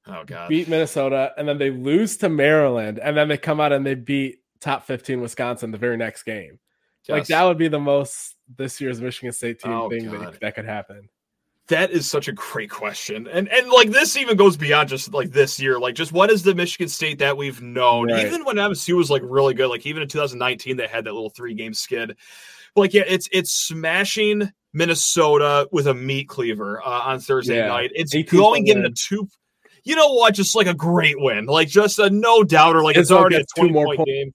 oh 0.08 0.24
god 0.26 0.50
beat 0.50 0.68
Minnesota 0.68 1.34
and 1.38 1.48
then 1.48 1.58
they 1.58 1.72
lose 1.72 2.18
to 2.18 2.30
Maryland 2.30 3.00
and 3.00 3.16
then 3.16 3.28
they 3.28 3.38
come 3.38 3.60
out 3.60 3.72
and 3.72 3.86
they 3.86 3.96
beat 3.96 4.40
top 4.66 4.86
15 4.86 5.22
Wisconsin 5.22 5.72
the 5.72 5.78
very 5.78 5.98
next 5.98 6.24
game. 6.24 6.60
Yes. 7.08 7.16
Like 7.16 7.28
that 7.28 7.44
would 7.44 7.58
be 7.58 7.68
the 7.68 7.80
most 7.80 8.36
this 8.58 8.82
year's 8.82 9.00
Michigan 9.00 9.32
State 9.32 9.60
team 9.60 9.72
oh, 9.72 9.90
thing 9.90 10.10
that, 10.10 10.40
that 10.42 10.56
could 10.56 10.66
happen. 10.66 11.08
That 11.68 11.92
is 11.92 12.10
such 12.10 12.28
a 12.28 12.32
great 12.32 12.70
question. 12.70 13.28
And 13.28 13.48
and 13.50 13.70
like 13.70 13.92
this 13.92 14.18
even 14.18 14.38
goes 14.38 14.58
beyond 14.58 14.90
just 14.90 15.14
like 15.14 15.32
this 15.32 15.60
year. 15.60 15.80
Like 15.80 15.96
just 15.96 16.12
what 16.12 16.32
is 16.32 16.44
the 16.44 16.56
Michigan 16.56 16.90
State 16.90 17.20
that 17.20 17.38
we've 17.38 17.62
known? 17.62 18.12
Right. 18.12 18.26
Even 18.26 18.44
when 18.44 18.56
MSU 18.56 18.98
was 18.98 19.12
like 19.12 19.22
really 19.24 19.54
good, 19.54 19.68
like 19.68 19.86
even 19.86 20.02
in 20.02 20.08
2019 20.08 20.78
they 20.78 20.88
had 20.88 21.06
that 21.06 21.14
little 21.14 21.30
three 21.30 21.54
game 21.54 21.74
skid. 21.74 22.18
But 22.74 22.82
like 22.82 22.94
yeah, 22.94 23.04
it's 23.08 23.30
it's 23.32 23.52
smashing 23.52 24.52
Minnesota 24.74 25.68
with 25.72 25.88
a 25.88 25.94
meat 25.94 26.28
cleaver 26.28 26.82
uh, 26.86 27.02
on 27.02 27.20
Thursday 27.20 27.58
yeah. 27.58 27.68
night. 27.68 27.92
It's 27.94 28.16
going 28.32 28.70
a 28.70 28.90
two 28.90 29.28
you 29.86 29.96
know 29.96 30.14
what? 30.14 30.34
Just 30.34 30.56
like 30.56 30.68
a 30.68 30.74
great 30.74 31.16
win, 31.18 31.46
like 31.46 31.70
just 31.70 32.00
a 32.00 32.10
no 32.10 32.44
doubter. 32.44 32.84
Like 32.84 32.98
it's, 32.98 33.10
it's 33.10 33.12
already 33.12 33.38
a 33.38 33.46
twenty 33.56 33.72
point 33.72 33.98
points. 33.98 34.12
game. 34.12 34.34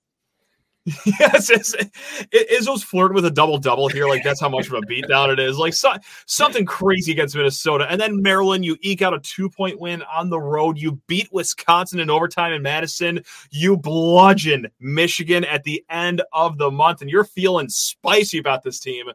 yes, 1.04 1.50
it's, 1.50 1.74
it, 1.74 2.50
Izzo's 2.50 2.82
flirting 2.82 3.14
with 3.14 3.26
a 3.26 3.30
double 3.30 3.58
double 3.58 3.88
here. 3.88 4.08
Like 4.08 4.24
that's 4.24 4.40
how 4.40 4.48
much 4.48 4.66
of 4.68 4.72
a 4.72 4.80
beatdown 4.80 5.30
it 5.30 5.38
is. 5.38 5.58
Like 5.58 5.74
so, 5.74 5.92
something 6.24 6.64
crazy 6.64 7.12
against 7.12 7.36
Minnesota, 7.36 7.86
and 7.90 8.00
then 8.00 8.22
Maryland. 8.22 8.64
You 8.64 8.76
eke 8.80 9.02
out 9.02 9.12
a 9.12 9.18
two 9.20 9.50
point 9.50 9.78
win 9.78 10.02
on 10.02 10.30
the 10.30 10.40
road. 10.40 10.78
You 10.78 11.00
beat 11.06 11.28
Wisconsin 11.32 12.00
in 12.00 12.08
overtime 12.08 12.52
in 12.52 12.62
Madison. 12.62 13.22
You 13.50 13.76
bludgeon 13.76 14.68
Michigan 14.80 15.44
at 15.44 15.64
the 15.64 15.84
end 15.90 16.22
of 16.32 16.56
the 16.56 16.70
month, 16.70 17.02
and 17.02 17.10
you're 17.10 17.24
feeling 17.24 17.68
spicy 17.68 18.38
about 18.38 18.62
this 18.62 18.80
team. 18.80 19.06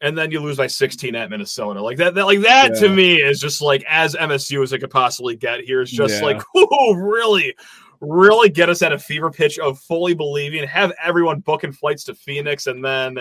And 0.00 0.16
then 0.16 0.30
you 0.30 0.40
lose 0.40 0.56
by 0.56 0.68
16 0.68 1.14
at 1.16 1.28
Minnesota. 1.28 1.82
Like 1.82 1.96
that, 1.96 2.14
that 2.14 2.26
like 2.26 2.40
that 2.42 2.74
yeah. 2.74 2.80
to 2.80 2.88
me 2.88 3.16
is 3.16 3.40
just 3.40 3.60
like 3.60 3.84
as 3.88 4.14
MSU 4.14 4.62
as 4.62 4.72
it 4.72 4.78
could 4.78 4.90
possibly 4.90 5.34
get 5.34 5.60
here. 5.60 5.80
Is 5.80 5.90
just 5.90 6.20
yeah. 6.20 6.24
like, 6.24 6.42
whoo, 6.54 6.94
really, 6.94 7.54
really 8.00 8.48
get 8.48 8.68
us 8.68 8.82
at 8.82 8.92
a 8.92 8.98
fever 8.98 9.30
pitch 9.30 9.58
of 9.58 9.78
fully 9.80 10.14
believing, 10.14 10.66
have 10.68 10.92
everyone 11.02 11.40
booking 11.40 11.72
flights 11.72 12.04
to 12.04 12.14
Phoenix, 12.14 12.68
and 12.68 12.84
then 12.84 13.18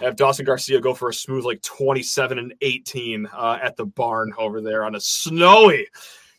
have 0.00 0.16
Dawson 0.16 0.44
Garcia 0.44 0.80
go 0.80 0.94
for 0.94 1.08
a 1.08 1.14
smooth 1.14 1.44
like 1.44 1.60
27 1.62 2.38
and 2.38 2.54
18 2.60 3.26
uh, 3.26 3.58
at 3.60 3.76
the 3.76 3.86
barn 3.86 4.32
over 4.38 4.60
there 4.60 4.84
on 4.84 4.94
a 4.94 5.00
snowy, 5.00 5.88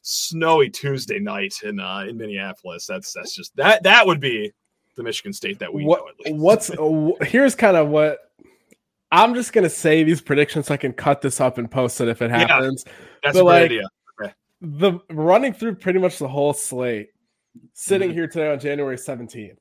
snowy 0.02 0.70
Tuesday 0.70 1.20
night 1.20 1.56
in 1.64 1.80
uh, 1.80 2.06
in 2.08 2.18
Minneapolis. 2.18 2.86
That's 2.86 3.14
that's 3.14 3.36
just 3.36 3.56
that 3.58 3.84
that 3.84 4.06
would 4.06 4.20
be 4.20 4.52
the 4.96 5.04
Michigan 5.04 5.34
State 5.34 5.60
that 5.60 5.74
we 5.74 5.84
what, 5.84 6.04
know. 6.26 6.36
What's 6.36 6.72
here's 7.22 7.56
kind 7.56 7.78
of 7.78 7.90
what 7.90 8.29
I'm 9.12 9.34
just 9.34 9.54
gonna 9.54 9.70
say 9.70 10.04
these 10.04 10.22
predictions 10.22 10.68
so 10.68 10.74
I 10.74 10.78
can 10.78 10.94
cut 10.94 11.22
this 11.22 11.42
up 11.42 11.58
and 11.58 11.70
post 11.70 12.00
it 12.02 12.08
if 12.08 12.22
it 12.22 12.30
happens. 12.30 12.84
Yeah, 12.86 12.94
that's 13.24 13.34
but 13.38 13.42
a 13.42 13.46
like, 13.46 13.64
idea. 13.64 13.84
Okay. 14.22 14.34
The 14.62 15.00
running 15.10 15.54
through 15.54 15.76
pretty 15.76 16.00
much 16.00 16.20
the 16.20 16.28
whole 16.28 16.54
slate 16.54 17.10
sitting 17.74 18.10
mm-hmm. 18.10 18.18
here 18.18 18.28
today 18.28 18.52
on 18.52 18.60
January 18.60 18.98
17th. 18.98 19.58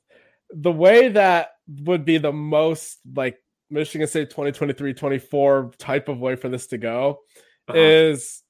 The 0.50 0.72
way 0.72 1.08
that 1.08 1.50
would 1.66 2.04
be 2.04 2.18
the 2.18 2.32
most 2.32 2.98
like 3.14 3.38
Michigan 3.70 4.06
State 4.06 4.30
2023-24 4.30 5.76
type 5.76 6.08
of 6.08 6.18
way 6.18 6.36
for 6.36 6.48
this 6.48 6.66
to 6.68 6.78
go 6.78 7.20
Uh-huh. 7.68 7.78
is 7.78 8.42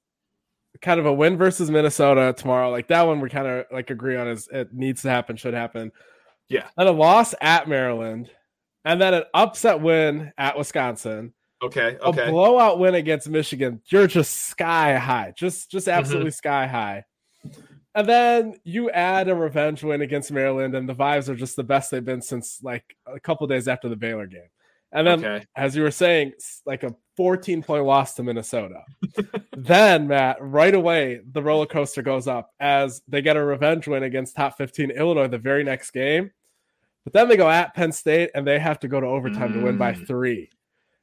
kind 0.81 0.99
of 0.99 1.05
a 1.05 1.13
win 1.13 1.37
versus 1.37 1.69
Minnesota 1.69 2.33
tomorrow. 2.37 2.69
Like 2.69 2.87
that 2.87 3.05
one 3.05 3.19
we 3.19 3.29
kind 3.29 3.47
of 3.47 3.65
like 3.71 3.89
agree 3.89 4.15
on 4.15 4.27
is 4.27 4.47
it 4.51 4.73
needs 4.73 5.01
to 5.01 5.09
happen, 5.09 5.35
should 5.35 5.53
happen. 5.53 5.91
Yeah. 6.47 6.67
And 6.77 6.87
a 6.87 6.91
loss 6.91 7.35
at 7.41 7.67
Maryland, 7.67 8.29
and 8.85 8.99
then 9.01 9.13
an 9.13 9.23
upset 9.33 9.81
win 9.81 10.31
at 10.37 10.57
Wisconsin. 10.57 11.33
Okay. 11.61 11.97
A 12.01 12.11
blowout 12.31 12.79
win 12.79 12.95
against 12.95 13.27
Michigan. 13.29 13.81
You're 13.91 14.07
just 14.07 14.33
sky 14.47 14.95
high. 14.95 15.33
Just 15.35 15.69
just 15.69 15.87
Mm-hmm. 15.87 15.99
absolutely 15.99 16.31
sky 16.31 16.67
high. 16.67 17.03
And 17.95 18.07
then 18.07 18.55
you 18.63 18.89
add 18.91 19.27
a 19.27 19.35
revenge 19.35 19.83
win 19.83 20.01
against 20.01 20.31
Maryland, 20.31 20.75
and 20.75 20.87
the 20.87 20.95
vibes 20.95 21.27
are 21.27 21.35
just 21.35 21.55
the 21.55 21.63
best 21.63 21.91
they've 21.91 22.05
been 22.05 22.21
since 22.21 22.59
like 22.63 22.83
a 23.05 23.19
couple 23.19 23.45
days 23.47 23.67
after 23.67 23.89
the 23.89 23.95
Baylor 23.95 24.27
game. 24.27 24.47
And 24.91 25.05
then, 25.05 25.19
Okay. 25.25 25.45
as 25.55 25.75
you 25.75 25.83
were 25.83 25.91
saying, 25.91 26.33
like 26.65 26.83
a 26.83 26.95
14 27.17 27.61
point 27.61 27.83
loss 27.85 28.13
to 28.15 28.23
Minnesota. 28.23 28.81
then, 29.57 30.07
Matt, 30.07 30.37
right 30.39 30.73
away, 30.73 31.19
the 31.31 31.43
roller 31.43 31.65
coaster 31.65 32.01
goes 32.01 32.27
up 32.27 32.51
as 32.59 33.01
they 33.07 33.21
get 33.21 33.37
a 33.37 33.43
revenge 33.43 33.87
win 33.87 34.03
against 34.03 34.35
top 34.35 34.57
15 34.57 34.91
Illinois 34.91 35.27
the 35.27 35.37
very 35.37 35.63
next 35.63 35.91
game. 35.91 36.31
But 37.09 37.21
then 37.21 37.27
they 37.27 37.37
go 37.37 37.49
at 37.49 37.73
Penn 37.73 37.91
State 37.91 38.29
and 38.35 38.45
they 38.45 38.59
have 38.59 38.79
to 38.81 38.87
go 38.87 38.99
to 39.01 39.07
overtime 39.07 39.51
to 39.53 39.59
win 39.59 39.77
by 39.77 39.93
Mm. 39.93 40.05
three. 40.05 40.51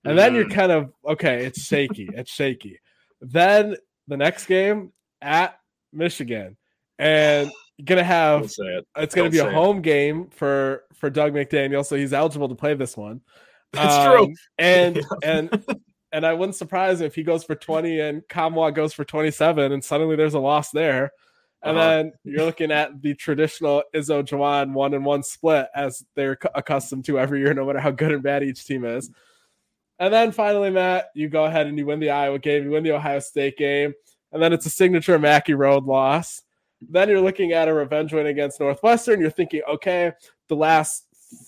And 0.05 0.17
then 0.17 0.37
you're 0.37 0.45
Mm. 0.45 0.55
kind 0.55 0.71
of 0.71 0.93
okay, 1.05 1.45
it's 1.45 1.61
shaky, 1.65 2.09
it's 2.15 2.31
shaky. 2.31 2.79
Then 3.21 3.75
the 4.07 4.17
next 4.17 4.47
game 4.47 4.93
at 5.21 5.59
Michigan, 5.93 6.57
and 7.01 7.51
you're 7.77 7.87
gonna 7.87 8.05
have 8.05 8.45
it. 8.45 8.87
it's 8.97 9.15
gonna 9.17 9.25
Don't 9.25 9.33
be 9.33 9.39
a 9.39 9.43
say 9.43 9.49
it. 9.49 9.55
home 9.55 9.81
game 9.83 10.29
for 10.31 10.85
for 10.95 11.11
Dug 11.11 11.33
McDaniel, 11.33 11.85
so 11.85 11.97
he's 11.97 12.13
eligible 12.13 12.49
to 12.51 12.55
play 12.55 12.75
this 12.75 12.97
one. 12.97 13.21
That's 13.73 14.05
true. 14.05 14.25
Um, 14.27 14.35
And 14.59 15.01
and 15.25 15.65
and 16.13 16.25
I 16.25 16.35
wouldn't 16.35 16.55
surprise 16.55 17.01
if 17.01 17.17
he 17.17 17.25
goes 17.25 17.43
for 17.43 17.57
20 17.57 17.99
and 17.99 18.23
Nkamhoua 18.29 18.73
goes 18.77 18.93
for 18.93 19.05
27, 19.05 19.73
and 19.73 19.83
suddenly 19.85 20.15
there's 20.15 20.35
a 20.35 20.39
loss 20.39 20.71
there. 20.71 21.11
And 21.67 21.77
Uh-huh. 21.77 21.89
then 21.89 22.13
you're 22.23 22.45
looking 22.45 22.71
at 22.71 23.03
the 23.03 23.15
traditional 23.15 23.83
Izzo 23.93 24.23
Jawan 24.23 24.73
one 24.73 24.95
and 24.95 25.05
one 25.05 25.25
split 25.25 25.67
as 25.75 26.05
they're 26.15 26.39
accustomed 26.55 27.05
to 27.07 27.19
every 27.19 27.41
year, 27.41 27.53
no 27.55 27.67
matter 27.67 27.81
how 27.81 27.91
good 27.91 28.13
and 28.13 28.23
bad 28.23 28.45
each 28.45 28.65
team 28.65 28.85
is. 28.85 29.11
And 29.99 30.15
then 30.15 30.31
finally, 30.31 30.71
Matt, 30.71 31.07
you 31.15 31.29
go 31.29 31.45
ahead 31.45 31.67
and 31.67 31.77
you 31.77 31.85
win 31.87 31.99
the 31.99 32.11
Iowa 32.11 32.39
game, 32.39 32.65
you 32.65 32.71
win 32.71 32.85
the 32.85 32.93
Ohio 32.93 33.19
State 33.19 33.57
game, 33.57 33.95
and 34.31 34.41
then 34.41 34.53
it's 34.53 34.67
a 34.67 34.71
signature 34.71 35.19
Mackey 35.19 35.55
Road 35.55 35.87
loss. 35.87 36.43
Then 36.81 37.09
you're 37.09 37.21
looking 37.21 37.53
at 37.53 37.67
a 37.69 37.75
revenge 37.75 38.13
win 38.13 38.27
against 38.27 38.61
Northwestern. 38.61 39.21
You're 39.21 39.31
thinking, 39.31 39.63
okay, 39.69 40.13
the 40.49 40.55
last 40.57 41.05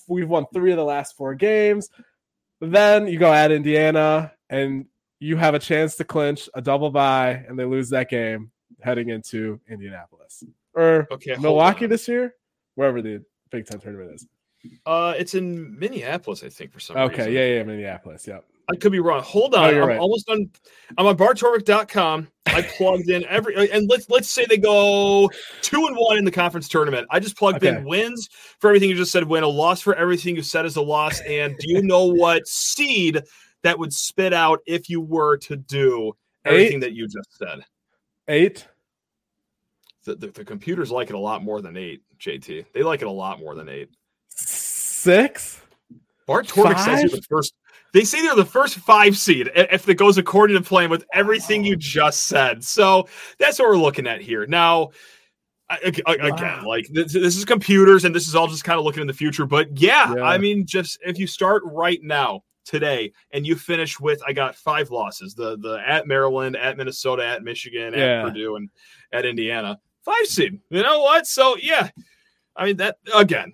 we've 0.08 0.28
won 0.28 0.46
three 0.52 0.72
of 0.72 0.78
the 0.78 0.84
last 0.84 1.16
four 1.16 1.34
games. 1.36 1.90
Then 2.60 3.06
you 3.06 3.18
go 3.20 3.32
at 3.32 3.52
Indiana 3.52 4.32
and 4.50 4.86
you 5.20 5.36
have 5.36 5.54
a 5.54 5.60
chance 5.60 5.94
to 5.96 6.04
clinch 6.04 6.48
a 6.54 6.60
double 6.60 6.90
bye, 6.90 7.44
and 7.46 7.56
they 7.56 7.64
lose 7.64 7.90
that 7.90 8.10
game 8.10 8.50
heading 8.82 9.08
into 9.10 9.60
Indianapolis 9.68 10.44
or 10.74 11.06
Okay. 11.10 11.36
Milwaukee 11.40 11.84
on. 11.86 11.90
this 11.90 12.08
year, 12.08 12.34
wherever 12.74 13.02
the 13.02 13.24
Big 13.50 13.66
Ten 13.66 13.80
tournament 13.80 14.14
is. 14.14 14.26
Uh, 14.86 15.14
it's 15.16 15.34
in 15.34 15.78
Minneapolis, 15.78 16.42
I 16.42 16.48
think, 16.48 16.72
for 16.72 16.80
some 16.80 16.96
Okay, 16.96 17.16
reason. 17.18 17.32
yeah, 17.32 17.46
yeah, 17.56 17.62
Minneapolis. 17.62 18.26
Yep. 18.26 18.44
I 18.70 18.76
could 18.76 18.92
be 18.92 18.98
wrong. 19.00 19.22
Hold 19.22 19.54
Oh, 19.54 19.58
on. 19.62 19.72
you're 19.74 19.82
I'm 19.84 19.88
right. 19.88 19.98
almost 19.98 20.26
done. 20.26 20.50
I'm 20.98 21.06
on 21.06 21.16
bartorvik.com. 21.16 22.28
I 22.46 22.62
plugged 22.62 23.08
in 23.08 23.24
every 23.26 23.70
and 23.70 23.88
let's 23.88 24.10
let's 24.10 24.28
say 24.28 24.44
they 24.46 24.58
go 24.58 25.30
two 25.62 25.86
and 25.86 25.96
one 25.96 26.18
in 26.18 26.24
the 26.24 26.30
conference 26.30 26.68
tournament. 26.68 27.06
I 27.10 27.18
just 27.20 27.36
plugged 27.36 27.64
Okay. 27.64 27.78
in 27.78 27.84
wins 27.84 28.28
for 28.58 28.68
everything 28.68 28.90
you 28.90 28.94
just 28.96 29.12
said, 29.12 29.24
win, 29.24 29.42
a 29.42 29.48
loss 29.48 29.80
for 29.80 29.94
everything 29.94 30.36
you 30.36 30.42
said 30.42 30.66
is 30.66 30.76
a 30.76 30.82
loss. 30.82 31.20
And 31.22 31.56
do 31.58 31.66
you 31.72 31.82
know 31.82 32.04
what 32.06 32.46
seed 32.46 33.22
that 33.62 33.78
would 33.78 33.92
spit 33.92 34.32
out 34.34 34.60
if 34.66 34.90
you 34.90 35.00
were 35.00 35.36
to 35.38 35.56
do 35.56 36.12
everything 36.44 36.76
Eight. 36.76 36.80
that 36.80 36.92
you 36.92 37.04
just 37.06 37.38
said? 37.38 37.60
Eight. 38.28 38.66
The, 40.04 40.14
the, 40.14 40.26
the 40.28 40.44
computers 40.44 40.90
like 40.90 41.08
it 41.10 41.14
a 41.14 41.18
lot 41.18 41.42
more 41.42 41.60
than 41.60 41.76
eight, 41.76 42.02
JT. 42.20 42.66
They 42.72 42.82
like 42.82 43.02
it 43.02 43.08
a 43.08 43.10
lot 43.10 43.40
more 43.40 43.54
than 43.54 43.68
eight. 43.68 43.88
Six. 44.28 45.60
Bart 46.26 46.46
Torvik 46.46 46.78
says 46.84 47.00
you're 47.02 47.10
the 47.10 47.22
first. 47.28 47.54
They 47.94 48.04
say 48.04 48.20
they're 48.20 48.34
the 48.34 48.44
first 48.44 48.76
five 48.76 49.16
seed 49.16 49.50
if 49.54 49.88
it 49.88 49.94
goes 49.94 50.18
according 50.18 50.56
to 50.56 50.62
plan 50.62 50.90
with 50.90 51.04
everything 51.14 51.64
you 51.64 51.74
just 51.74 52.24
said. 52.26 52.62
So 52.62 53.08
that's 53.38 53.58
what 53.58 53.68
we're 53.68 53.78
looking 53.78 54.06
at 54.06 54.20
here. 54.20 54.46
Now, 54.46 54.90
I- 55.70 55.78
ag- 55.84 56.02
ag- 56.06 56.20
again, 56.20 56.58
Wow. 56.62 56.68
like 56.68 56.86
this, 56.90 57.12
this 57.14 57.36
is 57.36 57.44
computers 57.46 58.04
and 58.04 58.14
this 58.14 58.28
is 58.28 58.34
all 58.34 58.46
just 58.46 58.64
kind 58.64 58.78
of 58.78 58.84
looking 58.84 59.00
in 59.00 59.06
the 59.06 59.14
future. 59.14 59.46
But 59.46 59.78
yeah, 59.80 60.14
Yeah. 60.16 60.22
I 60.22 60.36
mean, 60.36 60.66
just 60.66 60.98
if 61.04 61.18
you 61.18 61.26
start 61.26 61.62
right 61.64 62.00
now 62.02 62.42
today 62.68 63.12
and 63.32 63.46
you 63.46 63.56
finish 63.56 63.98
with, 63.98 64.20
I 64.26 64.32
got 64.32 64.54
five 64.54 64.90
losses: 64.90 65.34
the 65.34 65.56
the 65.58 65.82
at 65.86 66.06
Maryland, 66.06 66.56
at 66.56 66.76
Minnesota, 66.76 67.24
at 67.26 67.42
Michigan, 67.42 67.94
Yeah. 67.94 68.20
at 68.20 68.24
Purdue, 68.26 68.56
and 68.56 68.70
at 69.12 69.24
Indiana. 69.24 69.80
Five 70.02 70.26
seed. 70.26 70.60
You 70.70 70.82
know 70.82 71.00
what? 71.00 71.26
So 71.26 71.56
yeah, 71.56 71.88
I 72.56 72.66
mean 72.66 72.76
that 72.76 72.98
again. 73.14 73.52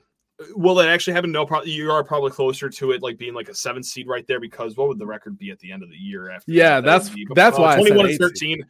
Will 0.57 0.75
that 0.75 0.89
actually 0.89 1.15
happen? 1.15 1.31
No, 1.31 1.47
probably 1.47 1.71
you 1.71 1.91
are 1.93 2.03
probably 2.03 2.33
closer 2.33 2.69
to 2.69 2.91
it, 2.91 3.03
like 3.03 3.17
being 3.17 3.35
like 3.35 3.49
a 3.49 3.55
seven 3.55 3.83
seed 3.85 4.09
right 4.09 4.27
there. 4.27 4.41
Because 4.41 4.77
what 4.77 4.89
would 4.89 4.99
the 4.99 5.07
record 5.07 5.39
be 5.39 5.51
at 5.51 5.59
the 5.61 5.71
end 5.71 5.83
of 5.85 5.91
the 5.91 5.97
year? 5.97 6.31
After 6.31 6.51
Yeah, 6.51 6.81
that? 6.81 6.85
that's- 6.85 7.15
that's 7.35 7.57
why 7.59 7.75
I 7.75 7.77
said 7.77 7.89
21 7.95 8.07
eight 8.07 8.11
and 8.11 8.19
13. 8.21 8.65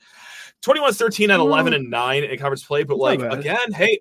21 0.61 0.93
13 0.93 1.31
and 1.31 1.41
11 1.41 1.73
mm. 1.73 1.77
and 1.77 1.91
9 1.91 2.25
in 2.25 2.39
conference 2.39 2.65
play. 2.65 2.85
But 2.85 2.99
like 2.99 3.21
again, 3.21 3.73
hey, 3.73 3.99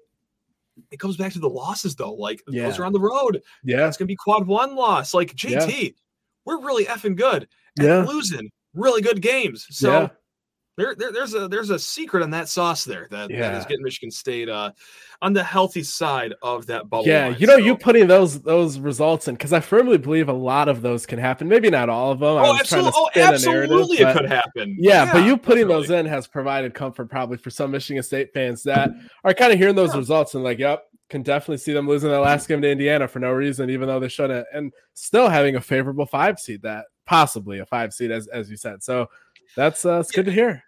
it 0.91 0.99
comes 0.99 1.17
back 1.17 1.33
to 1.33 1.39
the 1.39 1.49
losses 1.49 1.95
though. 1.95 2.13
Like 2.13 2.41
Yeah. 2.47 2.63
those 2.67 2.79
are 2.79 2.85
on 2.85 2.93
the 2.93 2.99
road. 2.99 3.41
Yeah. 3.63 3.87
it's 3.87 3.97
gonna 3.97 4.07
be 4.07 4.15
quad 4.15 4.45
one 4.47 4.75
loss. 4.75 5.13
Like 5.13 5.33
JT, 5.35 5.95
we're 6.45 6.61
really 6.61 6.85
effing 6.85 7.15
good 7.15 7.47
at 7.79 7.85
Yeah. 7.85 8.05
losing 8.05 8.51
really 8.73 9.01
good 9.01 9.21
games. 9.21 9.65
So 9.69 9.91
Yeah. 9.91 10.07
there, 10.77 10.95
there, 10.95 11.11
there's 11.11 11.33
a 11.35 11.47
there's 11.47 11.69
a 11.69 11.77
secret 11.77 12.23
on 12.23 12.31
that 12.31 12.49
sauce 12.49 12.83
there 12.83 13.07
that, 13.11 13.29
that 13.29 13.55
is 13.55 13.65
getting 13.65 13.83
Michigan 13.83 14.09
State 14.09 14.49
uh, 14.49 14.71
on 15.21 15.31
the 15.33 15.43
healthy 15.43 15.83
side 15.83 16.33
of 16.41 16.65
that 16.65 16.89
bubble. 16.89 17.05
Yeah, 17.07 17.27
line. 17.27 17.35
you 17.39 17.45
know, 17.47 17.53
So- 17.53 17.59
you 17.65 17.77
putting 17.77 18.07
those 18.07 18.41
those 18.41 18.79
results 18.79 19.27
in 19.27 19.35
because 19.35 19.53
I 19.53 19.59
firmly 19.59 19.97
believe 19.99 20.29
a 20.29 20.33
lot 20.33 20.67
of 20.67 20.81
those 20.81 21.05
can 21.05 21.19
happen. 21.19 21.47
Maybe 21.47 21.69
not 21.69 21.89
all 21.89 22.11
of 22.11 22.19
them. 22.19 22.37
I 22.37 22.47
Oh, 22.47 22.53
was 22.53 22.67
trying 22.67 22.85
absolutely, 22.87 22.91
to 22.91 22.99
oh, 22.99 23.09
spin 23.09 23.21
a 23.21 23.53
narrative, 23.53 23.71
absolutely, 23.79 23.97
it 23.97 24.17
could 24.17 24.25
happen. 24.29 24.75
Yeah, 24.79 25.13
but 25.13 25.23
you 25.25 25.37
putting 25.37 25.67
those 25.67 25.91
in 25.91 26.05
has 26.07 26.27
provided 26.27 26.73
comfort 26.73 27.09
probably 27.09 27.37
for 27.37 27.51
some 27.51 27.69
Michigan 27.71 28.01
State 28.01 28.33
fans 28.33 28.63
that 28.63 28.89
are 29.23 29.33
kind 29.35 29.53
of 29.53 29.59
hearing 29.59 29.75
those 29.75 29.91
Yeah. 29.93 29.99
results 29.99 30.33
and 30.33 30.43
like, 30.43 30.57
yep, 30.57 30.85
can 31.09 31.21
definitely 31.21 31.57
see 31.57 31.73
them 31.73 31.87
losing 31.87 32.09
that 32.09 32.19
last 32.19 32.47
game 32.47 32.61
to 32.61 32.69
Indiana 32.71 33.07
for 33.07 33.19
no 33.19 33.31
reason, 33.31 33.69
even 33.69 33.87
though 33.87 33.99
they 33.99 34.07
shouldn't, 34.07 34.47
and 34.53 34.71
still 34.93 35.29
having 35.29 35.55
a 35.55 35.61
favorable 35.61 36.05
five 36.05 36.39
seed 36.39 36.61
that 36.63 36.85
possibly 37.05 37.59
a 37.59 37.65
five 37.65 37.93
seed 37.93 38.11
as 38.11 38.27
as 38.27 38.49
you 38.49 38.57
said. 38.57 38.81
So 38.83 39.07
that's 39.55 39.85
uh, 39.85 39.99
it's 39.99 40.11
good 40.11 40.25
to 40.25 40.31
hear. 40.31 40.63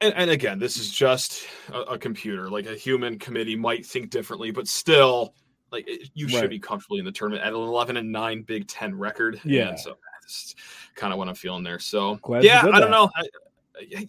and, 0.00 0.12
and 0.14 0.30
again, 0.30 0.58
this 0.58 0.76
is 0.78 0.90
just 0.90 1.46
a, 1.72 1.80
a 1.82 1.98
computer. 1.98 2.48
Like 2.50 2.66
a 2.66 2.74
human 2.74 3.18
committee 3.18 3.56
might 3.56 3.86
think 3.86 4.10
differently, 4.10 4.50
but 4.50 4.66
still, 4.66 5.34
like 5.70 5.86
it- 5.88 6.10
you 6.14 6.28
should 6.28 6.40
Right. 6.42 6.50
be 6.50 6.58
comfortably 6.58 6.98
in 6.98 7.04
the 7.04 7.12
tournament 7.12 7.44
at 7.44 7.52
an 7.52 7.58
11 7.58 7.96
and 7.96 8.10
9 8.10 8.42
Big 8.42 8.66
Ten 8.68 8.94
record. 8.94 9.40
Yeah. 9.44 9.68
And 9.68 9.78
so 9.78 9.96
that's 10.22 10.54
kind 10.96 11.12
of 11.12 11.18
what 11.18 11.28
I'm 11.28 11.34
feeling 11.34 11.62
there. 11.62 11.78
So 11.78 12.16
Glad 12.22 12.42
yeah, 12.44 12.60
I 12.60 12.80
don't 12.80 12.80
that. 12.80 12.90
know. 12.90 13.10
I- 13.14 13.28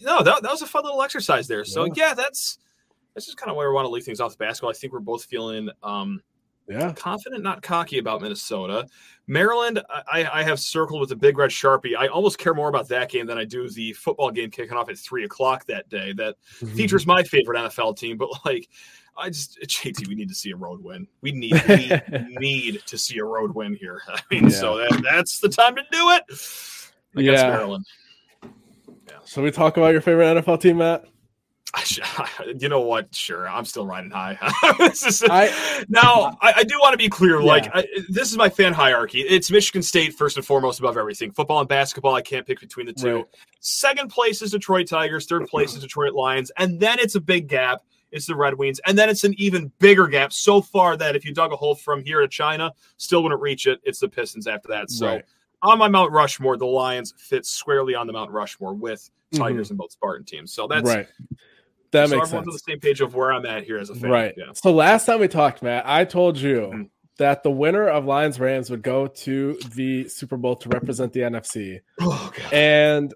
no, 0.01 0.23
that, 0.23 0.41
that 0.43 0.49
was 0.51 0.61
a 0.61 0.65
fun 0.65 0.83
little 0.85 1.03
exercise 1.03 1.45
there. 1.47 1.65
So 1.65 1.83
Yeah. 1.85 1.91
yeah, 1.97 2.13
that's 2.13 2.57
that's 3.17 3.27
is 3.27 3.35
kind 3.35 3.49
of 3.49 3.57
where 3.57 3.67
we 3.67 3.73
want 3.73 3.85
to 3.85 3.89
leave 3.89 4.03
things 4.03 4.19
off 4.19 4.31
the 4.33 4.37
basketball. 4.37 4.69
I 4.69 4.73
think 4.73 4.93
we're 4.93 4.99
both 4.99 5.23
feeling 5.25 5.69
um, 5.81 6.21
Yeah. 6.69 6.93
confident, 6.93 7.41
not 7.41 7.63
cocky 7.63 7.97
about 7.97 8.21
Minnesota. 8.21 8.85
Maryland, 9.25 9.81
I, 9.89 10.29
I 10.31 10.43
have 10.43 10.59
circled 10.59 11.01
with 11.01 11.11
a 11.11 11.15
big 11.15 11.35
red 11.39 11.49
sharpie. 11.49 11.95
I 11.97 12.07
almost 12.07 12.37
care 12.37 12.53
more 12.53 12.69
about 12.69 12.87
that 12.89 13.09
game 13.09 13.25
than 13.25 13.39
I 13.39 13.43
do 13.43 13.67
the 13.69 13.93
football 13.93 14.29
game 14.29 14.51
kicking 14.51 14.77
off 14.77 14.87
at 14.89 14.99
three 14.99 15.23
o'clock 15.23 15.65
that 15.65 15.89
day. 15.89 16.13
That 16.13 16.35
Mm-hmm. 16.59 16.75
features 16.75 17.07
my 17.07 17.23
favorite 17.23 17.57
NFL 17.57 17.97
team, 17.97 18.17
but 18.17 18.29
like, 18.45 18.69
I 19.17 19.29
just 19.29 19.57
JT, 19.63 20.07
we 20.07 20.13
need 20.13 20.29
to 20.29 20.35
see 20.35 20.51
a 20.51 20.55
road 20.55 20.83
win. 20.83 21.07
We 21.21 21.31
need 21.31 21.53
we 21.67 21.99
need 22.39 22.81
to 22.85 22.97
see 22.99 23.17
a 23.17 23.25
road 23.25 23.55
win 23.55 23.73
here. 23.75 23.99
I 24.07 24.21
mean, 24.29 24.51
so 24.51 24.77
that, 24.77 25.01
that's 25.03 25.39
the 25.39 25.49
time 25.49 25.75
to 25.75 25.81
do 25.91 26.11
it. 26.11 26.23
Against 27.15 27.43
Yeah. 27.43 27.49
Maryland. 27.49 27.85
Yeah. 29.07 29.15
So 29.25 29.41
we 29.41 29.49
talk 29.49 29.77
about 29.77 29.91
your 29.93 30.01
favorite 30.01 30.43
NFL 30.43 30.61
team, 30.61 30.77
Matt. 30.77 31.05
You 32.59 32.69
know 32.69 32.79
what? 32.81 33.13
Sure, 33.13 33.47
I'm 33.47 33.65
still 33.65 33.85
riding 33.85 34.09
high. 34.11 34.37
Is- 34.79 35.23
I- 35.29 35.85
now, 35.89 36.37
I, 36.41 36.53
I 36.57 36.63
do 36.63 36.75
want 36.79 36.93
to 36.93 36.97
be 36.97 37.09
clear. 37.09 37.41
Like, 37.41 37.69
I, 37.73 37.85
this 38.09 38.31
is 38.31 38.37
my 38.37 38.49
fan 38.49 38.73
hierarchy. 38.73 39.21
It's 39.21 39.51
Michigan 39.51 39.81
State 39.83 40.13
first 40.13 40.37
and 40.37 40.45
foremost 40.45 40.79
above 40.79 40.97
everything. 40.97 41.31
Football 41.31 41.59
and 41.59 41.69
basketball, 41.69 42.15
I 42.15 42.21
can't 42.21 42.45
pick 42.45 42.59
between 42.59 42.85
the 42.85 42.93
two. 42.93 43.15
Right. 43.17 43.25
Second 43.59 44.09
place 44.09 44.41
is 44.41 44.51
Detroit 44.51 44.87
Tigers. 44.87 45.25
Third 45.25 45.47
place 45.47 45.73
is 45.75 45.81
Detroit 45.81 46.13
Lions, 46.13 46.51
and 46.57 46.79
then 46.79 46.99
it's 46.99 47.15
a 47.15 47.21
big 47.21 47.47
gap. 47.47 47.81
It's 48.11 48.25
the 48.25 48.35
Red 48.35 48.53
Wings, 48.53 48.79
and 48.87 48.97
then 48.97 49.09
it's 49.09 49.25
an 49.25 49.33
even 49.37 49.69
bigger 49.79 50.07
gap 50.07 50.31
so 50.31 50.61
far 50.61 50.95
that 50.95 51.15
if 51.17 51.25
you 51.25 51.33
dug 51.33 51.51
a 51.51 51.57
hole 51.57 51.75
from 51.75 52.01
here 52.03 52.21
to 52.21 52.27
China, 52.29 52.71
still 52.95 53.21
wouldn't 53.21 53.41
reach 53.41 53.67
it. 53.67 53.81
It's 53.83 53.99
the 53.99 54.07
Pistons 54.07 54.47
after 54.47 54.69
that. 54.69 54.89
So 54.89 55.07
Right. 55.07 55.25
on 55.61 55.77
my 55.77 55.89
Mount 55.89 56.13
Rushmore, 56.13 56.55
the 56.55 56.65
Lions 56.65 57.13
fit 57.17 57.45
squarely 57.45 57.95
on 57.95 58.07
the 58.07 58.13
Mount 58.13 58.31
Rushmore 58.31 58.73
with 58.73 59.09
Mhm. 59.33 59.39
Tigers 59.39 59.71
and 59.71 59.77
both 59.77 59.91
Spartan 59.91 60.25
teams. 60.25 60.53
So 60.53 60.67
that's 60.67 60.87
right. 60.87 61.05
That 62.01 62.09
so 62.09 62.15
makes 62.15 62.27
everyone's 62.29 62.47
on 62.47 62.53
the 62.53 62.59
same 62.59 62.79
page 62.79 63.01
of 63.01 63.15
where 63.15 63.31
I'm 63.33 63.45
at 63.45 63.63
here 63.63 63.77
as 63.77 63.89
a 63.89 63.95
fan. 63.95 64.09
Right. 64.09 64.33
Yeah. 64.37 64.45
So 64.53 64.71
last 64.71 65.05
time 65.05 65.19
we 65.19 65.27
talked, 65.27 65.61
Matt, 65.61 65.83
I 65.87 66.05
told 66.05 66.37
you 66.37 66.71
Mhm. 66.73 66.89
that 67.17 67.43
the 67.43 67.51
winner 67.51 67.87
of 67.87 68.05
Lions 68.05 68.39
Rams 68.39 68.69
would 68.69 68.81
go 68.83 69.07
to 69.07 69.59
the 69.75 70.07
Super 70.07 70.37
Bowl 70.37 70.55
to 70.57 70.69
represent 70.69 71.13
the 71.13 71.21
NFC. 71.23 71.79
Oh, 71.99 72.31
and 72.51 73.13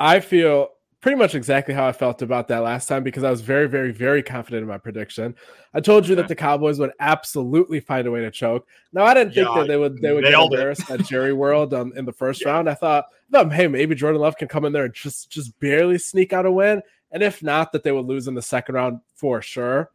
I 0.00 0.20
feel 0.20 0.68
pretty 1.00 1.16
much 1.16 1.36
exactly 1.36 1.72
how 1.72 1.86
I 1.86 1.92
felt 1.92 2.22
about 2.22 2.48
that 2.48 2.58
last 2.64 2.88
time 2.88 3.04
because 3.04 3.22
I 3.22 3.30
was 3.30 3.40
very, 3.40 3.68
very, 3.68 3.92
very 3.92 4.20
confident 4.20 4.62
in 4.62 4.68
my 4.68 4.78
prediction. 4.78 5.36
I 5.72 5.78
told 5.80 6.08
you 6.08 6.16
that 6.16 6.26
the 6.26 6.34
Cowboys 6.34 6.80
would 6.80 6.90
absolutely 6.98 7.78
find 7.78 8.06
a 8.08 8.10
way 8.10 8.20
to 8.22 8.32
choke. 8.32 8.66
Now 8.92 9.04
I 9.04 9.14
didn't 9.14 9.32
think 9.34 9.46
Yeah, 9.48 9.60
that 9.60 9.68
they 9.68 9.76
would 9.76 9.98
they 10.02 10.12
would 10.12 10.24
get 10.24 10.34
it. 10.34 10.40
embarrassed 10.40 10.90
at 10.90 11.04
Jerry 11.04 11.32
World 11.42 11.72
um, 11.72 11.92
in 11.96 12.04
the 12.04 12.12
first 12.12 12.42
Yeah. 12.42 12.50
round. 12.50 12.68
I 12.68 12.74
thought, 12.74 13.06
I 13.32 13.44
thought, 13.44 13.52
hey, 13.52 13.68
maybe 13.68 13.94
Jordan 13.94 14.20
Love 14.20 14.36
can 14.38 14.48
come 14.48 14.64
in 14.64 14.72
there 14.72 14.86
and 14.86 14.94
just 14.94 15.30
just 15.30 15.58
barely 15.60 15.98
sneak 15.98 16.32
out 16.32 16.46
a 16.46 16.50
win, 16.50 16.82
and 17.10 17.22
if 17.22 17.42
not, 17.42 17.72
that 17.72 17.82
they 17.84 17.92
would 17.92 18.06
lose 18.06 18.28
in 18.28 18.34
the 18.34 18.42
second 18.42 18.74
round 18.74 19.00
for 19.14 19.40
sure. 19.42 19.90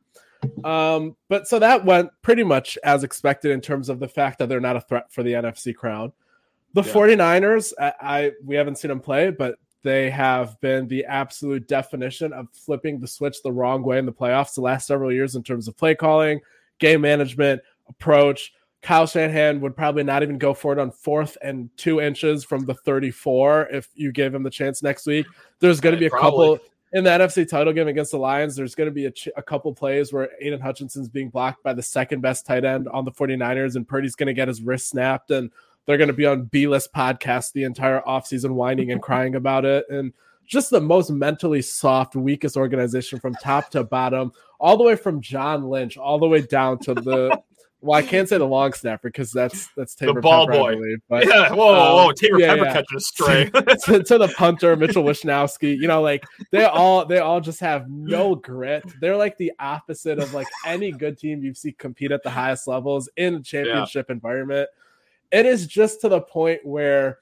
Um, 0.63 1.15
but 1.29 1.47
so 1.47 1.59
that 1.59 1.85
went 1.85 2.09
pretty 2.21 2.43
much 2.43 2.77
as 2.83 3.03
expected 3.03 3.51
in 3.51 3.61
terms 3.61 3.87
of 3.89 3.99
the 3.99 4.07
fact 4.07 4.39
that 4.39 4.49
they're 4.49 4.59
not 4.59 4.75
a 4.75 4.81
threat 4.81 5.11
for 5.11 5.23
the 5.23 5.33
NFC 5.33 5.73
crown. 5.75 6.11
The 6.73 6.83
Yeah. 6.83 6.93
49ers, 6.93 7.73
I, 7.79 7.93
I 8.01 8.31
we 8.43 8.55
haven't 8.55 8.77
seen 8.77 8.89
them 8.89 8.99
play, 8.99 9.29
but 9.29 9.55
they 9.83 10.09
have 10.09 10.59
been 10.61 10.87
the 10.87 11.05
absolute 11.05 11.67
definition 11.67 12.33
of 12.33 12.47
flipping 12.53 12.99
the 12.99 13.07
switch 13.07 13.41
the 13.43 13.51
wrong 13.51 13.83
way 13.83 13.99
in 13.99 14.05
the 14.05 14.13
playoffs 14.13 14.55
the 14.55 14.61
last 14.61 14.87
several 14.87 15.11
years 15.11 15.35
in 15.35 15.43
terms 15.43 15.67
of 15.67 15.77
play 15.77 15.93
calling, 15.95 16.39
game 16.79 17.01
management, 17.01 17.61
approach. 17.87 18.53
Kyle 18.81 19.07
Shanahan 19.07 19.61
would 19.61 19.77
probably 19.77 20.03
not 20.03 20.23
even 20.23 20.37
go 20.37 20.53
for 20.53 20.73
it 20.73 20.79
on 20.79 20.91
fourth 20.91 21.37
and 21.41 21.69
two 21.77 22.01
inches 22.01 22.43
from 22.43 22.65
the 22.65 22.73
34 22.73 23.69
if 23.71 23.87
you 23.95 24.11
gave 24.11 24.35
him 24.35 24.43
the 24.43 24.49
chance 24.49 24.83
next 24.83 25.05
week. 25.05 25.25
There's 25.59 25.79
going 25.79 25.95
to 25.95 25.99
be 25.99 26.07
a 26.07 26.09
Probably. 26.09 26.57
couple 26.57 26.67
in 26.93 27.03
the 27.03 27.09
NFC 27.09 27.47
title 27.47 27.73
game 27.73 27.87
against 27.87 28.11
the 28.11 28.17
Lions. 28.17 28.55
There's 28.55 28.75
going 28.75 28.89
to 28.89 28.93
be 28.93 29.07
a, 29.07 29.11
ch- 29.11 29.29
a 29.35 29.41
couple 29.41 29.73
plays 29.73 30.13
where 30.13 30.29
Aidan 30.39 30.61
Hutchinson's 30.61 31.09
being 31.09 31.29
blocked 31.29 31.63
by 31.63 31.73
the 31.73 31.81
second 31.81 32.21
best 32.21 32.45
tight 32.45 32.63
end 32.63 32.87
on 32.87 33.03
the 33.03 33.11
49ers, 33.11 33.75
and 33.75 33.87
Purdy's 33.87 34.15
going 34.15 34.27
to 34.27 34.33
get 34.33 34.47
his 34.47 34.61
wrist 34.61 34.89
snapped, 34.89 35.31
and 35.31 35.51
they're 35.85 35.97
going 35.97 36.07
to 36.07 36.13
be 36.13 36.27
on 36.27 36.43
B 36.43 36.67
list 36.67 36.93
podcast 36.93 37.51
the 37.51 37.63
entire 37.63 38.01
offseason 38.01 38.51
whining 38.51 38.91
and 38.91 39.01
crying 39.01 39.35
about 39.35 39.65
it. 39.65 39.85
And 39.89 40.13
just 40.45 40.69
the 40.69 40.79
most 40.79 41.09
mentally 41.09 41.61
soft, 41.61 42.15
weakest 42.15 42.55
organization 42.55 43.19
from 43.19 43.33
top 43.35 43.69
to 43.71 43.83
bottom, 43.83 44.31
all 44.59 44.77
the 44.77 44.83
way 44.83 44.95
from 44.95 45.19
John 45.19 45.63
Lynch, 45.63 45.97
all 45.97 46.19
the 46.19 46.27
way 46.27 46.41
down 46.41 46.79
to 46.79 46.93
the. 46.93 47.41
Well, 47.83 47.99
I 47.99 48.01
can't 48.01 48.29
say 48.29 48.37
the 48.37 48.47
long 48.47 48.71
snapper 48.71 49.09
because 49.09 49.33
that's 49.33 49.67
that's 49.75 49.93
Taybor 49.93 50.21
ball 50.21 50.47
Pepper, 50.47 50.57
I 50.57 50.61
boy. 50.61 50.75
believe, 50.75 50.99
but 51.09 51.27
yeah, 51.27 51.49
whoa, 51.49 51.57
whoa, 51.57 51.95
whoa. 51.95 52.07
um, 52.07 52.13
Taybor 52.13 52.39
yeah, 52.39 52.53
Pepper 52.53 52.63
yeah. 52.63 52.73
catching 52.73 52.97
a 52.97 52.99
stray. 53.01 53.49
to, 53.85 54.03
to 54.03 54.17
the 54.17 54.33
punter 54.37 54.77
Mitchell 54.77 55.03
Wishnowsky. 55.03 55.77
You 55.77 55.89
know, 55.89 56.01
like 56.01 56.23
they 56.51 56.63
all 56.63 57.05
they 57.05 57.19
all 57.19 57.41
just 57.41 57.59
have 57.59 57.89
no 57.89 58.35
grit. 58.35 58.85
They're 59.01 59.17
like 59.17 59.37
the 59.37 59.51
opposite 59.59 60.17
of 60.17 60.33
like 60.33 60.47
any 60.65 60.93
good 60.93 61.17
team 61.17 61.43
you 61.43 61.53
see 61.53 61.73
compete 61.73 62.13
at 62.13 62.23
the 62.23 62.29
highest 62.29 62.69
levels 62.69 63.09
in 63.17 63.35
a 63.35 63.41
championship 63.41 64.09
environment. 64.09 64.69
It 65.33 65.45
is 65.45 65.67
just 65.67 65.99
to 66.01 66.09
the 66.09 66.21
point 66.21 66.61
where, 66.63 67.19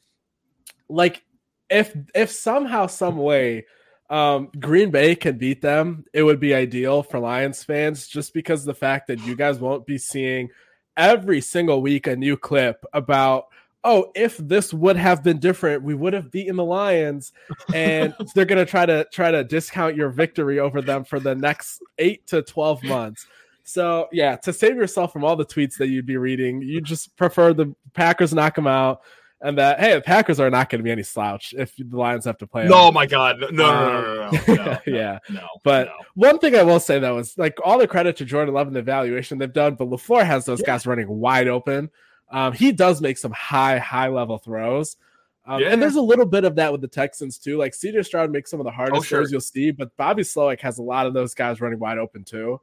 like, 0.89 1.23
if 1.71 1.97
if 2.13 2.29
somehow 2.29 2.85
some 2.85 3.17
way. 3.17 3.65
Um, 4.11 4.49
Green 4.59 4.91
Bay 4.91 5.15
can 5.15 5.37
beat 5.37 5.61
them. 5.61 6.03
It 6.13 6.23
would 6.23 6.41
be 6.41 6.53
ideal 6.53 7.01
for 7.01 7.17
Lions 7.17 7.63
fans 7.63 8.07
just 8.07 8.33
because 8.33 8.59
of 8.59 8.65
the 8.65 8.75
fact 8.75 9.07
that 9.07 9.25
you 9.25 9.37
guys 9.37 9.57
won't 9.57 9.87
be 9.87 9.97
seeing 9.97 10.49
every 10.97 11.39
single 11.39 11.81
week 11.81 12.07
a 12.07 12.15
new 12.15 12.35
clip 12.35 12.85
about 12.93 13.47
oh, 13.83 14.11
if 14.13 14.37
this 14.37 14.71
would 14.71 14.95
have 14.95 15.23
been 15.23 15.39
different, 15.39 15.81
we 15.81 15.95
would 15.95 16.13
have 16.13 16.29
beaten 16.29 16.55
the 16.55 16.63
Lions, 16.63 17.33
and 17.73 18.13
they're 18.35 18.45
gonna 18.45 18.65
try 18.65 18.85
to 18.85 19.07
try 19.11 19.31
to 19.31 19.43
discount 19.43 19.95
your 19.95 20.09
victory 20.09 20.59
over 20.59 20.81
them 20.81 21.03
for 21.03 21.19
the 21.19 21.33
next 21.33 21.81
eight 21.97 22.27
to 22.27 22.41
twelve 22.41 22.83
months. 22.83 23.25
So 23.63 24.09
yeah, 24.11 24.35
to 24.37 24.51
save 24.51 24.75
yourself 24.75 25.13
from 25.13 25.23
all 25.23 25.35
the 25.35 25.45
tweets 25.45 25.77
that 25.77 25.87
you'd 25.87 26.05
be 26.05 26.17
reading, 26.17 26.61
you 26.61 26.81
just 26.81 27.15
prefer 27.15 27.53
the 27.53 27.73
Packers 27.93 28.33
knock 28.33 28.55
them 28.55 28.67
out, 28.67 29.01
and 29.41 29.57
that 29.57 29.79
hey, 29.79 29.95
the 29.95 30.01
Packers 30.01 30.39
are 30.39 30.49
not 30.49 30.69
going 30.69 30.79
to 30.79 30.83
be 30.83 30.91
any 30.91 31.03
slouch 31.03 31.53
if 31.57 31.75
the 31.75 31.97
Lions 31.97 32.25
have 32.25 32.37
to 32.39 32.47
play. 32.47 32.67
no, 32.67 32.85
them. 32.85 32.93
my 32.93 33.05
God. 33.05 33.39
No, 33.39 33.47
no, 33.49 33.73
no, 33.73 34.01
no, 34.01 34.29
no, 34.31 34.55
no, 34.55 34.63
no, 34.65 34.77
Yeah. 34.85 35.19
No, 35.29 35.47
But 35.63 35.89
one 36.13 36.37
thing 36.39 36.55
I 36.55 36.63
will 36.63 36.79
say 36.79 36.99
though 36.99 37.17
is 37.17 37.37
like 37.37 37.57
all 37.63 37.79
the 37.79 37.87
credit 37.87 38.15
to 38.17 38.25
Jordan 38.25 38.53
Love 38.53 38.67
and 38.67 38.75
the 38.75 38.79
evaluation 38.81 39.37
they've 39.37 39.51
done, 39.51 39.75
but 39.75 39.89
Lafleur 39.89 40.25
has 40.25 40.45
those 40.45 40.61
guys 40.61 40.85
running 40.85 41.07
wide 41.07 41.47
open. 41.47 41.89
Um, 42.31 42.53
he 42.53 42.71
does 42.71 43.01
make 43.01 43.17
some 43.17 43.31
high, 43.31 43.77
high 43.77 44.07
level 44.07 44.37
throws. 44.37 44.95
Um, 45.45 45.59
Yeah. 45.59 45.69
And 45.69 45.81
there's 45.81 45.95
a 45.95 46.01
little 46.01 46.25
bit 46.25 46.43
of 46.45 46.55
that 46.55 46.71
with 46.71 46.81
the 46.81 46.87
Texans 46.87 47.37
too. 47.39 47.57
Like 47.57 47.73
CJ 47.73 48.05
Stroud 48.05 48.31
makes 48.31 48.51
some 48.51 48.59
of 48.59 48.65
the 48.65 48.71
hardest 48.71 48.99
Oh, 48.99 49.03
sure. 49.03 49.19
throws 49.19 49.31
you'll 49.31 49.41
see, 49.41 49.71
but 49.71 49.95
Bobby 49.97 50.21
Slowik 50.21 50.61
has 50.61 50.77
a 50.77 50.83
lot 50.83 51.07
of 51.07 51.13
those 51.13 51.33
guys 51.33 51.59
running 51.59 51.79
wide 51.79 51.97
open 51.97 52.23
too. 52.23 52.61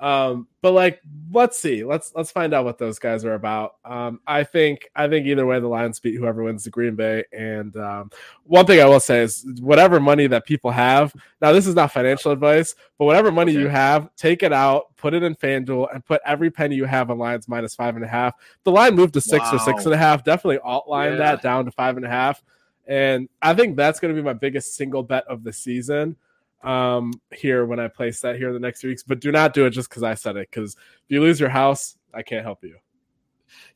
Um, 0.00 0.46
but 0.62 0.72
like, 0.72 1.00
let's 1.32 1.58
see, 1.58 1.84
let's 1.84 2.12
let's 2.14 2.30
find 2.30 2.54
out 2.54 2.64
what 2.64 2.78
those 2.78 2.98
guys 3.00 3.24
are 3.24 3.34
about. 3.34 3.76
Um, 3.84 4.20
I 4.26 4.44
think 4.44 4.88
I 4.94 5.08
think 5.08 5.26
either 5.26 5.44
way, 5.44 5.58
the 5.58 5.66
Lions 5.68 5.98
beat 5.98 6.14
whoever 6.14 6.42
wins 6.44 6.64
the 6.64 6.70
Green 6.70 6.94
Bay. 6.94 7.24
And 7.32 7.76
um, 7.76 8.10
one 8.44 8.64
thing 8.64 8.80
I 8.80 8.84
will 8.84 9.00
say 9.00 9.22
is, 9.22 9.44
whatever 9.60 9.98
money 9.98 10.26
that 10.28 10.46
people 10.46 10.70
have 10.70 11.12
now, 11.40 11.52
this 11.52 11.66
is 11.66 11.74
not 11.74 11.92
financial 11.92 12.30
advice, 12.30 12.74
but 12.96 13.06
whatever 13.06 13.32
money 13.32 13.52
Okay. 13.52 13.60
you 13.60 13.68
have, 13.68 14.14
take 14.16 14.42
it 14.42 14.52
out, 14.52 14.94
put 14.96 15.14
it 15.14 15.22
in 15.24 15.34
FanDuel, 15.34 15.92
and 15.92 16.04
put 16.04 16.20
every 16.24 16.50
penny 16.50 16.76
you 16.76 16.84
have 16.84 17.10
on 17.10 17.18
Lions 17.18 17.48
minus 17.48 17.74
five 17.74 17.96
and 17.96 18.04
a 18.04 18.08
half. 18.08 18.34
The 18.64 18.70
line 18.70 18.94
moved 18.94 19.14
to 19.14 19.20
six 19.20 19.52
or 19.52 19.58
six 19.58 19.84
Wow. 19.84 19.92
and 19.92 19.94
a 19.94 19.98
half. 19.98 20.22
Definitely 20.22 20.60
outline 20.64 21.12
Yeah. 21.12 21.18
that 21.18 21.42
down 21.42 21.64
to 21.64 21.70
five 21.72 21.96
and 21.96 22.06
a 22.06 22.08
half. 22.08 22.42
And 22.86 23.28
I 23.42 23.52
think 23.52 23.76
that's 23.76 24.00
going 24.00 24.14
to 24.14 24.20
be 24.20 24.24
my 24.24 24.32
biggest 24.32 24.74
single 24.76 25.02
bet 25.02 25.24
of 25.26 25.44
the 25.44 25.52
season 25.52 26.16
um 26.62 27.12
here 27.32 27.64
when 27.66 27.78
I 27.78 27.88
place 27.88 28.20
that 28.20 28.36
here 28.36 28.48
in 28.48 28.54
the 28.54 28.60
next 28.60 28.80
few 28.80 28.90
weeks. 28.90 29.02
But 29.02 29.20
do 29.20 29.30
not 29.30 29.54
do 29.54 29.66
it 29.66 29.70
just 29.70 29.88
because 29.88 30.02
I 30.02 30.14
said 30.14 30.36
it, 30.36 30.48
because 30.50 30.74
if 30.74 30.80
you 31.08 31.20
lose 31.20 31.38
your 31.38 31.48
house, 31.50 31.96
I 32.12 32.22
can't 32.22 32.44
help 32.44 32.64
you. 32.64 32.76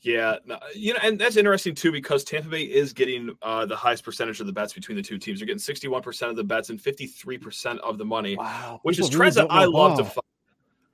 Yeah, 0.03 0.37
no, 0.45 0.59
you 0.75 0.93
know, 0.93 1.01
and 1.03 1.19
that's 1.19 1.37
interesting 1.37 1.75
too 1.75 1.93
because 1.93 2.25
Tampa 2.25 2.49
Bay 2.49 2.63
is 2.63 2.93
getting 2.93 3.31
uh, 3.41 3.67
the 3.67 3.77
highest 3.77 4.05
percentage 4.05 4.41
of 4.41 4.47
the 4.47 4.53
bets 4.53 4.73
between 4.73 4.97
the 4.97 5.03
two 5.03 5.17
teams. 5.17 5.39
They're 5.39 5.47
getting 5.47 5.61
sixty-one 5.61 6.03
percent 6.03 6.31
of 6.31 6.37
the 6.37 6.45
bets 6.45 6.71
and 6.71 6.81
fifty-three 6.81 7.39
percent 7.39 7.81
of 7.81 7.99
the 7.99 8.05
money, 8.05 8.37
Wow. 8.37 8.81
which 8.83 8.99
is 8.99 9.09
trends 9.09 9.37
that 9.37 9.47
I 9.49 9.65
love 9.65 9.97
to. 9.99 10.05
Fo- 10.05 10.21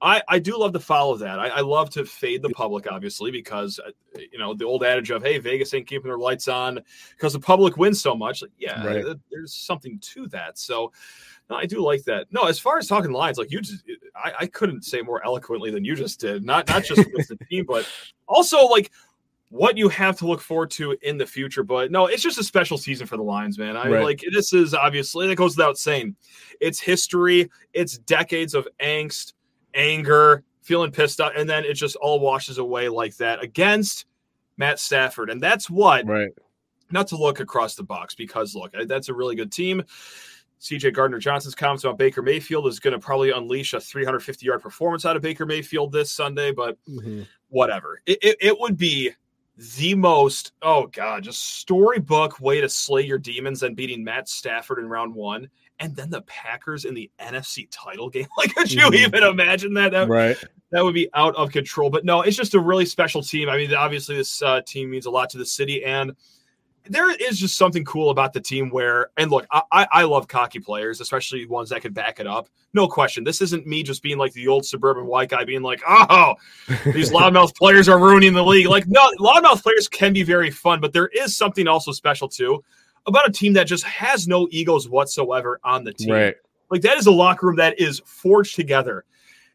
I 0.00 0.22
I 0.28 0.38
do 0.38 0.56
love 0.58 0.72
to 0.74 0.80
follow 0.80 1.16
that. 1.16 1.38
I, 1.40 1.48
I 1.48 1.60
love 1.60 1.90
to 1.90 2.04
fade 2.04 2.42
the 2.42 2.50
public, 2.50 2.90
obviously, 2.90 3.30
because 3.30 3.80
uh, 3.84 3.90
you 4.32 4.38
know 4.38 4.54
the 4.54 4.64
old 4.64 4.84
adage 4.84 5.10
of 5.10 5.22
"Hey, 5.22 5.38
Vegas 5.38 5.74
ain't 5.74 5.86
keeping 5.88 6.08
their 6.08 6.18
lights 6.18 6.46
on 6.48 6.78
because 7.16 7.32
the 7.32 7.40
public 7.40 7.76
wins 7.76 8.00
so 8.00 8.14
much." 8.14 8.42
Like, 8.42 8.52
yeah, 8.58 8.84
Right. 8.86 9.04
th- 9.04 9.16
there's 9.30 9.52
something 9.54 9.98
to 10.00 10.26
that. 10.28 10.58
So. 10.58 10.92
No, 11.50 11.56
I 11.56 11.64
do 11.64 11.80
like 11.80 12.04
that. 12.04 12.26
No, 12.30 12.42
as 12.42 12.58
far 12.58 12.76
as 12.76 12.86
talking 12.86 13.10
lines, 13.10 13.38
like 13.38 13.50
you 13.50 13.62
just, 13.62 13.82
I, 14.14 14.32
I 14.40 14.46
couldn't 14.48 14.82
say 14.84 15.00
more 15.00 15.24
eloquently 15.24 15.70
than 15.70 15.82
you 15.82 15.96
just 15.96 16.20
did. 16.20 16.44
Not 16.44 16.68
not 16.68 16.84
just 16.84 16.98
with 17.14 17.26
the 17.26 17.38
team, 17.50 17.64
but 17.66 17.88
also 18.26 18.66
like 18.66 18.90
what 19.48 19.78
you 19.78 19.88
have 19.88 20.18
to 20.18 20.26
look 20.26 20.42
forward 20.42 20.70
to 20.72 20.94
in 21.00 21.16
the 21.16 21.24
future. 21.24 21.62
But 21.62 21.90
no, 21.90 22.04
it's 22.04 22.22
just 22.22 22.36
a 22.36 22.44
special 22.44 22.76
season 22.76 23.06
for 23.06 23.16
the 23.16 23.22
Lions, 23.22 23.58
man. 23.58 23.78
I 23.78 23.88
Right. 23.88 24.04
like 24.04 24.22
this 24.30 24.52
is 24.52 24.74
obviously 24.74 25.26
that 25.26 25.36
goes 25.36 25.56
without 25.56 25.78
saying. 25.78 26.16
It's 26.60 26.78
history, 26.80 27.48
it's 27.72 27.96
decades 27.96 28.52
of 28.52 28.68
angst, 28.82 29.32
anger, 29.74 30.42
feeling 30.62 30.90
pissed 30.90 31.20
off, 31.20 31.32
and 31.36 31.48
then 31.48 31.64
it 31.64 31.74
just 31.74 31.96
all 31.96 32.20
washes 32.20 32.58
away 32.58 32.88
like 32.88 33.16
that 33.16 33.42
against 33.42 34.06
Matt 34.56 34.78
Stafford. 34.78 35.30
And 35.30 35.40
that's 35.40 35.70
what 35.70 36.06
Right. 36.06 36.30
not 36.90 37.06
to 37.08 37.16
look 37.16 37.40
across 37.40 37.74
the 37.74 37.82
box 37.82 38.14
because 38.14 38.54
look, 38.54 38.74
that's 38.86 39.08
a 39.08 39.14
really 39.14 39.36
good 39.36 39.52
team. 39.52 39.82
CJ 40.60 40.92
Gardner 40.92 41.18
Johnson's 41.18 41.54
comments 41.54 41.84
about 41.84 41.98
Baker 41.98 42.20
Mayfield 42.20 42.66
is 42.66 42.80
going 42.80 42.92
to 42.92 42.98
probably 42.98 43.30
unleash 43.30 43.74
a 43.74 43.80
350 43.80 44.44
yard 44.44 44.60
performance 44.60 45.06
out 45.06 45.14
of 45.14 45.22
Baker 45.22 45.46
Mayfield 45.46 45.92
this 45.92 46.10
Sunday, 46.10 46.50
but 46.50 46.76
Mhm. 46.88 47.26
whatever. 47.48 48.00
It, 48.06 48.18
it, 48.22 48.36
it 48.40 48.58
would 48.58 48.76
be 48.76 49.12
the 49.76 49.94
most, 49.94 50.52
oh 50.62 50.86
God, 50.88 51.22
just 51.24 51.58
storybook 51.58 52.40
way 52.40 52.60
to 52.60 52.68
slay 52.68 53.02
your 53.02 53.18
demons 53.18 53.60
than 53.60 53.74
beating 53.74 54.02
Matt 54.02 54.28
Stafford 54.28 54.78
in 54.80 54.88
round 54.88 55.14
one. 55.14 55.48
And 55.80 55.94
then 55.94 56.10
the 56.10 56.22
Packers 56.22 56.84
in 56.84 56.94
the 56.94 57.10
NFC 57.20 57.68
title 57.70 58.08
game. 58.10 58.26
Like, 58.36 58.54
could 58.54 58.72
you 58.72 58.82
Mhm. 58.90 58.94
even 59.06 59.22
imagine 59.22 59.74
that? 59.74 59.92
That, 59.92 60.08
Right. 60.08 60.36
that 60.72 60.82
would 60.84 60.94
be 60.94 61.08
out 61.14 61.34
of 61.36 61.52
control. 61.52 61.88
But 61.90 62.04
no, 62.04 62.22
it's 62.22 62.36
just 62.36 62.54
a 62.54 62.60
really 62.60 62.86
special 62.86 63.22
team. 63.22 63.48
I 63.48 63.56
mean, 63.56 63.72
obviously, 63.74 64.16
this 64.16 64.42
uh, 64.42 64.60
team 64.66 64.90
means 64.90 65.06
a 65.06 65.10
lot 65.10 65.30
to 65.30 65.38
the 65.38 65.46
city, 65.46 65.84
and 65.84 66.12
there 66.90 67.10
is 67.10 67.38
just 67.38 67.56
something 67.58 67.84
cool 67.84 68.08
about 68.10 68.32
the 68.32 68.40
team 68.40 68.70
where, 68.70 69.10
and 69.18 69.30
look, 69.30 69.46
I, 69.52 69.62
I 69.72 69.86
I 69.92 70.02
love 70.04 70.26
cocky 70.26 70.58
players, 70.58 71.00
especially 71.00 71.44
ones 71.46 71.68
that 71.68 71.82
can 71.82 71.92
back 71.92 72.18
it 72.18 72.26
up. 72.26 72.48
No 72.72 72.88
question. 72.88 73.24
This 73.24 73.40
isn't 73.42 73.66
me 73.66 73.82
just 73.82 74.02
being 74.02 74.16
like 74.18 74.32
the 74.32 74.48
old 74.48 74.64
suburban 74.64 75.06
white 75.06 75.28
guy 75.28 75.44
being 75.44 75.62
like, 75.62 75.82
oh, 75.86 76.34
these 76.86 77.10
loudmouth 77.10 77.54
players 77.56 77.88
are 77.88 77.98
ruining 77.98 78.32
the 78.32 78.44
league. 78.44 78.66
Like, 78.68 78.86
no, 78.88 79.00
loudmouth 79.20 79.62
players 79.62 79.86
can 79.88 80.12
be 80.12 80.22
very 80.22 80.50
fun, 80.50 80.80
but 80.80 80.92
there 80.92 81.08
is 81.08 81.36
something 81.36 81.68
also 81.68 81.92
special 81.92 82.28
too 82.28 82.64
about 83.08 83.28
a 83.28 83.32
team 83.32 83.54
that 83.54 83.64
just 83.64 83.84
has 83.84 84.28
no 84.28 84.46
egos 84.50 84.88
whatsoever 84.88 85.60
on 85.64 85.84
the 85.84 85.92
team. 85.92 86.12
Right. 86.12 86.34
Like 86.70 86.82
that 86.82 86.98
is 86.98 87.06
a 87.06 87.10
locker 87.10 87.46
room 87.46 87.56
that 87.56 87.80
is 87.80 88.00
forged 88.04 88.54
together. 88.54 89.04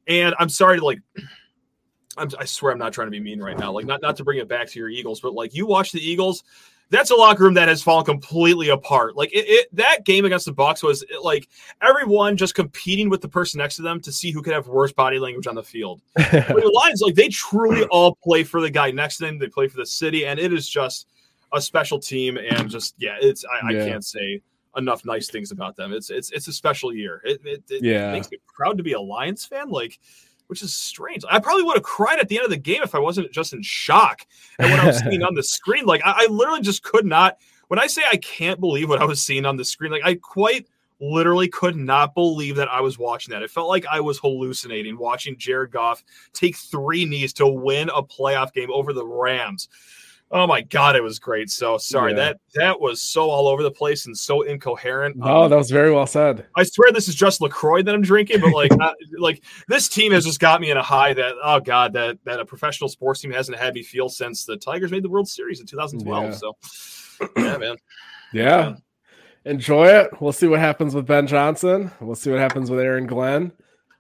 And 0.08 0.36
I'm 0.40 0.50
sorry 0.50 0.80
to 0.80 0.86
like 0.86 1.00
I'm, 2.18 2.30
I 2.38 2.46
swear 2.46 2.72
I'm 2.72 2.78
not 2.78 2.94
trying 2.94 3.08
to 3.08 3.12
be 3.12 3.20
mean 3.20 3.42
right 3.42 3.58
now. 3.58 3.72
Like 3.72 3.86
not 3.86 4.02
not 4.02 4.18
to 4.18 4.24
bring 4.24 4.40
it 4.40 4.48
back 4.48 4.68
to 4.70 4.80
your 4.80 4.90
Eagles, 4.90 5.20
but 5.20 5.34
like 5.34 5.54
you 5.54 5.66
watch 5.66 5.92
the 5.92 6.00
Eagles, 6.00 6.44
that's 6.90 7.10
a 7.10 7.16
locker 7.16 7.44
room 7.44 7.56
that 7.56 7.68
has 7.68 7.82
fallen 7.82 8.06
completely 8.06 8.70
apart. 8.70 9.16
Like 9.16 9.34
it, 9.34 9.46
it 9.48 9.76
that 9.76 10.06
game 10.06 10.26
against 10.26 10.46
the 10.46 10.54
Bucs 10.54 10.84
was 10.84 11.04
like 11.22 11.48
everyone 11.82 12.38
just 12.38 12.56
competing 12.56 13.10
with 13.10 13.22
the 13.22 13.28
person 13.28 13.58
next 13.58 13.78
to 13.78 13.82
them 13.82 14.00
to 14.02 14.12
see 14.12 14.32
who 14.32 14.42
could 14.42 14.54
have 14.54 14.68
worse 14.68 14.92
body 14.92 15.18
language 15.18 15.48
on 15.48 15.56
the 15.56 15.64
field. 15.64 16.02
but 16.16 16.32
the 16.32 16.72
Lions, 16.74 17.02
like 17.02 17.16
they 17.16 17.30
truly 17.30 17.84
all 17.86 18.16
play 18.24 18.44
for 18.44 18.62
the 18.62 18.70
guy 18.70 18.92
next 18.92 19.18
to 19.18 19.26
them. 19.26 19.40
They 19.40 19.48
play 19.48 19.68
for 19.68 19.78
the 19.78 19.86
city, 19.86 20.26
and 20.26 20.40
it 20.40 20.54
is 20.54 20.70
just 20.70 21.08
a 21.54 21.62
special 21.62 22.00
team. 22.00 22.38
And 22.38 22.70
just 22.70 22.96
yeah, 22.98 23.18
it's 23.22 23.46
I, 23.46 23.72
yeah. 23.72 23.84
I 23.84 23.90
can't 23.90 24.06
say 24.06 24.42
enough 24.76 25.06
nice 25.06 25.30
things 25.30 25.52
about 25.52 25.76
them. 25.76 25.94
It's 25.94 26.10
it's 26.10 26.32
it's 26.32 26.48
a 26.48 26.54
special 26.54 26.94
year. 26.94 27.22
It, 27.24 27.42
it, 27.46 27.64
it 27.70 27.84
yeah. 27.84 28.12
makes 28.12 28.30
me 28.32 28.40
proud 28.48 28.78
to 28.78 28.84
be 28.84 28.94
a 28.94 29.02
Lions 29.02 29.46
fan. 29.46 29.70
Like 29.70 30.00
which 30.48 30.62
is 30.62 30.76
strange. 30.76 31.24
I 31.30 31.40
probably 31.40 31.64
would 31.64 31.78
have 31.78 31.84
cried 31.84 32.20
at 32.20 32.28
the 32.28 32.38
end 32.38 32.46
of 32.46 32.52
the 32.52 32.58
game 32.58 32.84
if 32.84 32.94
I 32.94 33.00
wasn't 33.00 33.32
just 33.32 33.54
in 33.54 33.62
shock 33.62 34.26
at 34.60 34.70
what 34.70 34.80
I 34.80 34.86
was 34.88 35.00
seeing 35.00 35.24
on 35.24 35.34
the 35.34 35.42
screen. 35.42 35.86
Like 35.86 36.02
I, 36.06 36.26
I, 36.26 36.28
literally 36.28 36.62
just 36.62 36.84
could 36.84 37.06
not. 37.06 37.38
When 37.70 37.80
I 37.80 37.88
say 37.88 38.04
I 38.12 38.18
can't 38.18 38.60
believe 38.60 38.90
what 38.90 39.02
I 39.02 39.06
was 39.06 39.24
seeing 39.24 39.46
on 39.46 39.56
the 39.56 39.66
screen, 39.66 39.92
like 39.92 40.04
I 40.04 40.16
quite 40.16 40.68
literally 41.00 41.48
could 41.48 41.76
not 41.76 42.14
believe 42.14 42.56
that 42.58 42.72
I 42.72 42.82
was 42.82 43.00
watching 43.00 43.32
that. 43.34 43.42
It 43.42 43.52
felt 43.52 43.68
like 43.68 43.86
I 43.90 44.00
was 44.00 44.20
hallucinating 44.20 44.98
watching 44.98 45.38
Jared 45.38 45.72
Goff 45.72 46.04
take 46.34 46.56
three 46.56 47.06
knees 47.06 47.34
to 47.34 47.48
win 47.48 47.90
a 47.90 48.04
playoff 48.04 48.54
game 48.54 48.70
over 48.72 48.94
the 48.94 49.06
Rams. 49.06 49.70
Oh 50.36 50.48
my 50.48 50.62
god, 50.62 50.96
it 50.96 51.04
was 51.04 51.20
great. 51.20 51.52
So 51.52 51.78
sorry 51.78 52.12
yeah. 52.14 52.18
that 52.18 52.38
that 52.56 52.82
was 52.82 53.04
so 53.04 53.30
all 53.30 53.48
over 53.48 53.62
the 53.62 53.70
place 53.70 54.08
and 54.08 54.18
so 54.18 54.42
incoherent. 54.42 55.16
Oh, 55.22 55.44
um, 55.44 55.50
that 55.52 55.56
was 55.56 55.70
very 55.70 55.92
well 55.92 56.08
said. 56.08 56.48
I 56.56 56.64
swear 56.64 56.92
this 56.92 57.08
is 57.08 57.14
just 57.14 57.40
Lacroix 57.40 57.84
that 57.84 57.94
I'm 57.94 58.02
drinking, 58.02 58.42
but 58.42 58.52
like, 58.52 58.72
not, 58.78 58.96
like 59.20 59.44
this 59.68 59.88
team 59.88 60.12
has 60.12 60.26
just 60.26 60.40
got 60.40 60.60
me 60.60 60.72
in 60.72 60.78
a 60.78 60.82
high 60.82 61.14
that 61.14 61.36
oh 61.44 61.60
god 61.60 61.94
that 61.94 62.18
that 62.26 62.40
a 62.40 62.46
professional 62.46 62.90
sports 62.90 63.22
team 63.22 63.32
hasn't 63.32 63.60
had 63.60 63.76
me 63.76 63.84
feel 63.84 64.10
since 64.10 64.44
the 64.44 64.58
Tigers 64.58 64.92
made 64.92 65.04
the 65.04 65.10
World 65.10 65.28
Series 65.28 65.60
in 65.60 65.68
2012. 65.68 66.24
Yeah. 66.24 66.32
So 66.32 66.58
yeah, 67.38 67.58
man. 67.58 67.76
Yeah. 68.34 68.70
yeah. 68.70 68.76
Enjoy 69.46 69.88
it. 69.88 70.20
We'll 70.20 70.34
see 70.34 70.48
what 70.48 70.60
happens 70.60 70.96
with 70.96 71.06
Ben 71.06 71.28
Johnson. 71.28 71.92
We'll 72.00 72.16
see 72.16 72.32
what 72.32 72.40
happens 72.40 72.72
with 72.72 72.80
Aaron 72.80 73.06
Glenn. 73.06 73.52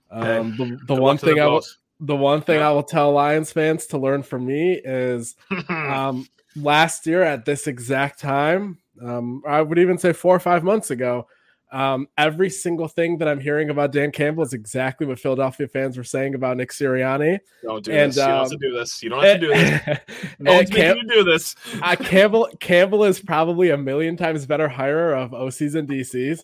Um, 0.10 0.56
the, 0.58 0.80
the 0.88 0.96
one 0.96 1.18
thing 1.18 1.40
I 1.40 1.48
was 1.48 1.78
the 2.06 2.16
one 2.16 2.41
thing. 2.41 2.62
I 2.62 2.72
will 2.72 2.84
tell 2.84 3.12
Lions 3.12 3.51
fans 3.51 3.88
to 3.88 3.97
learn 3.97 4.24
from 4.24 4.45
me 4.45 4.74
is 4.74 5.36
um, 5.70 6.28
last 6.56 7.08
year 7.08 7.24
at 7.24 7.45
this 7.45 7.68
exact 7.68 8.20
time, 8.20 8.78
um, 9.01 9.41
I 9.47 9.62
would 9.62 9.80
even 9.80 9.97
say 9.97 10.14
four 10.14 10.36
or 10.36 10.39
five 10.39 10.64
months 10.64 10.91
ago, 10.91 11.28
um, 11.72 12.08
every 12.20 12.51
single 12.51 12.88
thing 12.88 13.18
that 13.18 13.28
I'm 13.28 13.39
hearing 13.39 13.72
about 13.72 13.91
Dan 13.91 14.12
Campbell 14.12 14.43
is 14.43 14.54
exactly 14.54 15.08
what 15.08 15.20
Philadelphia 15.20 15.68
fans 15.68 15.97
were 15.97 16.04
saying 16.04 16.36
about 16.36 16.58
Nick 16.58 16.70
Sirianni. 16.70 17.39
Don't 17.64 17.84
do 17.84 17.91
and, 17.91 18.12
this. 18.12 18.18
You 18.18 18.24
don't 18.24 18.39
have 18.39 18.49
to 18.49 18.54
um, 18.54 18.60
do 18.60 18.74
this. 18.74 19.04
You 19.04 19.10
don't 19.10 19.24
have 19.24 19.39
to 19.39 19.47
do 19.47 19.54
this. 19.54 19.99
no 20.39 20.54
one's 20.54 20.70
Cam- 20.70 20.97
you 20.97 21.08
do 21.08 21.24
this. 21.24 21.56
uh, 21.82 21.95
Campbell 21.95 22.49
Campbell 22.60 23.06
is 23.06 23.20
probably 23.20 23.72
a 23.72 23.78
million 23.78 24.16
times 24.16 24.45
better 24.45 24.68
hirer 24.68 25.16
of 25.16 25.32
OCs 25.32 25.74
and 25.74 25.88
DCs. 25.89 26.43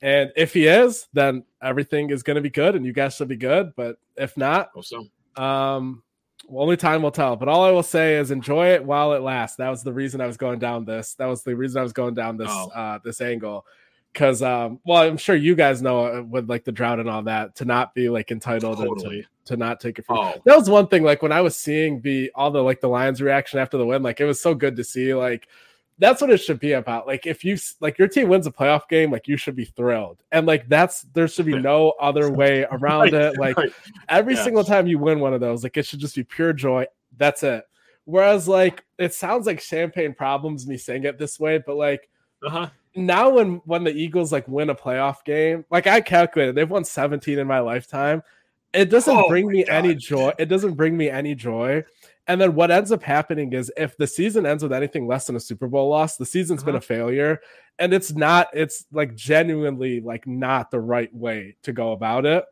And 0.00 0.32
if 0.36 0.52
he 0.52 0.66
is, 0.66 1.08
then 1.12 1.44
everything 1.60 2.10
is 2.10 2.22
going 2.22 2.36
to 2.36 2.40
be 2.40 2.50
good, 2.50 2.76
and 2.76 2.86
you 2.86 2.92
guys 2.92 3.16
should 3.16 3.28
be 3.28 3.36
good. 3.36 3.72
But 3.76 3.96
if 4.16 4.36
not, 4.36 4.70
so. 4.82 5.06
um, 5.36 6.02
well, 6.48 6.62
only 6.62 6.76
time 6.76 7.02
will 7.02 7.10
tell. 7.10 7.36
But 7.36 7.48
all 7.48 7.64
I 7.64 7.70
will 7.70 7.82
say 7.82 8.16
is 8.16 8.30
enjoy 8.30 8.68
it 8.68 8.84
while 8.84 9.12
it 9.12 9.22
lasts. 9.22 9.56
That 9.56 9.68
was 9.68 9.82
the 9.82 9.92
reason 9.92 10.20
I 10.20 10.26
was 10.26 10.36
going 10.36 10.60
down 10.60 10.84
this. 10.84 11.14
That 11.14 11.26
was 11.26 11.42
the 11.42 11.56
reason 11.56 11.80
I 11.80 11.82
was 11.82 11.92
going 11.92 12.14
down 12.14 12.36
this 12.36 12.50
oh. 12.50 12.70
uh, 12.70 12.98
this 13.04 13.20
angle. 13.20 13.66
Because, 14.12 14.42
um, 14.42 14.80
well, 14.86 15.02
I'm 15.02 15.18
sure 15.18 15.36
you 15.36 15.54
guys 15.54 15.82
know 15.82 16.06
uh, 16.06 16.22
with 16.22 16.48
like 16.48 16.64
the 16.64 16.72
drought 16.72 16.98
and 16.98 17.10
all 17.10 17.22
that 17.24 17.56
to 17.56 17.64
not 17.64 17.94
be 17.94 18.08
like 18.08 18.30
entitled 18.30 18.78
totally. 18.78 19.22
to, 19.22 19.54
to 19.54 19.56
not 19.56 19.80
take 19.80 19.98
it 19.98 20.06
from. 20.06 20.18
Oh. 20.18 20.34
That 20.44 20.56
was 20.56 20.70
one 20.70 20.86
thing. 20.88 21.02
Like 21.02 21.22
when 21.22 21.32
I 21.32 21.40
was 21.40 21.56
seeing 21.56 22.00
the 22.00 22.30
all 22.34 22.50
the 22.50 22.62
like 22.62 22.80
the 22.80 22.88
Lions 22.88 23.20
reaction 23.20 23.58
after 23.58 23.76
the 23.76 23.86
win, 23.86 24.02
like 24.02 24.20
it 24.20 24.24
was 24.24 24.40
so 24.40 24.54
good 24.54 24.76
to 24.76 24.84
see. 24.84 25.12
Like 25.12 25.48
that's 25.98 26.20
what 26.20 26.30
it 26.30 26.38
should 26.38 26.60
be 26.60 26.72
about. 26.72 27.06
Like 27.06 27.26
if 27.26 27.44
you 27.44 27.58
like 27.80 27.98
your 27.98 28.08
team 28.08 28.28
wins 28.28 28.46
a 28.46 28.52
playoff 28.52 28.88
game, 28.88 29.10
like 29.10 29.26
you 29.26 29.36
should 29.36 29.56
be 29.56 29.64
thrilled. 29.64 30.22
And 30.30 30.46
like 30.46 30.68
that's 30.68 31.02
there 31.14 31.26
should 31.26 31.46
be 31.46 31.58
no 31.58 31.94
other 32.00 32.30
way 32.30 32.64
around 32.70 33.12
right, 33.12 33.14
it. 33.14 33.38
Like 33.38 33.56
right. 33.56 33.72
every 34.08 34.34
yeah. 34.34 34.44
single 34.44 34.64
time 34.64 34.86
you 34.86 34.98
win 34.98 35.20
one 35.20 35.34
of 35.34 35.40
those, 35.40 35.62
like 35.62 35.76
it 35.76 35.86
should 35.86 35.98
just 35.98 36.14
be 36.14 36.24
pure 36.24 36.52
joy. 36.52 36.86
That's 37.16 37.42
it. 37.42 37.64
Whereas 38.04 38.46
like 38.46 38.84
it 38.98 39.12
sounds 39.12 39.46
like 39.46 39.60
champagne 39.60 40.14
problems 40.14 40.66
me 40.66 40.76
saying 40.76 41.04
it 41.04 41.18
this 41.18 41.40
way, 41.40 41.58
but 41.58 41.76
like 41.76 42.08
uh-huh. 42.46 42.68
now 42.94 43.30
when 43.30 43.56
when 43.64 43.82
the 43.82 43.92
Eagles 43.92 44.30
like 44.32 44.46
win 44.46 44.70
a 44.70 44.74
playoff 44.74 45.24
game, 45.24 45.64
like 45.70 45.88
I 45.88 46.00
calculated 46.00 46.54
they've 46.54 46.70
won 46.70 46.84
17 46.84 47.38
in 47.38 47.46
my 47.46 47.58
lifetime. 47.58 48.22
It 48.72 48.90
doesn't 48.90 49.16
oh 49.16 49.28
bring 49.28 49.48
me 49.48 49.64
God. 49.64 49.74
any 49.74 49.94
joy. 49.94 50.32
It 50.38 50.46
doesn't 50.46 50.74
bring 50.74 50.96
me 50.96 51.10
any 51.10 51.34
joy 51.34 51.84
and 52.28 52.38
then 52.38 52.54
what 52.54 52.70
ends 52.70 52.92
up 52.92 53.02
happening 53.02 53.54
is 53.54 53.72
if 53.76 53.96
the 53.96 54.06
season 54.06 54.44
ends 54.44 54.62
with 54.62 54.72
anything 54.72 55.06
less 55.06 55.26
than 55.26 55.36
a 55.36 55.40
Super 55.40 55.66
Bowl 55.66 55.88
loss, 55.88 56.16
the 56.18 56.26
season's 56.26 56.60
uh-huh. 56.60 56.66
been 56.66 56.76
a 56.76 56.80
failure. 56.80 57.40
And 57.78 57.94
it's 57.94 58.12
not, 58.12 58.48
it's 58.52 58.84
like 58.92 59.14
genuinely 59.14 60.02
like 60.02 60.26
not 60.26 60.70
the 60.70 60.80
right 60.80 61.12
way 61.14 61.56
to 61.62 61.72
go 61.72 61.92
about 61.92 62.26
it. 62.26 62.44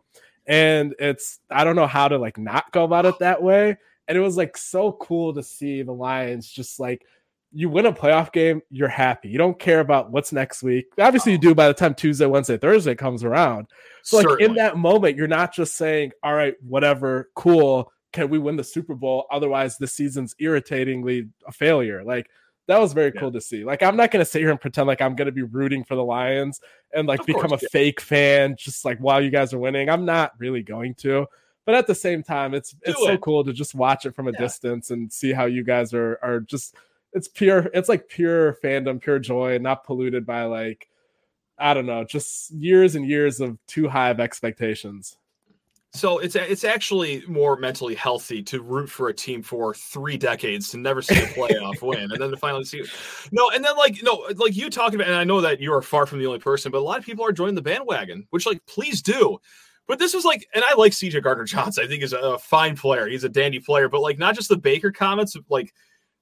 And 0.46 0.94
it's, 0.98 1.40
I 1.50 1.64
don't 1.64 1.76
know 1.76 1.86
how 1.86 2.08
to 2.08 2.16
like 2.16 2.38
not 2.38 2.72
go 2.72 2.84
about 2.84 3.04
it 3.04 3.18
that 3.18 3.42
way. 3.42 3.76
And 4.08 4.16
it 4.16 4.20
was 4.20 4.36
like 4.36 4.56
so 4.56 4.92
cool 4.92 5.34
to 5.34 5.42
see 5.42 5.82
the 5.82 5.92
Lions 5.92 6.48
just 6.48 6.80
like, 6.80 7.04
you 7.52 7.68
win 7.68 7.86
a 7.86 7.92
playoff 7.92 8.32
game, 8.32 8.62
you're 8.70 8.88
happy. 8.88 9.28
You 9.28 9.38
don't 9.38 9.58
care 9.58 9.80
about 9.80 10.10
what's 10.10 10.32
next 10.32 10.62
week. 10.62 10.86
Obviously, 10.98 11.32
you 11.32 11.38
do 11.38 11.54
by 11.54 11.68
the 11.68 11.74
time 11.74 11.94
Tuesday, 11.94 12.26
Wednesday, 12.26 12.58
Thursday 12.58 12.94
comes 12.94 13.24
around. 13.24 13.68
So, 14.02 14.18
like 14.18 14.40
in 14.40 14.54
that 14.56 14.76
moment, 14.76 15.16
you're 15.16 15.26
not 15.26 15.54
just 15.54 15.74
saying, 15.74 16.12
"All 16.22 16.34
right, 16.34 16.54
whatever, 16.60 17.30
cool." 17.34 17.90
Can 18.16 18.30
we 18.30 18.38
win 18.38 18.56
the 18.56 18.64
Super 18.64 18.94
Bowl? 18.94 19.26
Otherwise, 19.30 19.76
the 19.76 19.86
season's 19.86 20.34
irritatingly 20.38 21.28
a 21.46 21.52
failure. 21.52 22.02
Like 22.02 22.30
that 22.66 22.80
was 22.80 22.94
very 22.94 23.12
yeah. 23.14 23.20
cool 23.20 23.30
to 23.30 23.42
see. 23.42 23.62
Like 23.62 23.82
I'm 23.82 23.94
not 23.94 24.10
gonna 24.10 24.24
sit 24.24 24.40
here 24.40 24.50
and 24.50 24.60
pretend 24.60 24.86
like 24.86 25.02
I'm 25.02 25.14
gonna 25.14 25.32
be 25.32 25.42
rooting 25.42 25.84
for 25.84 25.96
the 25.96 26.02
Lions 26.02 26.62
and 26.94 27.06
like 27.06 27.20
of 27.20 27.26
become 27.26 27.50
course, 27.50 27.62
a 27.62 27.64
yeah. 27.66 27.68
fake 27.70 28.00
fan 28.00 28.56
just 28.58 28.86
like 28.86 28.98
while 29.00 29.22
you 29.22 29.28
guys 29.28 29.52
are 29.52 29.58
winning. 29.58 29.90
I'm 29.90 30.06
not 30.06 30.32
really 30.38 30.62
going 30.62 30.94
to. 30.94 31.26
But 31.66 31.74
at 31.74 31.86
the 31.86 31.94
same 31.94 32.22
time, 32.22 32.54
it's 32.54 32.70
Do 32.70 32.78
it's 32.84 33.00
it. 33.00 33.04
so 33.04 33.18
cool 33.18 33.44
to 33.44 33.52
just 33.52 33.74
watch 33.74 34.06
it 34.06 34.14
from 34.14 34.28
a 34.28 34.32
yeah. 34.32 34.38
distance 34.38 34.90
and 34.90 35.12
see 35.12 35.32
how 35.32 35.44
you 35.44 35.62
guys 35.62 35.92
are 35.92 36.18
are 36.22 36.40
just 36.40 36.74
it's 37.12 37.28
pure 37.28 37.70
it's 37.74 37.90
like 37.90 38.08
pure 38.08 38.54
fandom, 38.64 38.98
pure 38.98 39.18
joy, 39.18 39.58
not 39.58 39.84
polluted 39.84 40.24
by 40.24 40.44
like 40.44 40.88
I 41.58 41.74
don't 41.74 41.86
know, 41.86 42.04
just 42.04 42.50
years 42.50 42.94
and 42.94 43.06
years 43.06 43.40
of 43.40 43.58
too 43.66 43.88
high 43.88 44.08
of 44.08 44.20
expectations. 44.20 45.18
So 45.96 46.18
it's 46.18 46.36
it's 46.36 46.64
actually 46.64 47.24
more 47.26 47.56
mentally 47.56 47.94
healthy 47.94 48.42
to 48.44 48.60
root 48.60 48.90
for 48.90 49.08
a 49.08 49.14
team 49.14 49.42
for 49.42 49.74
three 49.74 50.16
decades 50.16 50.68
to 50.70 50.76
never 50.76 51.00
see 51.00 51.16
a 51.16 51.26
playoff 51.26 51.80
win, 51.86 52.10
and 52.12 52.20
then 52.20 52.30
to 52.30 52.36
finally 52.36 52.64
see. 52.64 52.84
No, 53.32 53.50
and 53.50 53.64
then 53.64 53.76
like 53.76 54.00
no, 54.02 54.26
like 54.36 54.54
you 54.54 54.68
talking 54.68 54.96
about, 54.96 55.08
and 55.08 55.16
I 55.16 55.24
know 55.24 55.40
that 55.40 55.60
you 55.60 55.72
are 55.72 55.82
far 55.82 56.06
from 56.06 56.18
the 56.18 56.26
only 56.26 56.38
person, 56.38 56.70
but 56.70 56.78
a 56.78 56.80
lot 56.80 56.98
of 56.98 57.04
people 57.04 57.24
are 57.24 57.32
joining 57.32 57.54
the 57.54 57.62
bandwagon, 57.62 58.26
which 58.30 58.46
like 58.46 58.64
please 58.66 59.00
do. 59.00 59.38
But 59.88 59.98
this 59.98 60.14
was 60.14 60.24
like, 60.24 60.46
and 60.54 60.64
I 60.64 60.74
like 60.74 60.92
CJ 60.92 61.22
Gardner 61.22 61.44
Johnson. 61.44 61.84
I 61.84 61.86
think 61.86 62.02
is 62.02 62.12
a 62.12 62.38
fine 62.38 62.76
player. 62.76 63.06
He's 63.06 63.24
a 63.24 63.28
dandy 63.28 63.60
player, 63.60 63.88
but 63.88 64.02
like 64.02 64.18
not 64.18 64.34
just 64.34 64.48
the 64.48 64.56
Baker 64.56 64.92
comments, 64.92 65.36
like 65.48 65.72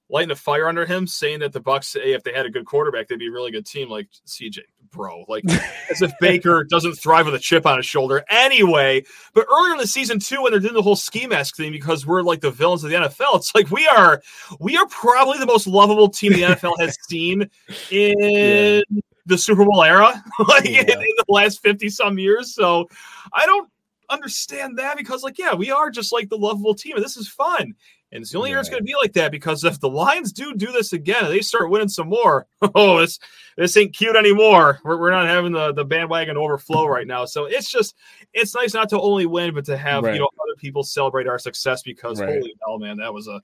lighting 0.09 0.31
a 0.31 0.35
fire 0.35 0.67
under 0.67 0.85
him, 0.85 1.07
saying 1.07 1.39
that 1.39 1.51
the 1.51 1.61
Bucs, 1.61 1.99
hey, 1.99 2.13
if 2.13 2.23
they 2.23 2.33
had 2.33 2.45
a 2.45 2.49
good 2.49 2.65
quarterback, 2.65 3.07
they'd 3.07 3.19
be 3.19 3.27
a 3.27 3.31
really 3.31 3.51
good 3.51 3.65
team. 3.65 3.89
Like 3.89 4.07
CJ, 4.27 4.59
bro, 4.91 5.25
like 5.27 5.43
as 5.89 6.01
if 6.01 6.13
Baker 6.19 6.63
doesn't 6.63 6.93
thrive 6.93 7.25
with 7.25 7.35
a 7.35 7.39
chip 7.39 7.65
on 7.65 7.77
his 7.77 7.85
shoulder 7.85 8.23
anyway. 8.29 9.03
But 9.33 9.47
earlier 9.51 9.73
in 9.73 9.79
the 9.79 9.87
season 9.87 10.19
too, 10.19 10.43
when 10.43 10.51
they're 10.51 10.59
doing 10.59 10.73
the 10.73 10.81
whole 10.81 10.95
ski 10.95 11.27
mask 11.27 11.55
thing, 11.55 11.71
because 11.71 12.05
we're 12.05 12.21
like 12.21 12.41
the 12.41 12.51
villains 12.51 12.83
of 12.83 12.91
the 12.91 12.97
NFL, 12.97 13.35
it's 13.35 13.53
like 13.55 13.71
we 13.71 13.87
are, 13.87 14.21
we 14.59 14.77
are 14.77 14.87
probably 14.87 15.39
the 15.39 15.45
most 15.45 15.67
lovable 15.67 16.09
team 16.09 16.33
the 16.33 16.41
NFL 16.41 16.79
has 16.79 16.97
seen 17.09 17.49
in. 17.91 18.15
Yeah. 18.19 18.81
The 19.27 19.39
Super 19.39 19.65
Bowl 19.65 19.81
era, 19.81 20.23
like 20.47 20.65
yeah. 20.65 20.81
in, 20.81 20.89
in 20.91 21.15
the 21.17 21.25
last 21.29 21.59
50 21.63 21.89
some 21.89 22.19
years. 22.19 22.53
So 22.53 22.87
I 23.33 23.47
don't 23.47 23.67
understand 24.11 24.77
that 24.77 24.97
because, 24.97 25.23
like, 25.23 25.39
yeah, 25.39 25.55
we 25.55 25.71
are 25.71 25.89
just 25.89 26.13
like 26.13 26.29
the 26.29 26.37
lovable 26.37 26.75
team, 26.75 26.95
and 26.95 27.03
this 27.03 27.17
is 27.17 27.27
fun. 27.27 27.73
And 28.11 28.21
it's 28.21 28.31
the 28.31 28.37
only 28.37 28.49
yeah. 28.49 28.55
year 28.55 28.59
it's 28.61 28.69
going 28.69 28.81
to 28.81 28.85
be 28.85 28.95
like 28.95 29.13
that 29.13 29.31
because 29.31 29.63
if 29.63 29.79
the 29.79 29.89
Lions 29.89 30.31
do 30.31 30.53
do 30.53 30.71
this 30.71 30.93
again 30.93 31.25
and 31.25 31.33
they 31.33 31.41
start 31.41 31.69
winning 31.69 31.89
some 31.89 32.07
more, 32.07 32.47
oh, 32.75 32.99
this 32.99 33.19
this 33.57 33.75
ain't 33.77 33.95
cute 33.95 34.15
anymore. 34.15 34.79
We're, 34.83 34.97
we're 34.97 35.11
not 35.11 35.27
having 35.27 35.51
the, 35.51 35.73
the 35.73 35.83
bandwagon 35.83 36.37
overflow 36.37 36.85
right 36.85 37.07
now. 37.07 37.25
So 37.25 37.45
it's 37.45 37.69
just 37.69 37.95
it's 38.33 38.55
nice 38.55 38.73
not 38.73 38.89
to 38.89 38.99
only 39.01 39.25
win, 39.25 39.53
but 39.53 39.65
to 39.65 39.77
have 39.77 40.03
right. 40.03 40.13
you 40.13 40.19
know 40.19 40.29
other 40.39 40.55
people 40.57 40.83
celebrate 40.83 41.27
our 41.27 41.39
success 41.39 41.81
because 41.81 42.21
right. 42.21 42.29
holy 42.29 42.53
hell, 42.65 42.79
man, 42.79 42.97
that 42.97 43.13
was 43.13 43.27
a 43.27 43.41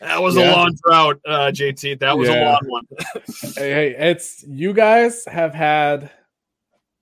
that 0.00 0.20
was 0.20 0.36
yeah. 0.36 0.50
a 0.50 0.56
long 0.56 0.76
drought, 0.84 1.20
uh, 1.26 1.50
JT. 1.52 2.00
That 2.00 2.18
was 2.18 2.28
yeah. 2.28 2.42
a 2.42 2.44
long 2.44 2.60
one. 2.66 2.86
hey, 3.56 3.70
hey, 3.70 3.94
it's 3.96 4.44
you 4.46 4.72
guys 4.72 5.24
have 5.26 5.54
had 5.54 6.10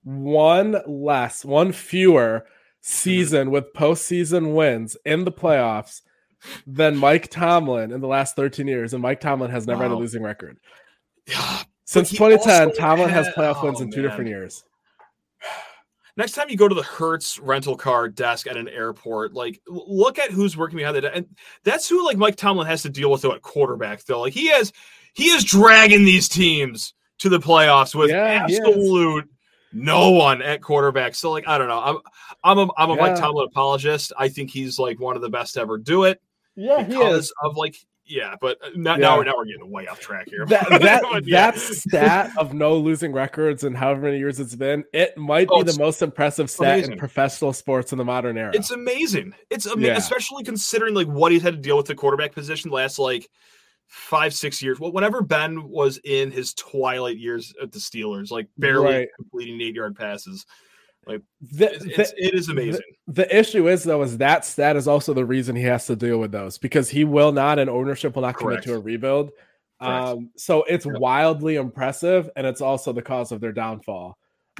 one 0.03 0.81
less, 0.87 1.43
one 1.43 1.71
fewer 1.71 2.45
season 2.81 3.51
with 3.51 3.73
postseason 3.73 4.53
wins 4.53 4.97
in 5.05 5.23
the 5.23 5.31
playoffs 5.31 6.01
than 6.67 6.97
Mike 6.97 7.29
Tomlin 7.29 7.91
in 7.91 8.01
the 8.01 8.07
last 8.07 8.35
13 8.35 8.67
years, 8.67 8.93
and 8.93 9.01
Mike 9.01 9.21
Tomlin 9.21 9.51
has 9.51 9.67
never 9.67 9.79
wow. 9.79 9.89
had 9.89 9.95
a 9.95 9.99
losing 9.99 10.23
record. 10.23 10.57
Yeah, 11.27 11.63
Since 11.85 12.11
2010, 12.11 12.73
Tomlin 12.73 13.09
had, 13.09 13.25
has 13.25 13.33
playoff 13.35 13.57
oh, 13.57 13.65
wins 13.65 13.81
in 13.81 13.91
two 13.91 14.01
man. 14.01 14.09
different 14.09 14.29
years. 14.29 14.63
next 16.17 16.33
time 16.33 16.49
you 16.49 16.57
go 16.57 16.67
to 16.67 16.75
the 16.75 16.83
Hertz 16.83 17.39
rental 17.39 17.75
car 17.75 18.07
desk 18.07 18.47
at 18.47 18.57
an 18.57 18.67
airport, 18.67 19.33
like 19.33 19.61
look 19.67 20.19
at 20.19 20.31
who's 20.31 20.57
working 20.57 20.77
behind 20.77 20.95
the 20.95 21.01
desk. 21.01 21.15
and 21.15 21.25
that's 21.63 21.87
who 21.87 22.05
like 22.05 22.17
Mike 22.17 22.35
Tomlin 22.35 22.67
has 22.67 22.83
to 22.83 22.89
deal 22.89 23.11
with 23.11 23.21
though 23.21 23.33
at 23.33 23.41
quarterback 23.41 24.03
though. 24.03 24.21
Like 24.21 24.33
he 24.33 24.47
has 24.49 24.73
he 25.13 25.25
is 25.25 25.43
dragging 25.43 26.05
these 26.05 26.27
teams 26.27 26.93
to 27.19 27.29
the 27.29 27.39
playoffs 27.39 27.93
with 27.93 28.09
yeah, 28.09 28.43
absolute 28.43 29.29
no 29.73 30.11
one 30.11 30.41
at 30.41 30.61
quarterback. 30.61 31.15
So 31.15 31.31
like 31.31 31.47
I 31.47 31.57
don't 31.57 31.67
know. 31.67 31.79
I'm 31.79 31.97
I'm 32.43 32.59
a 32.59 32.71
I'm 32.77 32.89
a 32.89 32.95
yeah. 32.95 33.01
Mike 33.01 33.15
Tomlin 33.15 33.47
apologist. 33.47 34.13
I 34.17 34.29
think 34.29 34.49
he's 34.49 34.79
like 34.79 34.99
one 34.99 35.15
of 35.15 35.21
the 35.21 35.29
best 35.29 35.53
to 35.55 35.61
ever 35.61 35.77
do 35.77 36.03
it. 36.03 36.21
Yeah, 36.55 36.83
he 36.83 36.95
is. 36.95 37.33
Of 37.43 37.55
like 37.55 37.75
yeah, 38.05 38.35
but 38.41 38.57
uh, 38.63 38.69
now, 38.75 38.93
yeah. 38.93 38.97
now, 38.97 39.17
we're, 39.17 39.23
now 39.23 39.33
we're 39.37 39.45
getting 39.45 39.71
way 39.71 39.87
off 39.87 39.99
track 39.99 40.27
here. 40.29 40.45
That 40.45 40.67
that, 40.81 41.23
yeah. 41.25 41.51
that 41.51 41.59
stat 41.59 42.31
of 42.37 42.53
no 42.53 42.75
losing 42.77 43.13
records 43.13 43.63
and 43.63 43.77
however 43.77 44.01
many 44.01 44.17
years 44.17 44.39
it's 44.39 44.55
been, 44.55 44.83
it 44.91 45.17
might 45.17 45.47
oh, 45.49 45.63
be 45.63 45.71
the 45.71 45.79
most 45.79 46.01
impressive 46.01 46.49
stat 46.49 46.79
amazing. 46.79 46.93
in 46.93 46.99
professional 46.99 47.53
sports 47.53 47.91
in 47.91 47.97
the 47.97 48.05
modern 48.05 48.37
era. 48.37 48.51
It's 48.53 48.71
amazing. 48.71 49.33
It's 49.49 49.65
amazing, 49.65 49.93
yeah. 49.93 49.97
especially 49.97 50.43
considering 50.43 50.93
like 50.93 51.07
what 51.07 51.31
he's 51.31 51.41
had 51.41 51.53
to 51.53 51.61
deal 51.61 51.77
with 51.77 51.85
the 51.85 51.95
quarterback 51.95 52.33
position 52.33 52.69
last 52.71 52.99
like 52.99 53.29
five 53.87 54.33
six 54.33 54.61
years. 54.61 54.79
Well, 54.79 54.91
whenever 54.91 55.21
Ben 55.21 55.69
was 55.69 55.99
in 56.03 56.31
his 56.31 56.53
twilight 56.53 57.17
years 57.17 57.53
at 57.61 57.71
the 57.71 57.79
Steelers, 57.79 58.31
like 58.31 58.47
barely 58.57 58.93
right. 58.93 59.09
completing 59.15 59.61
eight 59.61 59.75
yard 59.75 59.95
passes. 59.95 60.45
Like 61.11 61.21
the, 61.41 61.67
the, 61.79 62.13
it 62.17 62.33
is 62.33 62.49
amazing. 62.49 62.81
The, 63.07 63.23
the, 63.23 63.37
issue 63.37 63.67
is 63.67 63.83
though 63.83 64.01
is 64.01 64.17
that 64.19 64.43
that 64.57 64.75
is 64.75 64.87
also 64.87 65.13
the 65.13 65.25
reason 65.25 65.55
he 65.55 65.63
has 65.63 65.85
to 65.87 65.95
deal 65.95 66.17
with 66.17 66.31
those 66.31 66.57
because 66.57 66.89
he 66.89 67.03
will 67.03 67.31
not 67.31 67.59
and 67.59 67.69
ownership 67.69 68.15
will 68.15 68.23
not 68.23 68.35
Correct. 68.35 68.63
commit 68.63 68.75
to 68.75 68.79
a 68.79 68.83
rebuild. 68.83 69.31
Um, 69.79 70.29
so 70.37 70.63
it's 70.63 70.85
yep. 70.85 70.97
wildly 70.99 71.55
impressive 71.55 72.29
and 72.35 72.45
it's 72.45 72.61
also 72.61 72.93
the 72.93 73.01
cause 73.01 73.31
of 73.31 73.41
their 73.41 73.51
downfall. 73.51 74.17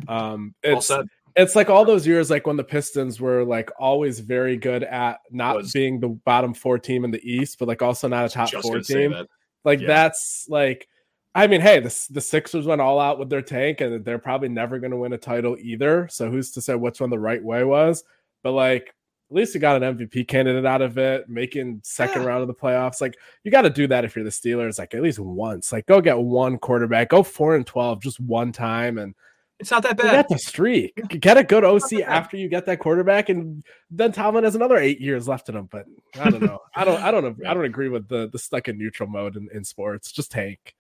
Um, 0.07 0.55
it's 0.63 0.89
well 0.89 1.03
it's 1.35 1.55
like 1.55 1.69
all 1.69 1.85
those 1.85 2.05
years 2.05 2.29
like 2.29 2.45
when 2.45 2.57
the 2.57 2.63
Pistons 2.63 3.19
were 3.19 3.43
like 3.43 3.69
always 3.79 4.19
very 4.19 4.57
good 4.57 4.83
at 4.83 5.19
not 5.31 5.57
was, 5.57 5.71
being 5.71 5.99
the 5.99 6.09
bottom 6.09 6.53
four 6.53 6.77
team 6.77 7.05
in 7.05 7.11
the 7.11 7.21
East, 7.23 7.59
but 7.59 7.67
like 7.67 7.81
also 7.81 8.07
not 8.07 8.25
a 8.25 8.29
top 8.29 8.49
four 8.49 8.79
team. 8.79 9.15
Like 9.63 9.81
yeah. 9.81 9.87
that's 9.87 10.45
like 10.49 10.87
I 11.33 11.47
mean, 11.47 11.61
hey, 11.61 11.79
the, 11.79 12.07
the 12.09 12.21
Sixers 12.21 12.65
went 12.65 12.81
all 12.81 12.99
out 12.99 13.17
with 13.17 13.29
their 13.29 13.41
tank, 13.41 13.79
and 13.81 14.03
they're 14.03 14.19
probably 14.19 14.49
never 14.49 14.79
going 14.79 14.91
to 14.91 14.97
win 14.97 15.13
a 15.13 15.17
title 15.17 15.55
either. 15.59 16.07
So 16.09 16.29
who's 16.29 16.51
to 16.51 16.61
say 16.61 16.75
which 16.75 16.99
one 16.99 17.09
the 17.09 17.19
right 17.19 17.43
way 17.43 17.63
was? 17.63 18.03
But 18.43 18.51
like, 18.51 18.93
at 19.29 19.35
least 19.35 19.53
you 19.53 19.61
got 19.61 19.81
an 19.81 19.97
MVP 19.97 20.27
candidate 20.27 20.65
out 20.65 20.81
of 20.81 20.97
it, 20.97 21.29
making 21.29 21.79
second 21.83 22.23
yeah. 22.23 22.27
round 22.27 22.41
of 22.41 22.49
the 22.49 22.53
playoffs. 22.53 22.99
Like, 22.99 23.17
you 23.45 23.51
got 23.51 23.61
to 23.61 23.69
do 23.69 23.87
that 23.87 24.03
if 24.03 24.13
you're 24.13 24.25
the 24.25 24.29
Steelers, 24.29 24.77
like 24.77 24.93
at 24.93 25.01
least 25.01 25.19
once. 25.19 25.71
Like, 25.71 25.85
go 25.85 26.01
get 26.01 26.17
one 26.17 26.57
quarterback, 26.57 27.09
go 27.09 27.23
four 27.23 27.55
and 27.55 27.65
twelve 27.65 28.01
just 28.01 28.19
one 28.19 28.51
time, 28.51 28.97
and 28.97 29.15
it's 29.57 29.71
not 29.71 29.83
that 29.83 29.95
bad. 29.95 30.11
Get 30.11 30.27
the 30.27 30.37
streak. 30.37 30.95
Get 31.07 31.37
a 31.37 31.43
good 31.45 31.63
OC 31.63 32.01
after 32.05 32.35
you 32.35 32.49
get 32.49 32.65
that 32.65 32.79
quarterback, 32.79 33.29
and 33.29 33.63
then 33.89 34.11
Tomlin 34.11 34.43
has 34.43 34.55
another 34.55 34.75
eight 34.75 34.99
years 34.99 35.29
left 35.29 35.47
in 35.47 35.55
him. 35.55 35.69
But 35.71 35.85
I 36.19 36.29
don't 36.29 36.41
know. 36.41 36.59
I 36.75 36.83
don't. 36.83 37.01
I 37.01 37.11
don't. 37.11 37.45
I 37.45 37.53
don't 37.53 37.63
agree 37.63 37.87
with 37.87 38.09
the 38.09 38.27
the 38.27 38.39
stuck 38.39 38.67
in 38.67 38.77
neutral 38.77 39.07
mode 39.07 39.37
in, 39.37 39.47
in 39.53 39.63
sports. 39.63 40.11
Just 40.11 40.31
tank. 40.31 40.75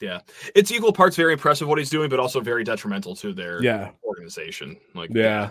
Yeah, 0.00 0.20
it's 0.54 0.70
equal 0.70 0.92
parts 0.92 1.16
very 1.16 1.32
impressive 1.32 1.68
what 1.68 1.78
he's 1.78 1.90
doing, 1.90 2.10
but 2.10 2.20
also 2.20 2.40
very 2.40 2.64
detrimental 2.64 3.14
to 3.16 3.32
their 3.32 3.62
yeah 3.62 3.90
organization. 4.04 4.76
Like 4.94 5.10
yeah, 5.12 5.50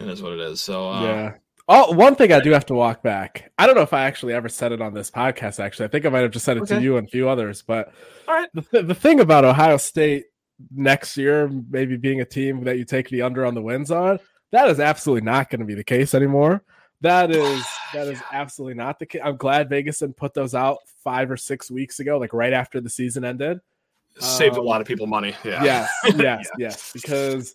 it 0.00 0.08
is 0.08 0.22
what 0.22 0.32
it 0.32 0.40
is. 0.40 0.60
So 0.60 0.90
uh, 0.90 1.02
yeah. 1.02 1.34
Oh, 1.68 1.92
one 1.92 2.14
thing 2.14 2.32
I 2.32 2.38
do 2.38 2.52
have 2.52 2.66
to 2.66 2.74
walk 2.74 3.02
back. 3.02 3.50
I 3.58 3.66
don't 3.66 3.74
know 3.74 3.82
if 3.82 3.92
I 3.92 4.04
actually 4.04 4.34
ever 4.34 4.48
said 4.48 4.70
it 4.70 4.80
on 4.80 4.94
this 4.94 5.10
podcast. 5.10 5.58
Actually, 5.58 5.86
I 5.86 5.88
think 5.88 6.06
I 6.06 6.10
might 6.10 6.20
have 6.20 6.30
just 6.30 6.44
said 6.44 6.56
it 6.56 6.62
okay. 6.62 6.76
to 6.76 6.80
you 6.80 6.96
and 6.96 7.08
a 7.08 7.10
few 7.10 7.28
others. 7.28 7.62
But 7.62 7.92
all 8.28 8.34
right, 8.34 8.48
the, 8.54 8.62
th- 8.62 8.86
the 8.86 8.94
thing 8.94 9.18
about 9.18 9.44
Ohio 9.44 9.76
State 9.76 10.26
next 10.74 11.16
year, 11.16 11.50
maybe 11.68 11.96
being 11.96 12.20
a 12.20 12.24
team 12.24 12.64
that 12.64 12.78
you 12.78 12.84
take 12.84 13.08
the 13.08 13.22
under 13.22 13.44
on 13.44 13.54
the 13.54 13.62
wins 13.62 13.90
on, 13.90 14.20
that 14.52 14.68
is 14.68 14.78
absolutely 14.78 15.24
not 15.24 15.50
going 15.50 15.60
to 15.60 15.66
be 15.66 15.74
the 15.74 15.84
case 15.84 16.14
anymore. 16.14 16.62
That 17.00 17.30
is 17.34 17.64
that 17.92 18.08
is 18.08 18.20
absolutely 18.32 18.74
not 18.74 18.98
the 18.98 19.06
case. 19.06 19.22
I'm 19.24 19.36
glad 19.36 19.68
Vegas 19.68 19.98
didn't 19.98 20.16
put 20.16 20.34
those 20.34 20.54
out 20.54 20.78
five 21.02 21.30
or 21.30 21.36
six 21.36 21.70
weeks 21.70 22.00
ago, 22.00 22.18
like 22.18 22.32
right 22.32 22.52
after 22.52 22.80
the 22.80 22.90
season 22.90 23.24
ended. 23.24 23.60
Saved 24.18 24.54
um, 24.56 24.60
a 24.60 24.64
lot 24.64 24.80
of 24.80 24.86
people 24.86 25.06
money. 25.06 25.34
Yeah. 25.44 25.62
Yes, 25.64 25.90
yes, 26.04 26.18
yeah. 26.18 26.40
yes. 26.58 26.92
Because 26.92 27.54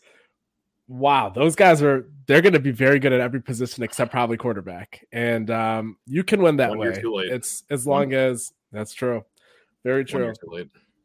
wow, 0.88 1.30
those 1.30 1.56
guys 1.56 1.82
are 1.82 2.10
they're 2.28 2.42
going 2.42 2.54
to 2.54 2.60
be 2.60 2.72
very 2.72 3.00
good 3.00 3.14
at 3.14 3.20
every 3.20 3.42
position 3.42 3.84
except 3.84 4.12
probably 4.12 4.38
quarterback, 4.38 5.06
and 5.12 5.50
um, 5.50 5.98
you 6.06 6.24
can 6.24 6.42
win 6.42 6.58
that 6.58 6.70
One 6.70 6.80
way. 6.80 6.94
It's 7.26 7.64
as 7.70 7.88
long 7.88 8.10
One. 8.10 8.14
as 8.14 8.54
that's 8.72 8.94
true. 8.94 9.26
Very 9.84 10.06
true 10.06 10.34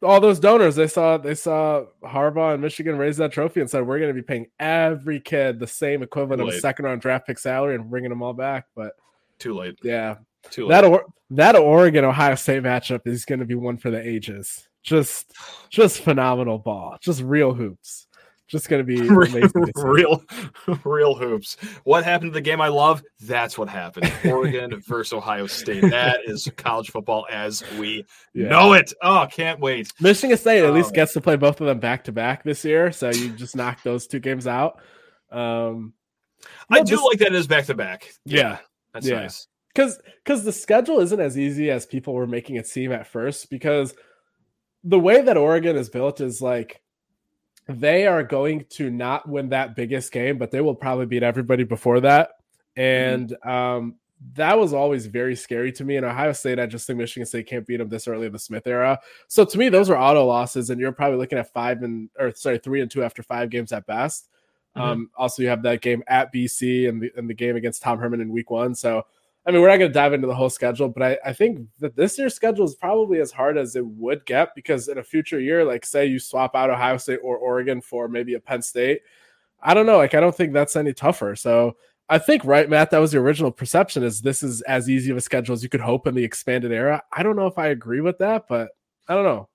all 0.03 0.21
those 0.21 0.39
donors 0.39 0.77
they 0.77 0.87
saw 0.87 1.17
they 1.17 1.35
saw 1.35 1.85
Harbaugh 2.03 2.53
and 2.53 2.63
Michigan 2.63 2.97
raise 2.99 3.17
that 3.17 3.33
trophy 3.33 3.61
and 3.61 3.71
said 3.71 3.87
we're 3.87 3.99
going 3.99 4.15
to 4.15 4.21
be 4.21 4.23
paying 4.23 4.47
every 4.61 5.21
kid 5.21 5.59
the 5.59 5.67
same 5.67 6.03
equivalent 6.03 6.43
of 6.43 6.49
a 6.49 6.61
second 6.61 6.85
round 6.85 7.01
draft 7.01 7.27
pick 7.27 7.39
salary 7.39 7.75
and 7.75 7.89
bringing 7.89 8.11
them 8.11 8.23
all 8.23 8.35
back. 8.35 8.67
But 8.75 8.93
too 9.39 9.55
late. 9.55 9.79
Yeah, 9.83 10.17
too 10.51 10.67
late. 10.67 10.75
That 10.75 10.85
or, 10.85 11.07
that 11.31 11.57
Oregon 11.57 12.05
Ohio 12.05 12.35
State 12.35 12.63
matchup 12.63 13.07
is 13.07 13.25
going 13.25 13.41
to 13.41 13.47
be 13.47 13.55
one 13.55 13.77
for 13.77 13.91
the 13.91 14.01
ages. 14.01 14.69
Just 14.83 15.33
just 15.71 16.01
phenomenal 16.01 16.59
ball. 16.59 16.97
Just 17.01 17.23
real 17.23 17.53
hoops 17.53 18.07
just 18.49 18.69
going 18.69 18.85
to 18.87 18.87
be 18.87 19.01
real, 19.01 20.23
real 20.85 21.15
hoops. 21.15 21.57
What 21.85 22.05
happened 22.05 22.33
to 22.33 22.35
the 22.35 22.41
game 22.41 22.61
I 22.61 22.69
love? 22.69 23.03
That's 23.21 23.59
what 23.59 23.69
happened. 23.69 24.13
Oregon 24.25 24.81
versus 24.87 25.13
Ohio 25.13 25.47
State. 25.47 25.83
That 25.83 26.21
is 26.27 26.51
college 26.57 26.91
football 26.91 27.27
as 27.31 27.63
we 27.79 28.05
yeah. 28.35 28.49
know 28.49 28.73
it. 28.73 28.93
Oh, 29.03 29.27
can't 29.31 29.61
wait. 29.61 29.93
Michigan 30.01 30.37
State 30.37 30.65
at 30.65 30.75
least 30.75 30.91
oh. 30.91 30.95
gets 30.95 31.13
to 31.15 31.21
play 31.21 31.37
both 31.37 31.61
of 31.61 31.67
them 31.67 31.81
back 31.81 32.05
to 32.05 32.13
back 32.13 32.45
this 32.45 32.65
year, 32.65 32.93
so 32.93 33.11
you 33.11 33.31
just 33.31 33.57
knock 33.57 33.83
those 33.83 34.07
two 34.07 34.21
games 34.21 34.47
out. 34.47 34.81
Um, 35.31 35.95
I 36.71 36.83
do 36.83 37.05
like 37.05 37.19
that 37.19 37.29
it 37.29 37.35
is 37.35 37.47
back 37.47 37.67
to 37.67 37.75
back. 37.75 38.13
Yeah, 38.25 38.59
that's 38.97 39.07
yeah. 39.07 39.21
nice. 39.21 39.47
Because 39.75 40.01
because 40.25 40.43
the 40.43 40.53
schedule 40.53 41.01
isn't 41.01 41.21
as 41.21 41.39
easy 41.39 41.71
as 41.71 41.85
people 41.85 42.15
were 42.15 42.27
making 42.27 42.57
it 42.57 42.67
seem 42.67 42.93
at 42.93 43.07
first. 43.07 43.51
Because 43.51 43.95
the 44.85 44.99
way 44.99 45.21
that 45.21 45.37
Oregon 45.37 45.77
is 45.77 45.91
built 45.91 46.21
is 46.21 46.41
like 46.41 46.81
they 47.69 48.07
are 48.07 48.23
going 48.23 48.65
to 48.71 48.91
not 48.91 49.29
win 49.29 49.51
that 49.51 49.77
biggest 49.77 50.13
game, 50.13 50.39
but 50.39 50.51
they 50.51 50.61
will 50.61 50.75
probably 50.75 51.07
beat 51.07 51.23
everybody 51.23 51.65
before 51.65 52.01
that. 52.01 52.31
Mm-hmm. 52.77 52.81
And 52.81 53.29
mm-hmm. 53.29 53.49
um, 53.49 53.95
that 54.35 54.59
was 54.59 54.73
always 54.73 55.07
very 55.07 55.37
scary 55.37 55.73
to 55.73 55.85
me. 55.85 55.97
In 55.97 56.05
Ohio 56.05 56.33
State, 56.33 56.59
I 56.59 56.67
just 56.67 56.87
think 56.87 56.99
Michigan 56.99 57.27
State 57.27 57.47
can't 57.47 57.67
beat 57.67 57.77
them 57.77 57.89
this 57.89 58.09
early 58.09 58.27
in 58.27 58.33
the 58.33 58.39
Smith 58.39 58.67
era. 58.67 58.99
So 59.29 59.45
to 59.45 59.59
me, 59.59 59.69
those 59.69 59.91
are 59.91 59.99
auto 59.99 60.25
losses, 60.25 60.71
and 60.71 60.81
you're 60.81 60.93
probably 60.93 61.19
looking 61.19 61.39
at 61.39 61.53
five 61.53 61.83
and 61.83 62.09
or 62.19 62.33
sorry, 62.35 62.59
three 62.59 62.81
and 62.81 62.91
two 62.91 63.03
after 63.03 63.23
five 63.23 63.51
games 63.51 63.73
at 63.73 63.87
best. 63.87 64.31
Mm-hmm. 64.77 64.81
Um, 64.81 65.11
also, 65.17 65.43
you 65.43 65.49
have 65.49 65.63
that 65.63 65.81
game 65.81 66.03
at 66.07 66.33
BC 66.33 66.89
and 66.89 67.03
the 67.03 67.11
and 67.17 67.29
the 67.29 67.35
game 67.35 67.57
against 67.57 67.83
Tom 67.83 67.99
Herman 67.99 68.21
in 68.21 68.31
Week 68.31 68.51
One. 68.51 68.75
So 68.75 69.05
I 69.47 69.53
mean, 69.53 69.61
we're 69.61 69.69
not 69.69 69.77
going 69.77 69.91
to 69.91 69.95
dive 69.95 70.13
into 70.13 70.27
the 70.27 70.35
whole 70.35 70.51
schedule, 70.51 70.89
but 70.89 71.03
I, 71.05 71.19
I 71.25 71.33
think 71.33 71.69
that 71.79 71.95
this 71.95 72.19
year's 72.19 72.35
schedule 72.35 72.65
is 72.65 72.75
probably 72.75 73.21
as 73.21 73.31
hard 73.31 73.57
as 73.57 73.77
it 73.77 73.87
would 73.87 74.27
get 74.27 74.57
because 74.57 74.89
in 74.89 74.99
a 74.99 75.05
future 75.05 75.39
year, 75.39 75.65
like 75.65 75.87
say 75.87 76.05
you 76.05 76.19
swap 76.19 76.57
out 76.57 76.69
Ohio 76.69 76.97
State 76.97 77.21
or 77.23 77.37
Oregon 77.37 77.81
for 77.81 78.09
maybe 78.09 78.35
a 78.35 78.41
Penn 78.41 78.61
State, 78.61 79.03
I 79.63 79.73
don't 79.73 79.87
know. 79.87 79.99
Like, 79.99 80.15
I 80.15 80.21
don't 80.21 80.35
think 80.35 80.53
that's 80.53 80.75
any 80.75 80.93
tougher. 80.93 81.37
So 81.37 81.77
I 82.09 82.19
think, 82.19 82.45
right, 82.45 82.69
Matt, 82.69 82.91
that 82.91 82.99
was 82.99 83.13
the 83.13 83.19
original 83.19 83.53
perception 83.53 84.03
is 84.03 84.21
this 84.21 84.43
is 84.43 84.63
as 84.63 84.91
easy 84.91 85.13
of 85.13 85.17
a 85.17 85.21
schedule 85.21 85.53
as 85.53 85.63
you 85.63 85.69
could 85.69 85.81
hope 85.81 86.09
in 86.09 86.17
the 86.17 86.25
expanded 86.25 86.73
era. 86.73 87.05
I 87.13 87.23
don't 87.23 87.37
know 87.37 87.47
if 87.47 87.57
I 87.57 87.69
agree 87.69 88.01
with 88.01 88.19
that, 88.19 88.47
but 88.49 88.71
I 89.07 89.15
don't 89.15 89.25
know. 89.25 89.49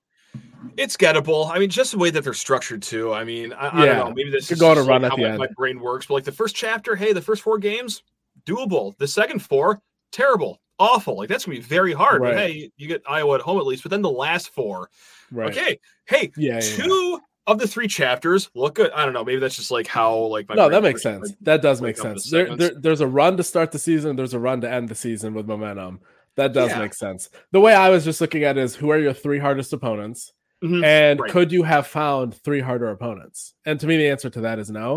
It's 0.76 0.96
gettable. 0.96 1.50
I 1.50 1.58
mean, 1.58 1.70
just 1.70 1.92
the 1.92 1.98
way 1.98 2.10
that 2.10 2.24
they're 2.24 2.34
structured 2.34 2.82
too. 2.82 3.12
I 3.12 3.24
mean, 3.24 3.52
I, 3.52 3.64
yeah. 3.64 3.70
I 3.72 3.86
don't 3.86 4.08
know. 4.08 4.14
Maybe 4.14 4.30
this 4.30 4.48
Could 4.48 4.54
is 4.54 4.60
go 4.60 4.70
on 4.70 4.76
run 4.86 5.02
like 5.02 5.12
at 5.12 5.16
the 5.16 5.22
my, 5.22 5.28
end. 5.28 5.38
my 5.38 5.48
brain 5.56 5.80
works, 5.80 6.06
but 6.06 6.14
like 6.14 6.24
the 6.24 6.32
first 6.32 6.54
chapter, 6.54 6.96
hey, 6.96 7.12
the 7.12 7.20
first 7.20 7.42
four 7.42 7.58
games, 7.58 8.02
doable. 8.46 8.96
The 8.98 9.08
second 9.08 9.40
four, 9.40 9.82
terrible, 10.12 10.60
awful. 10.78 11.16
Like 11.16 11.28
that's 11.28 11.44
gonna 11.44 11.58
be 11.58 11.62
very 11.62 11.92
hard. 11.92 12.22
Right. 12.22 12.34
But 12.34 12.38
hey, 12.38 12.70
you 12.76 12.88
get 12.88 13.02
Iowa 13.08 13.36
at 13.36 13.40
home 13.40 13.58
at 13.58 13.66
least. 13.66 13.82
But 13.82 13.90
then 13.90 14.02
the 14.02 14.10
last 14.10 14.50
four, 14.50 14.88
right. 15.30 15.50
okay, 15.50 15.78
hey, 16.06 16.32
yeah, 16.36 16.60
two 16.60 17.10
yeah. 17.12 17.18
of 17.46 17.58
the 17.58 17.68
three 17.68 17.88
chapters 17.88 18.50
look 18.54 18.76
good. 18.76 18.92
I 18.92 19.04
don't 19.04 19.14
know. 19.14 19.24
Maybe 19.24 19.40
that's 19.40 19.56
just 19.56 19.70
like 19.70 19.86
how 19.86 20.16
like 20.16 20.48
no, 20.48 20.68
that 20.68 20.82
makes 20.82 21.02
sense. 21.02 21.28
Like, 21.28 21.38
that 21.42 21.62
does 21.62 21.82
make 21.82 21.98
sense. 21.98 22.30
There, 22.30 22.56
there, 22.56 22.72
there's 22.74 23.00
a 23.00 23.06
run 23.06 23.36
to 23.36 23.42
start 23.42 23.72
the 23.72 23.78
season. 23.78 24.16
There's 24.16 24.34
a 24.34 24.38
run 24.38 24.60
to 24.62 24.70
end 24.70 24.88
the 24.88 24.94
season 24.94 25.34
with 25.34 25.46
momentum. 25.46 26.00
That 26.36 26.52
does 26.52 26.70
yeah. 26.70 26.78
make 26.78 26.94
sense. 26.94 27.28
The 27.50 27.60
way 27.60 27.74
I 27.74 27.90
was 27.90 28.04
just 28.04 28.20
looking 28.20 28.44
at 28.44 28.56
it 28.56 28.62
is 28.62 28.74
who 28.74 28.90
are 28.90 28.98
your 28.98 29.12
three 29.12 29.38
hardest 29.38 29.72
opponents? 29.72 30.32
Mm-hmm. 30.62 30.84
And 30.84 31.20
right. 31.20 31.30
could 31.30 31.50
you 31.50 31.64
have 31.64 31.86
found 31.86 32.34
three 32.34 32.60
harder 32.60 32.90
opponents? 32.90 33.54
And 33.66 33.80
to 33.80 33.86
me, 33.86 33.96
the 33.96 34.08
answer 34.08 34.30
to 34.30 34.42
that 34.42 34.58
is 34.58 34.70
no. 34.70 34.96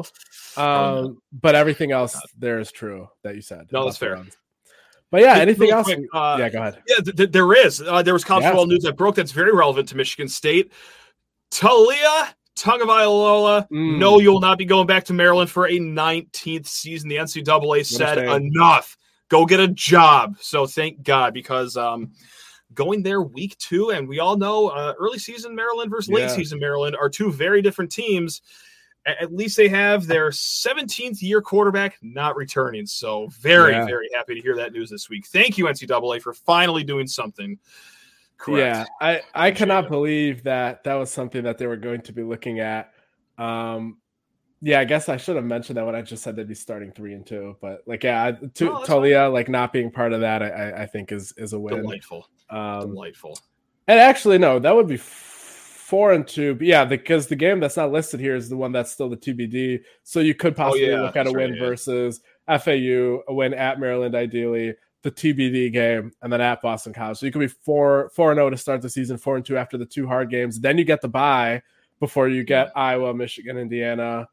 Um, 0.58 0.66
oh. 0.66 1.18
But 1.34 1.56
everything 1.56 1.92
else 1.92 2.20
there 2.38 2.60
is 2.60 2.72
true 2.72 3.10
that 3.24 3.36
you 3.36 3.42
said. 3.42 3.68
No, 3.72 3.86
that's 3.86 3.98
fair. 3.98 4.14
Runs. 4.14 4.38
But 5.12 5.22
yeah, 5.22 5.38
anything 5.38 5.72
else? 5.72 5.86
Quick, 5.86 6.00
uh, 6.14 6.38
yeah, 6.40 6.50
go 6.50 6.60
ahead. 6.60 6.82
Yeah, 6.88 6.96
th- 7.04 7.16
th- 7.16 7.32
there 7.32 7.54
is. 7.54 7.82
Uh, 7.82 8.02
there 8.02 8.14
was 8.14 8.24
college 8.24 8.44
yeah. 8.44 8.50
football 8.50 8.68
news 8.68 8.84
that 8.84 8.96
broke 8.98 9.16
that's 9.16 9.32
very 9.32 9.54
relevant 9.54 9.90
to 9.90 9.98
Michigan 9.98 10.28
State. 10.28 10.72
Taulia 11.52 12.34
Tagovailoa, 12.56 13.68
mm. 13.70 13.98
no, 13.98 14.20
you'll 14.20 14.40
not 14.40 14.58
be 14.58 14.66
going 14.66 14.88
back 14.88 15.04
to 15.06 15.14
Maryland 15.14 15.50
for 15.50 15.68
a 15.68 15.78
19th 15.78 16.68
season. 16.68 17.10
The 17.10 17.18
NCAA 17.18 17.86
said 17.86 18.18
enough. 18.18 18.98
Go 19.30 19.46
get 19.46 19.60
a 19.60 19.68
job. 19.68 20.38
So 20.40 20.68
thank 20.68 21.04
God 21.04 21.34
because 21.34 21.78
um, 21.78 22.12
going 22.74 23.04
there 23.04 23.22
week 23.22 23.58
two, 23.58 23.92
and 23.92 24.08
we 24.08 24.20
all 24.20 24.38
know 24.38 24.70
uh, 24.70 24.94
early 25.00 25.20
season 25.20 25.56
Maryland 25.56 25.90
versus 25.90 26.10
late 26.10 26.22
yeah. 26.22 26.36
season 26.36 26.60
Maryland 26.60 26.96
are 26.96 27.10
two 27.10 27.32
very 27.32 27.62
different 27.62 27.92
teams. 27.92 28.42
at 29.06 29.34
least 29.34 29.56
they 29.56 29.68
have 29.68 30.08
their 30.08 30.30
17th 30.30 31.22
year 31.22 31.42
quarterback 31.42 31.98
not 32.02 32.36
returning. 32.36 32.86
So 32.86 33.28
very, 33.40 33.74
yeah. 33.74 33.86
very 33.86 34.10
happy 34.16 34.36
to 34.36 34.42
hear 34.42 34.56
that 34.56 34.74
news 34.74 34.90
this 34.90 35.10
week. 35.10 35.28
Thank 35.28 35.58
you, 35.58 35.66
NCAA, 35.66 36.22
for 36.22 36.34
finally 36.34 36.84
doing 36.84 37.08
something. 37.08 37.58
Correct. 38.38 38.90
Yeah, 39.02 39.22
I, 39.34 39.48
I 39.48 39.52
cannot 39.52 39.90
believe 39.90 40.44
that 40.44 40.84
that 40.84 40.96
was 40.96 41.10
something 41.12 41.44
that 41.44 41.58
they 41.58 41.68
were 41.68 41.78
going 41.78 42.02
to 42.02 42.14
be 42.14 42.24
looking 42.24 42.60
at. 42.60 42.92
Um, 43.38 43.98
yeah, 44.66 44.80
I 44.80 44.86
guess 44.86 45.10
I 45.10 45.18
should 45.18 45.36
have 45.36 45.46
mentioned 45.46 45.78
that 45.78 45.86
when 45.86 45.94
I 45.94 46.02
just 46.02 46.24
said 46.24 46.36
they'd 46.36 46.48
be 46.48 46.56
starting 46.56 46.92
three 46.92 47.14
and 47.14 47.24
two. 47.24 47.56
But 47.62 47.84
like, 47.86 48.04
yeah, 48.04 48.32
to, 48.32 48.72
oh, 48.72 48.84
Taulia 48.84 49.32
like 49.32 49.48
not 49.48 49.72
being 49.72 49.92
part 49.92 50.12
of 50.12 50.22
that, 50.22 50.42
I, 50.42 50.72
I 50.82 50.86
think 50.88 51.12
is 51.12 51.34
is 51.38 51.54
a 51.54 51.60
win. 51.60 51.84
Delightful. 51.84 52.28
Um, 52.50 52.80
Delightful. 52.82 53.38
And 53.88 54.00
actually, 54.00 54.40
no, 54.40 54.58
that 54.58 54.76
would 54.76 54.88
be 54.88 54.98
four 54.98 56.14
and 56.14 56.28
two. 56.28 56.56
But 56.56 56.66
yeah, 56.66 56.84
because 56.84 57.28
the 57.28 57.36
game 57.36 57.60
that's 57.60 57.78
not 57.78 57.92
listed 57.92 58.20
here 58.20 58.36
is 58.36 58.50
the 58.50 58.58
one 58.58 58.72
that's 58.72 58.92
still 58.92 59.08
the 59.08 59.18
TBD. 59.18 59.82
So 60.02 60.20
you 60.20 60.34
could 60.34 60.56
possibly 60.56 60.92
oh, 60.92 60.98
yeah, 60.98 61.02
look 61.04 61.16
at 61.16 61.28
a 61.28 61.32
win 61.32 61.52
right, 61.52 61.60
versus 61.60 62.22
yeah. 62.50 62.58
FAU, 62.58 63.22
a 63.28 63.34
win 63.36 63.54
at 63.54 63.80
Maryland, 63.80 64.16
ideally 64.16 64.74
the 65.04 65.12
TBD 65.12 65.72
game, 65.72 66.12
and 66.24 66.34
then 66.34 66.42
at 66.42 66.64
Boston 66.64 66.92
College. 66.92 67.20
So 67.20 67.28
you 67.28 67.32
could 67.32 67.38
be 67.38 67.48
four 67.48 68.10
four 68.16 68.32
and 68.32 68.40
zero 68.40 68.48
oh 68.48 68.50
to 68.50 68.58
start 68.58 68.82
the 68.82 68.90
season, 68.90 69.20
four 69.20 69.36
and 69.36 69.46
two 69.46 69.58
after 69.58 69.78
the 69.78 69.86
two 69.86 70.08
hard 70.08 70.32
games. 70.32 70.60
Then 70.60 70.80
you 70.80 70.86
get 70.86 71.02
the 71.02 71.08
bye 71.08 71.62
before 72.00 72.30
you 72.30 72.44
get 72.44 72.72
Iowa, 72.76 73.14
Michigan, 73.14 73.60
Indiana, 73.60 74.28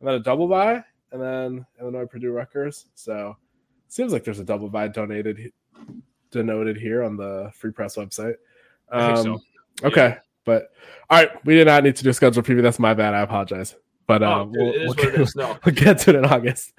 and 0.00 0.08
then 0.08 0.14
a 0.14 0.20
double 0.20 0.48
bye, 0.48 0.84
and 1.12 1.20
then 1.20 1.66
Illinois, 1.80 2.06
Purdue, 2.06 2.32
Rutgers. 2.32 2.86
So 2.94 3.36
seems 3.88 4.12
like 4.12 4.24
there's 4.24 4.40
a 4.40 4.44
double 4.44 4.68
bye 4.68 4.88
donated 4.88 5.52
denoted 6.30 6.76
here 6.76 7.02
on 7.02 7.16
the 7.16 7.50
Free 7.54 7.72
Press 7.72 7.96
website. 7.96 8.34
Um, 8.90 9.16
so. 9.16 9.40
Okay, 9.84 10.08
yeah. 10.08 10.18
but 10.44 10.72
all 11.10 11.18
right, 11.18 11.44
we 11.44 11.54
did 11.54 11.66
not 11.66 11.84
need 11.84 11.96
to 11.96 12.04
do 12.04 12.10
a 12.10 12.14
schedule 12.14 12.42
preview. 12.42 12.62
That's 12.62 12.78
my 12.78 12.94
bad. 12.94 13.14
I 13.14 13.20
apologize. 13.20 13.74
But 14.06 14.22
oh, 14.22 14.42
um, 14.42 14.52
we'll, 14.52 14.72
we'll, 14.72 14.94
get, 14.94 15.16
we'll, 15.16 15.74
get, 15.74 15.98
to 15.98 16.10
it 16.10 16.16
in 16.16 16.24
August. 16.24 16.72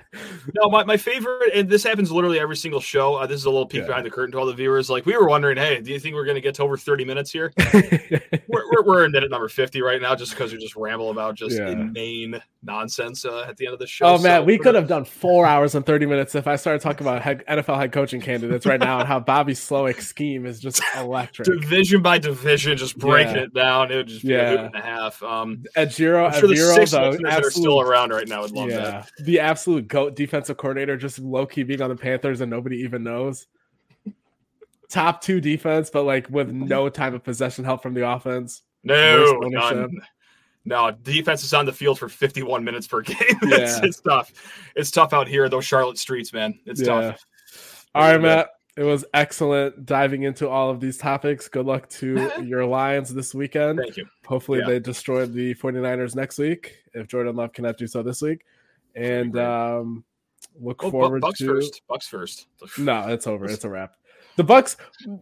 No, 0.54 0.70
my, 0.70 0.84
my 0.84 0.98
favorite, 0.98 1.52
and 1.54 1.70
this 1.70 1.84
happens 1.84 2.12
literally 2.12 2.40
every 2.40 2.56
single 2.56 2.80
show. 2.80 3.16
Uh, 3.16 3.28
this 3.28 3.38
is 3.38 3.46
a 3.46 3.50
little 3.50 3.66
peek 3.66 3.82
yeah. 3.82 3.88
behind 3.88 4.06
the 4.06 4.10
curtain 4.10 4.32
to 4.32 4.40
all 4.40 4.46
the 4.46 4.54
viewers. 4.54 4.90
Like, 4.90 5.06
we 5.06 5.16
were 5.18 5.28
wondering, 5.28 5.58
hey, 5.58 5.82
do 5.82 5.92
you 5.92 6.00
think 6.00 6.16
we're 6.16 6.26
going 6.26 6.36
to 6.36 6.42
get 6.42 6.56
to 6.56 6.64
over 6.64 6.78
30 6.78 7.06
minutes 7.06 7.32
here? 7.32 7.52
we're, 7.74 8.72
we're, 8.72 8.84
we're 8.86 9.06
in 9.06 9.12
minute 9.12 9.32
number 9.32 9.50
50 9.50 9.82
right 9.82 10.02
now 10.02 10.16
just 10.16 10.32
because 10.32 10.52
we 10.52 10.58
just 10.58 10.76
ramble 10.76 11.10
about 11.10 11.36
just 11.36 11.58
yeah. 11.58 11.70
inane 11.70 12.42
nonsense 12.64 13.26
uh, 13.26 13.46
at 13.48 13.58
the 13.58 13.66
end 13.66 13.74
of 13.74 13.80
the 13.80 13.88
show. 13.88 14.06
Oh, 14.06 14.18
man, 14.18 14.42
so, 14.42 14.44
we 14.44 14.58
could 14.58 14.76
have 14.76 14.88
done 14.88 15.06
four 15.06 15.46
hours 15.46 15.76
and 15.76 15.86
30 15.86 16.06
minutes 16.06 16.36
if 16.36 16.48
I 16.48 16.56
started 16.56 16.82
talking 16.82 17.06
about 17.06 17.22
head, 17.22 17.44
NFL 17.48 17.78
head 17.78 17.92
coaching 17.92 18.22
candidates 18.22 18.66
right 18.66 18.80
now 18.80 19.00
and 19.00 19.08
how 19.08 19.20
Bobby 19.20 19.54
Slowik's 19.54 20.08
scheme 20.08 20.46
is 20.46 20.60
just 20.60 20.82
electric. 20.98 21.48
Division 21.48 22.02
by 22.02 22.18
division, 22.18 22.78
just 22.78 22.98
breaking 22.98 23.36
yeah. 23.36 23.44
it 23.44 23.54
down. 23.54 23.92
It 23.92 23.98
would 23.98 24.08
just 24.08 24.24
be 24.24 24.30
yeah. 24.30 24.38
a 24.38 24.56
minute 24.56 24.72
and 24.74 24.84
a 24.84 24.86
half. 24.86 25.22
Um, 25.24 25.64
at 25.76 25.94
zero, 25.94 26.32
sure 26.32 26.48
the 26.48 26.56
six 26.56 26.92
though, 26.92 27.12
that 27.24 27.44
are 27.44 27.52
still 27.52 27.82
around 27.82 28.12
right 28.12 28.28
now 28.28 28.42
would 28.42 28.52
love 28.52 28.70
that. 28.70 29.12
The 29.20 29.40
absolute 29.40 29.88
goat 29.88 30.07
defensive 30.10 30.58
coordinator, 30.58 30.98
just 30.98 31.20
low 31.20 31.46
key 31.46 31.64
being 31.64 31.82
on 31.82 31.90
the 31.90 31.96
Panthers 31.96 32.42
and 32.42 32.50
nobody 32.50 32.78
even 32.78 33.04
knows. 33.04 33.48
Top 34.90 35.22
two 35.22 35.42
defense, 35.42 35.90
but 35.90 36.04
like 36.04 36.30
with 36.30 36.52
no 36.52 36.90
time 36.90 37.14
of 37.14 37.24
possession 37.24 37.66
help 37.66 37.84
from 37.84 37.94
the 37.94 38.08
offense. 38.08 38.62
No, 38.84 39.40
none. 39.42 40.02
No, 40.68 40.92
defense 40.92 41.46
is 41.46 41.54
on 41.54 41.66
the 41.66 41.72
field 41.72 41.98
for 41.98 42.10
51 42.10 42.62
minutes 42.64 42.88
per 42.88 43.02
game. 43.02 43.16
it's, 43.20 43.78
yeah. 43.78 43.86
it's 43.86 44.02
tough. 44.02 44.34
It's 44.76 44.92
tough 44.92 45.14
out 45.14 45.28
here, 45.28 45.48
those 45.48 45.66
Charlotte 45.66 45.98
streets, 45.98 46.34
man. 46.34 46.60
It's 46.66 46.82
yeah. 46.82 46.88
tough. 46.88 47.26
All 47.96 48.04
right, 48.04 48.22
Matt. 48.22 48.50
It 48.76 48.84
was 48.84 49.06
excellent 49.14 49.86
diving 49.88 50.24
into 50.24 50.48
all 50.48 50.70
of 50.70 50.80
these 50.80 50.98
topics. 50.98 51.48
Good 51.48 51.66
luck 51.66 51.90
to 51.90 52.32
your 52.44 52.66
Lions 52.66 53.14
this 53.14 53.34
weekend. 53.34 53.80
Thank 53.80 53.98
you. 53.98 54.06
Hopefully, 54.26 54.60
yeah. 54.60 54.68
they 54.68 54.80
destroy 54.80 55.26
the 55.26 55.56
49ers 55.56 56.16
next 56.16 56.38
week 56.38 56.76
if 56.94 57.08
Jordan 57.08 57.38
Love 57.38 57.54
cannot 57.54 57.78
do 57.78 57.88
so 57.88 58.04
this 58.04 58.22
week. 58.22 58.44
And 58.98 59.38
um, 59.38 60.04
look 60.60 60.84
oh, 60.84 60.92
forward 60.92 61.22
Bucs 61.22 61.38
to 61.38 61.46
first. 61.46 61.82
Bucs 61.90 62.06
first. 62.06 62.48
no, 62.78 63.08
it's 63.10 63.28
over. 63.28 63.46
It's 63.46 63.64
a 63.64 63.70
wrap. 63.70 63.96
The 64.38 64.44
Bucs, 64.44 64.76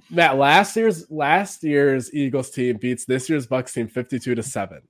Matt. 0.10 0.38
Last 0.38 0.76
year's 0.76 1.10
last 1.12 1.64
year's 1.64 2.14
Eagles 2.14 2.50
team 2.50 2.78
beats 2.78 3.06
this 3.06 3.30
year's 3.30 3.48
Bucs 3.48 3.74
team 3.74 3.88
52 3.88 4.36
to 4.36 4.44
seven. 4.44 4.82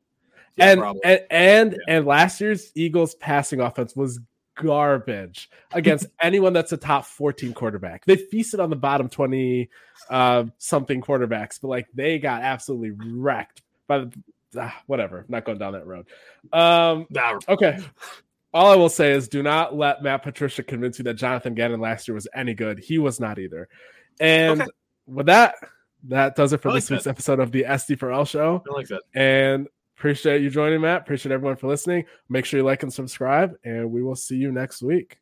Yeah, 0.56 0.72
and, 0.72 0.82
and, 1.04 1.22
and 1.30 1.72
yeah. 1.74 1.96
and 1.96 2.06
last 2.06 2.40
year's 2.40 2.72
Eagles 2.76 3.16
passing 3.16 3.60
offense 3.60 3.96
was 3.96 4.20
garbage 4.56 5.50
against 5.74 6.08
anyone 6.22 6.54
that's 6.54 6.72
a 6.72 6.78
top 6.78 7.06
14 7.06 7.54
quarterback. 7.54 8.06
They 8.06 8.16
feasted 8.16 8.60
on 8.60 8.70
the 8.70 8.76
bottom 8.76 9.10
20 9.10 9.70
uh, 10.10 10.46
something 10.58 11.02
quarterbacks, 11.02 11.60
but 11.62 11.68
like 11.68 11.88
they 11.94 12.20
got 12.20 12.42
absolutely 12.42 12.92
wrecked 12.92 13.62
by 13.88 14.00
the 14.00 14.12
ah, 14.58 14.76
whatever. 14.88 15.26
Not 15.28 15.46
going 15.46 15.58
down 15.58 15.74
that 15.74 15.86
road. 15.86 16.08
Um, 16.52 17.08
okay. 17.48 17.80
All 18.56 18.72
I 18.72 18.76
will 18.76 18.90
say 18.90 19.12
is 19.12 19.28
do 19.28 19.44
not 19.44 19.76
let 19.76 20.02
Matt 20.02 20.24
Patricia 20.24 20.64
convince 20.64 20.98
you 20.98 21.04
that 21.04 21.16
Jonathan 21.16 21.54
Gannon 21.54 21.80
last 21.80 22.08
year 22.08 22.16
was 22.16 22.28
any 22.34 22.56
good. 22.56 22.80
He 22.80 22.98
was 22.98 23.20
not 23.20 23.38
either. 23.38 23.68
And 24.20 24.62
okay. 24.62 24.72
with 25.06 25.28
that, 25.28 25.56
that 26.06 26.36
does 26.36 26.54
it 26.54 26.62
for 26.62 26.70
like 26.70 26.78
this 26.78 26.88
that. 26.88 26.96
week's 26.96 27.08
episode 27.08 27.40
of 27.40 27.52
the 27.52 27.66
SD4L 27.68 28.28
show. 28.28 28.64
I 28.68 28.74
like 28.74 28.88
that. 28.88 29.02
And 29.14 29.68
Appreciate 29.98 30.42
you 30.42 30.50
joining, 30.50 30.82
Matt. 30.82 31.02
Appreciate 31.02 31.32
everyone 31.32 31.56
for 31.56 31.68
listening. 31.68 32.04
Make 32.28 32.44
sure 32.44 32.60
you 32.60 32.66
like 32.66 32.84
and 32.84 32.94
subscribe, 32.94 33.56
and 33.64 33.92
we 33.92 34.04
will 34.04 34.16
see 34.16 34.36
you 34.36 34.52
next 34.52 34.82
week. 34.82 35.18